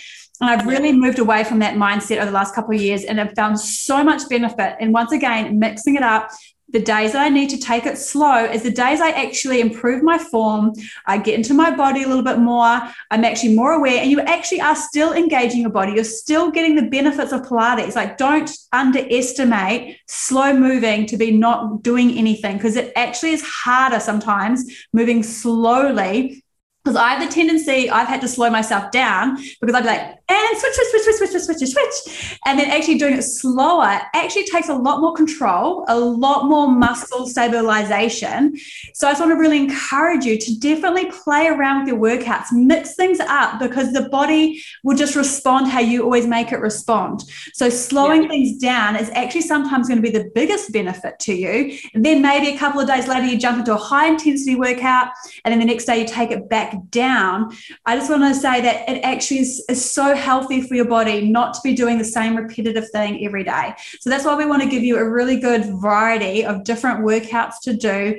And 0.40 0.48
I've 0.48 0.68
really 0.68 0.92
moved 0.92 1.18
away 1.18 1.42
from 1.42 1.58
that 1.58 1.74
mindset 1.74 2.18
over 2.18 2.26
the 2.26 2.30
last 2.30 2.54
couple 2.54 2.76
of 2.76 2.80
years 2.80 3.02
and 3.02 3.20
I've 3.20 3.34
found 3.34 3.58
so 3.58 4.04
much 4.04 4.28
benefit. 4.28 4.76
And 4.78 4.92
once 4.92 5.10
again, 5.10 5.58
mixing 5.58 5.96
it 5.96 6.02
up, 6.04 6.30
the 6.72 6.80
days 6.80 7.12
that 7.12 7.22
I 7.22 7.28
need 7.28 7.50
to 7.50 7.58
take 7.58 7.86
it 7.86 7.98
slow 7.98 8.44
is 8.44 8.62
the 8.62 8.70
days 8.70 9.00
I 9.00 9.10
actually 9.10 9.60
improve 9.60 10.02
my 10.02 10.18
form. 10.18 10.72
I 11.06 11.18
get 11.18 11.34
into 11.34 11.54
my 11.54 11.74
body 11.74 12.02
a 12.02 12.08
little 12.08 12.24
bit 12.24 12.38
more. 12.38 12.80
I'm 13.10 13.24
actually 13.24 13.54
more 13.54 13.72
aware, 13.72 14.00
and 14.00 14.10
you 14.10 14.20
actually 14.20 14.60
are 14.60 14.76
still 14.76 15.12
engaging 15.12 15.60
your 15.60 15.70
body. 15.70 15.92
You're 15.92 16.04
still 16.04 16.50
getting 16.50 16.74
the 16.74 16.88
benefits 16.88 17.32
of 17.32 17.42
Pilates. 17.42 17.94
Like, 17.94 18.16
don't 18.16 18.50
underestimate 18.72 19.98
slow 20.08 20.54
moving 20.54 21.06
to 21.06 21.16
be 21.16 21.30
not 21.30 21.82
doing 21.82 22.16
anything 22.18 22.56
because 22.56 22.76
it 22.76 22.92
actually 22.96 23.32
is 23.32 23.42
harder 23.42 24.00
sometimes 24.00 24.64
moving 24.92 25.22
slowly 25.22 26.42
because 26.84 26.96
I 26.96 27.14
have 27.14 27.28
the 27.28 27.32
tendency, 27.32 27.88
I've 27.88 28.08
had 28.08 28.20
to 28.22 28.28
slow 28.28 28.50
myself 28.50 28.90
down 28.90 29.36
because 29.60 29.74
I'd 29.74 29.82
be 29.82 29.86
like, 29.86 30.18
and 30.34 30.58
switch, 30.58 30.74
switch, 30.74 30.88
switch, 30.90 31.16
switch, 31.16 31.30
switch, 31.30 31.42
switch, 31.42 31.70
switch. 31.70 31.92
switch. 31.92 32.38
And 32.46 32.58
then 32.58 32.70
actually 32.70 32.98
doing 32.98 33.14
it 33.14 33.22
slower 33.22 34.00
actually 34.14 34.44
takes 34.44 34.68
a 34.68 34.74
lot 34.74 35.00
more 35.00 35.14
control, 35.14 35.84
a 35.88 35.98
lot 35.98 36.46
more 36.46 36.68
muscle 36.68 37.26
stabilization. 37.26 38.56
So 38.94 39.08
I 39.08 39.12
just 39.12 39.20
want 39.20 39.32
to 39.32 39.36
really 39.36 39.58
encourage 39.58 40.24
you 40.24 40.38
to 40.38 40.58
definitely 40.58 41.10
play 41.10 41.46
around 41.46 41.80
with 41.80 41.88
your 41.88 41.98
workouts, 41.98 42.52
mix 42.52 42.94
things 42.94 43.20
up 43.20 43.60
because 43.60 43.92
the 43.92 44.08
body 44.08 44.62
will 44.82 44.96
just 44.96 45.16
respond 45.16 45.68
how 45.68 45.80
you 45.80 46.02
always 46.02 46.26
make 46.26 46.52
it 46.52 46.58
respond. 46.58 47.24
So 47.52 47.68
slowing 47.68 48.22
yeah. 48.22 48.28
things 48.28 48.58
down 48.58 48.96
is 48.96 49.10
actually 49.10 49.42
sometimes 49.42 49.88
going 49.88 50.02
to 50.02 50.10
be 50.10 50.16
the 50.16 50.30
biggest 50.34 50.72
benefit 50.72 51.18
to 51.20 51.34
you. 51.34 51.78
And 51.94 52.04
then 52.04 52.22
maybe 52.22 52.54
a 52.54 52.58
couple 52.58 52.80
of 52.80 52.86
days 52.86 53.08
later, 53.08 53.26
you 53.26 53.38
jump 53.38 53.58
into 53.58 53.74
a 53.74 53.76
high 53.76 54.08
intensity 54.08 54.54
workout, 54.54 55.08
and 55.44 55.52
then 55.52 55.58
the 55.58 55.66
next 55.66 55.84
day 55.84 56.00
you 56.00 56.06
take 56.06 56.30
it 56.30 56.48
back 56.48 56.74
down, 56.90 57.54
I 57.86 57.96
just 57.96 58.10
want 58.10 58.22
to 58.22 58.34
say 58.34 58.60
that 58.60 58.88
it 58.88 59.00
actually 59.02 59.40
is, 59.40 59.64
is 59.68 59.90
so 59.90 60.14
healthy 60.22 60.62
for 60.62 60.74
your 60.74 60.84
body 60.84 61.28
not 61.28 61.54
to 61.54 61.60
be 61.62 61.74
doing 61.74 61.98
the 61.98 62.04
same 62.04 62.36
repetitive 62.36 62.88
thing 62.90 63.24
every 63.26 63.44
day. 63.44 63.74
So 64.00 64.08
that's 64.08 64.24
why 64.24 64.34
we 64.36 64.46
want 64.46 64.62
to 64.62 64.68
give 64.68 64.82
you 64.82 64.96
a 64.98 65.08
really 65.08 65.38
good 65.38 65.64
variety 65.80 66.44
of 66.44 66.64
different 66.64 67.00
workouts 67.00 67.54
to 67.64 67.74
do 67.74 68.18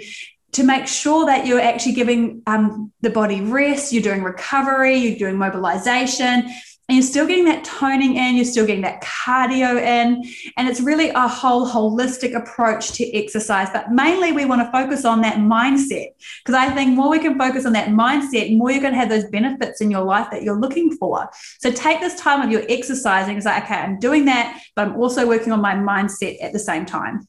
to 0.53 0.63
make 0.63 0.87
sure 0.87 1.25
that 1.25 1.47
you're 1.47 1.59
actually 1.59 1.93
giving 1.93 2.43
um, 2.45 2.91
the 3.01 3.09
body 3.09 3.41
rest, 3.41 3.91
you're 3.91 4.03
doing 4.03 4.23
recovery, 4.23 4.95
you're 4.95 5.17
doing 5.17 5.37
mobilization, 5.37 6.47
and 6.89 6.97
you're 6.97 7.07
still 7.07 7.25
getting 7.25 7.45
that 7.45 7.63
toning 7.63 8.17
in, 8.17 8.35
you're 8.35 8.43
still 8.43 8.65
getting 8.67 8.83
that 8.83 9.01
cardio 9.01 9.81
in. 9.81 10.21
And 10.57 10.67
it's 10.67 10.81
really 10.81 11.09
a 11.09 11.27
whole 11.27 11.65
holistic 11.65 12.35
approach 12.35 12.91
to 12.93 13.17
exercise. 13.17 13.69
But 13.71 13.91
mainly, 13.91 14.33
we 14.33 14.43
want 14.43 14.61
to 14.61 14.71
focus 14.71 15.05
on 15.05 15.21
that 15.21 15.37
mindset 15.37 16.07
because 16.43 16.55
I 16.55 16.69
think 16.71 16.93
more 16.93 17.09
we 17.09 17.19
can 17.19 17.37
focus 17.37 17.65
on 17.65 17.71
that 17.73 17.87
mindset, 17.87 18.57
more 18.57 18.69
you're 18.69 18.81
going 18.81 18.93
to 18.93 18.99
have 18.99 19.07
those 19.07 19.23
benefits 19.25 19.79
in 19.79 19.89
your 19.89 20.03
life 20.03 20.27
that 20.31 20.43
you're 20.43 20.59
looking 20.59 20.97
for. 20.97 21.29
So 21.59 21.71
take 21.71 22.01
this 22.01 22.19
time 22.19 22.41
of 22.41 22.51
your 22.51 22.63
exercising. 22.67 23.37
It's 23.37 23.45
like, 23.45 23.63
okay, 23.63 23.75
I'm 23.75 23.97
doing 23.99 24.25
that, 24.25 24.61
but 24.75 24.87
I'm 24.87 24.97
also 24.97 25.25
working 25.25 25.53
on 25.53 25.61
my 25.61 25.75
mindset 25.75 26.43
at 26.43 26.51
the 26.51 26.59
same 26.59 26.85
time. 26.85 27.25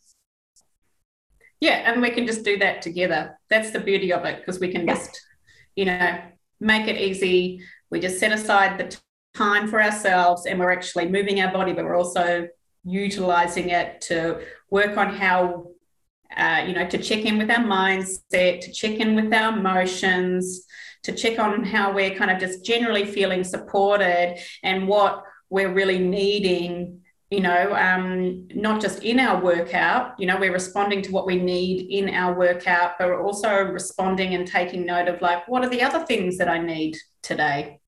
Yeah, 1.61 1.93
and 1.93 2.03
we 2.03 2.11
can 2.11 2.27
just 2.27 2.45
do 2.45 2.59
that 2.59 2.83
together. 2.83 3.39
That's 3.49 3.71
the 3.71 3.81
beauty 3.81 4.13
of 4.13 4.25
it 4.25 4.41
because 4.41 4.59
we 4.59 4.73
can 4.73 4.87
yeah. 4.87 4.95
just, 4.95 5.21
you 5.77 5.85
know, 5.85 6.21
make 6.61 6.89
it 6.89 7.01
easy. 7.01 7.63
We 7.89 8.01
just 8.01 8.19
set 8.19 8.33
aside 8.33 8.79
the 8.79 9.01
time 9.35 9.69
for 9.69 9.83
ourselves 9.83 10.47
and 10.47 10.59
we're 10.59 10.73
actually 10.73 11.09
moving 11.09 11.41
our 11.41 11.53
body, 11.53 11.73
but 11.73 11.85
we're 11.85 11.97
also 11.97 12.49
utilizing 12.85 13.71
it 13.71 14.01
to 14.01 14.41
work 14.71 14.97
on 14.97 15.15
how, 15.15 15.67
uh, 16.37 16.65
you 16.67 16.75
know, 16.75 16.87
to 16.89 16.99
check 16.99 17.25
in 17.25 17.39
with 17.39 17.51
our 17.51 17.65
mindset, 17.65 18.61
to 18.61 18.73
check 18.73 18.99
in 19.01 19.15
with 19.15 19.33
our 19.33 19.59
emotions, 19.59 20.65
to 21.03 21.13
check 21.13 21.39
on 21.39 21.65
how 21.65 21.93
we're 21.93 22.15
kind 22.15 22.31
of 22.31 22.39
just 22.39 22.65
generally 22.65 23.05
feeling 23.05 23.45
supported 23.45 24.39
and 24.63 24.87
what 24.87 25.23
we're 25.51 25.73
really 25.73 25.99
needing 25.99 27.01
you 27.31 27.41
know, 27.41 27.75
um, 27.75 28.47
not 28.55 28.81
just 28.81 29.03
in 29.03 29.19
our 29.19 29.43
workout, 29.43 30.19
you 30.21 30.27
know, 30.27 30.39
we're 30.39 30.53
responding 30.53 31.03
to 31.03 31.11
what 31.11 31.27
we 31.27 31.37
need 31.37 31.91
in 31.91 32.15
our 32.15 32.39
workout, 32.39 32.93
but 32.97 33.09
we're 33.09 33.25
also 33.25 33.63
responding 33.63 34.35
and 34.35 34.47
taking 34.47 34.87
note 34.87 35.09
of 35.09 35.21
like, 35.21 35.49
what 35.49 35.65
are 35.65 35.69
the 35.69 35.83
other 35.83 36.07
things 36.07 36.39
that 36.39 36.49
I 36.49 36.59
need 36.59 36.97
today? 37.23 37.81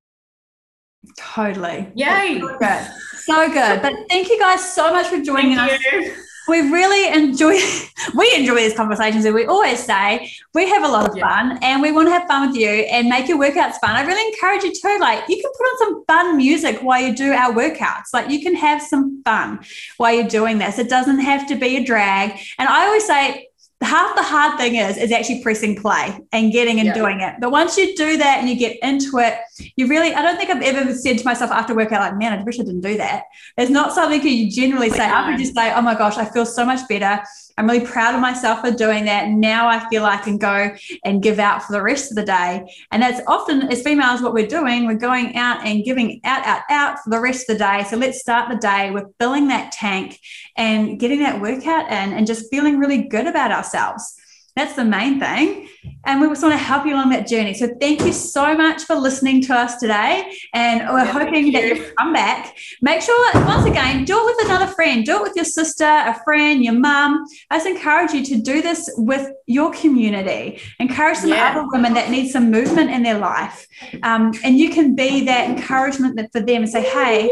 Totally. 1.17 1.91
Yay. 1.95 2.41
So 2.41 2.59
good. 2.59 2.87
So 3.19 3.49
good. 3.49 3.83
But 3.83 3.95
thank 4.09 4.29
you 4.29 4.39
guys 4.39 4.73
so 4.73 4.93
much 4.93 5.09
for 5.09 5.21
joining 5.21 5.57
thank 5.57 5.73
us. 5.73 5.93
You. 5.93 6.15
We 6.49 6.61
really 6.71 7.13
enjoy 7.13 7.59
we 8.15 8.33
enjoy 8.37 8.57
these 8.57 8.75
conversations 8.75 9.25
and 9.25 9.35
we 9.35 9.47
always 9.47 9.83
say 9.83 10.31
we 10.55 10.69
have 10.69 10.85
a 10.85 10.89
lot 10.89 11.09
of 11.11 11.17
yeah. 11.17 11.29
fun 11.29 11.59
and 11.61 11.83
we 11.83 11.91
want 11.91 12.07
to 12.07 12.13
have 12.13 12.29
fun 12.29 12.49
with 12.49 12.57
you 12.57 12.69
and 12.69 13.09
make 13.09 13.27
your 13.27 13.39
workouts 13.39 13.75
fun. 13.81 13.91
I 13.91 14.03
really 14.03 14.33
encourage 14.33 14.63
you 14.63 14.73
to 14.73 14.99
like 14.99 15.29
you 15.29 15.37
can 15.43 15.51
put 15.57 15.65
on 15.65 15.79
some 15.79 16.05
fun 16.05 16.37
music 16.37 16.79
while 16.83 17.03
you 17.03 17.15
do 17.17 17.33
our 17.33 17.53
workouts. 17.53 18.13
Like 18.13 18.31
you 18.31 18.43
can 18.43 18.55
have 18.55 18.81
some 18.81 19.23
fun 19.25 19.61
while 19.97 20.15
you're 20.15 20.29
doing 20.29 20.59
this. 20.59 20.79
It 20.79 20.89
doesn't 20.89 21.19
have 21.19 21.49
to 21.49 21.57
be 21.57 21.79
a 21.79 21.85
drag. 21.85 22.39
And 22.59 22.69
I 22.69 22.87
always 22.87 23.07
say 23.07 23.49
half 23.83 24.17
the 24.17 24.23
hard 24.23 24.59
thing 24.59 24.77
is 24.77 24.97
is 24.97 25.13
actually 25.13 25.43
pressing 25.43 25.77
play 25.77 26.19
and 26.33 26.53
getting 26.53 26.79
and 26.79 26.87
yeah. 26.87 26.95
doing 26.95 27.21
it. 27.21 27.35
But 27.41 27.51
once 27.51 27.77
you 27.77 27.95
do 27.95 28.17
that 28.17 28.39
and 28.39 28.49
you 28.49 28.57
get 28.57 28.79
into 28.83 29.19
it 29.19 29.39
you 29.77 29.87
really 29.87 30.15
i 30.15 30.23
don't 30.23 30.37
think 30.37 30.51
i've 30.51 30.63
ever 30.63 30.95
said 30.95 31.19
to 31.19 31.25
myself 31.25 31.51
after 31.51 31.75
workout 31.75 32.01
like 32.01 32.19
man 32.19 32.39
i 32.39 32.43
wish 32.43 32.59
i 32.61 32.63
didn't 32.63 32.81
do 32.81 32.97
that. 32.97 33.25
It's 33.57 33.71
not 33.71 33.93
something 33.93 34.23
you 34.23 34.51
generally 34.51 34.91
say 34.91 35.05
after 35.05 35.37
just 35.37 35.55
say 35.55 35.73
oh 35.73 35.83
my 35.83 35.95
gosh 35.95 36.17
i 36.17 36.25
feel 36.25 36.47
so 36.47 36.65
much 36.65 36.87
better 36.89 37.23
I'm 37.59 37.67
really 37.67 37.87
proud 37.87 38.15
of 38.15 38.21
myself 38.21 38.61
for 38.61 38.71
doing 38.71 39.07
that. 39.07 39.29
Now 39.29 39.67
I 39.67 39.89
feel 39.89 40.05
I 40.05 40.19
can 40.19 40.37
go 40.37 40.77
and 41.05 41.23
give 41.23 41.39
out 41.39 41.63
for 41.63 41.73
the 41.73 41.83
rest 41.83 42.11
of 42.11 42.17
the 42.17 42.25
day. 42.25 42.71
And 42.93 43.03
that's 43.03 43.21
often, 43.27 43.73
as 43.73 43.83
females, 43.83 44.21
what 44.21 44.35
we're 44.35 44.47
doing. 44.47 44.87
We're 44.87 44.95
going 44.95 45.37
out 45.37 45.65
and 45.65 45.85
giving 45.85 46.21
out, 46.25 46.45
out, 46.45 46.63
out 46.69 46.99
for 46.99 47.11
the 47.11 47.21
rest 47.21 47.49
of 47.49 47.57
the 47.57 47.65
day. 47.65 47.85
So 47.89 47.97
let's 47.97 48.21
start 48.21 48.51
the 48.51 48.59
day 48.59 48.91
with 48.91 49.05
filling 49.19 49.49
that 49.49 49.73
tank 49.73 50.19
and 50.57 51.01
getting 51.01 51.21
that 51.21 51.41
workout 51.41 51.87
in 51.87 52.13
and 52.13 52.27
just 52.27 52.51
feeling 52.51 52.79
really 52.79 53.03
good 53.05 53.27
about 53.27 53.53
ourselves. 53.53 54.16
That's 54.57 54.75
the 54.75 54.85
main 54.85 55.21
thing. 55.21 55.69
And 56.07 56.21
we 56.21 56.29
just 56.29 56.43
want 56.43 56.55
to 56.55 56.59
help 56.59 56.87
you 56.87 56.95
along 56.95 57.11
that 57.11 57.27
journey. 57.27 57.53
So 57.53 57.69
thank 57.81 58.01
you 58.01 58.13
so 58.13 58.57
much 58.57 58.85
for 58.85 58.95
listening 58.95 59.43
to 59.43 59.55
us 59.55 59.77
today. 59.77 60.33
And 60.55 60.89
we're 60.89 61.05
yeah, 61.05 61.13
hoping 61.13 61.47
you. 61.47 61.53
that 61.53 61.65
you 61.65 61.93
come 61.99 62.13
back. 62.13 62.57
Make 62.81 63.03
sure, 63.03 63.33
once 63.35 63.67
again, 63.67 64.05
do 64.05 64.17
it 64.17 64.25
with 64.25 64.47
another 64.47 64.69
friend. 64.69 65.05
Do 65.05 65.17
it 65.17 65.23
with 65.23 65.37
your 65.37 65.45
sister, 65.45 65.85
a 65.85 66.19
friend, 66.25 66.65
your 66.65 66.75
mum. 66.75 67.27
I 67.51 67.57
just 67.57 67.67
encourage 67.67 68.13
you 68.13 68.25
to 68.25 68.41
do 68.41 68.63
this 68.63 68.89
with 68.97 69.31
your 69.47 69.73
community. 69.73 70.61
Encourage 70.79 71.19
some 71.19 71.31
yeah. 71.31 71.51
other 71.51 71.67
women 71.71 71.93
that 71.95 72.11
need 72.11 72.31
some 72.31 72.51
movement 72.51 72.91
in 72.91 73.03
their 73.03 73.19
life. 73.19 73.67
Um, 74.03 74.33
and 74.43 74.57
you 74.57 74.71
can 74.71 74.95
be 74.95 75.25
that 75.27 75.51
encouragement 75.51 76.19
for 76.33 76.41
them 76.41 76.63
and 76.63 76.71
say, 76.71 76.83
hey, 76.83 77.29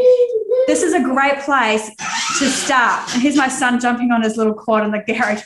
this 0.67 0.83
is 0.83 0.93
a 0.93 1.01
great 1.01 1.39
place 1.39 1.89
to 2.39 2.45
start. 2.49 3.13
And 3.13 3.21
here's 3.21 3.35
my 3.35 3.47
son 3.47 3.79
jumping 3.79 4.11
on 4.11 4.21
his 4.21 4.37
little 4.37 4.53
quad 4.53 4.83
in 4.83 4.91
the 4.91 4.99
garage. 4.99 5.41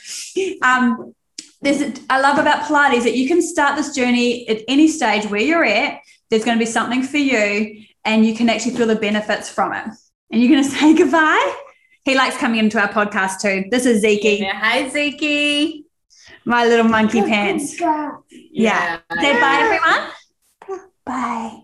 Um, 0.62 1.14
there's 1.62 2.00
I 2.08 2.20
love 2.20 2.38
about 2.38 2.62
Pilates 2.62 3.04
that 3.04 3.16
you 3.16 3.28
can 3.28 3.42
start 3.42 3.76
this 3.76 3.94
journey 3.94 4.48
at 4.48 4.62
any 4.68 4.88
stage 4.88 5.26
where 5.26 5.40
you're 5.40 5.64
at. 5.64 6.00
There's 6.30 6.44
going 6.44 6.58
to 6.58 6.64
be 6.64 6.70
something 6.70 7.02
for 7.02 7.18
you, 7.18 7.84
and 8.04 8.24
you 8.24 8.34
can 8.34 8.48
actually 8.48 8.76
feel 8.76 8.86
the 8.86 8.96
benefits 8.96 9.50
from 9.50 9.72
it. 9.72 9.86
And 10.30 10.40
you're 10.40 10.50
going 10.50 10.64
to 10.70 10.70
say 10.70 10.94
goodbye. 10.94 11.56
He 12.04 12.16
likes 12.16 12.36
coming 12.38 12.60
into 12.60 12.80
our 12.80 12.88
podcast 12.88 13.40
too. 13.40 13.68
This 13.70 13.84
is 13.84 14.00
Zeke. 14.00 14.40
Yeah, 14.40 14.58
hi 14.58 14.88
Zeke. 14.88 15.84
My 16.44 16.64
little 16.64 16.88
monkey 16.88 17.20
oh, 17.20 17.26
pants. 17.26 17.78
Yeah. 17.78 18.12
yeah. 18.52 19.00
Say 19.20 19.32
bye, 19.38 19.58
everyone. 19.60 20.88
Bye. 21.04 21.58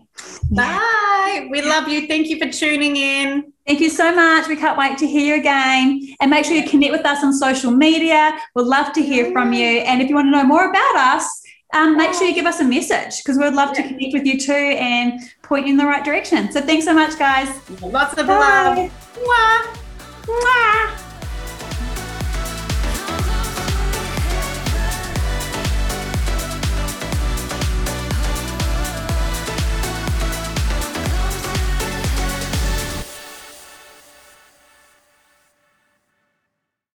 Bye. 0.51 1.47
We 1.51 1.61
love 1.61 1.87
you. 1.87 2.07
Thank 2.07 2.27
you 2.27 2.37
for 2.37 2.49
tuning 2.51 2.95
in. 2.95 3.51
Thank 3.65 3.81
you 3.81 3.89
so 3.89 4.15
much. 4.15 4.47
We 4.47 4.55
can't 4.55 4.77
wait 4.77 4.97
to 4.99 5.07
hear 5.07 5.35
you 5.35 5.39
again. 5.39 6.15
And 6.21 6.31
make 6.31 6.45
sure 6.45 6.55
you 6.55 6.67
connect 6.67 6.91
with 6.91 7.05
us 7.05 7.23
on 7.23 7.33
social 7.33 7.71
media. 7.71 8.37
We'd 8.55 8.63
love 8.63 8.93
to 8.93 9.01
hear 9.01 9.31
from 9.31 9.53
you. 9.53 9.79
And 9.79 10.01
if 10.01 10.09
you 10.09 10.15
want 10.15 10.27
to 10.27 10.31
know 10.31 10.43
more 10.43 10.69
about 10.69 10.95
us, 10.95 11.43
um, 11.73 11.97
make 11.97 12.13
sure 12.13 12.25
you 12.25 12.33
give 12.33 12.45
us 12.45 12.61
a 12.61 12.63
message 12.63 13.21
because 13.23 13.37
we'd 13.37 13.53
love 13.53 13.75
to 13.75 13.83
connect 13.83 14.13
with 14.13 14.25
you 14.25 14.39
too 14.39 14.53
and 14.53 15.19
point 15.41 15.65
you 15.67 15.73
in 15.73 15.77
the 15.77 15.85
right 15.85 16.03
direction. 16.03 16.49
So 16.51 16.61
thanks 16.61 16.85
so 16.85 16.93
much, 16.93 17.19
guys. 17.19 17.49
Lots 17.81 18.17
of 18.17 18.27
Bye. 18.27 18.37
love. 18.37 18.91
Mwah. 19.15 19.77
Mwah. 20.23 21.03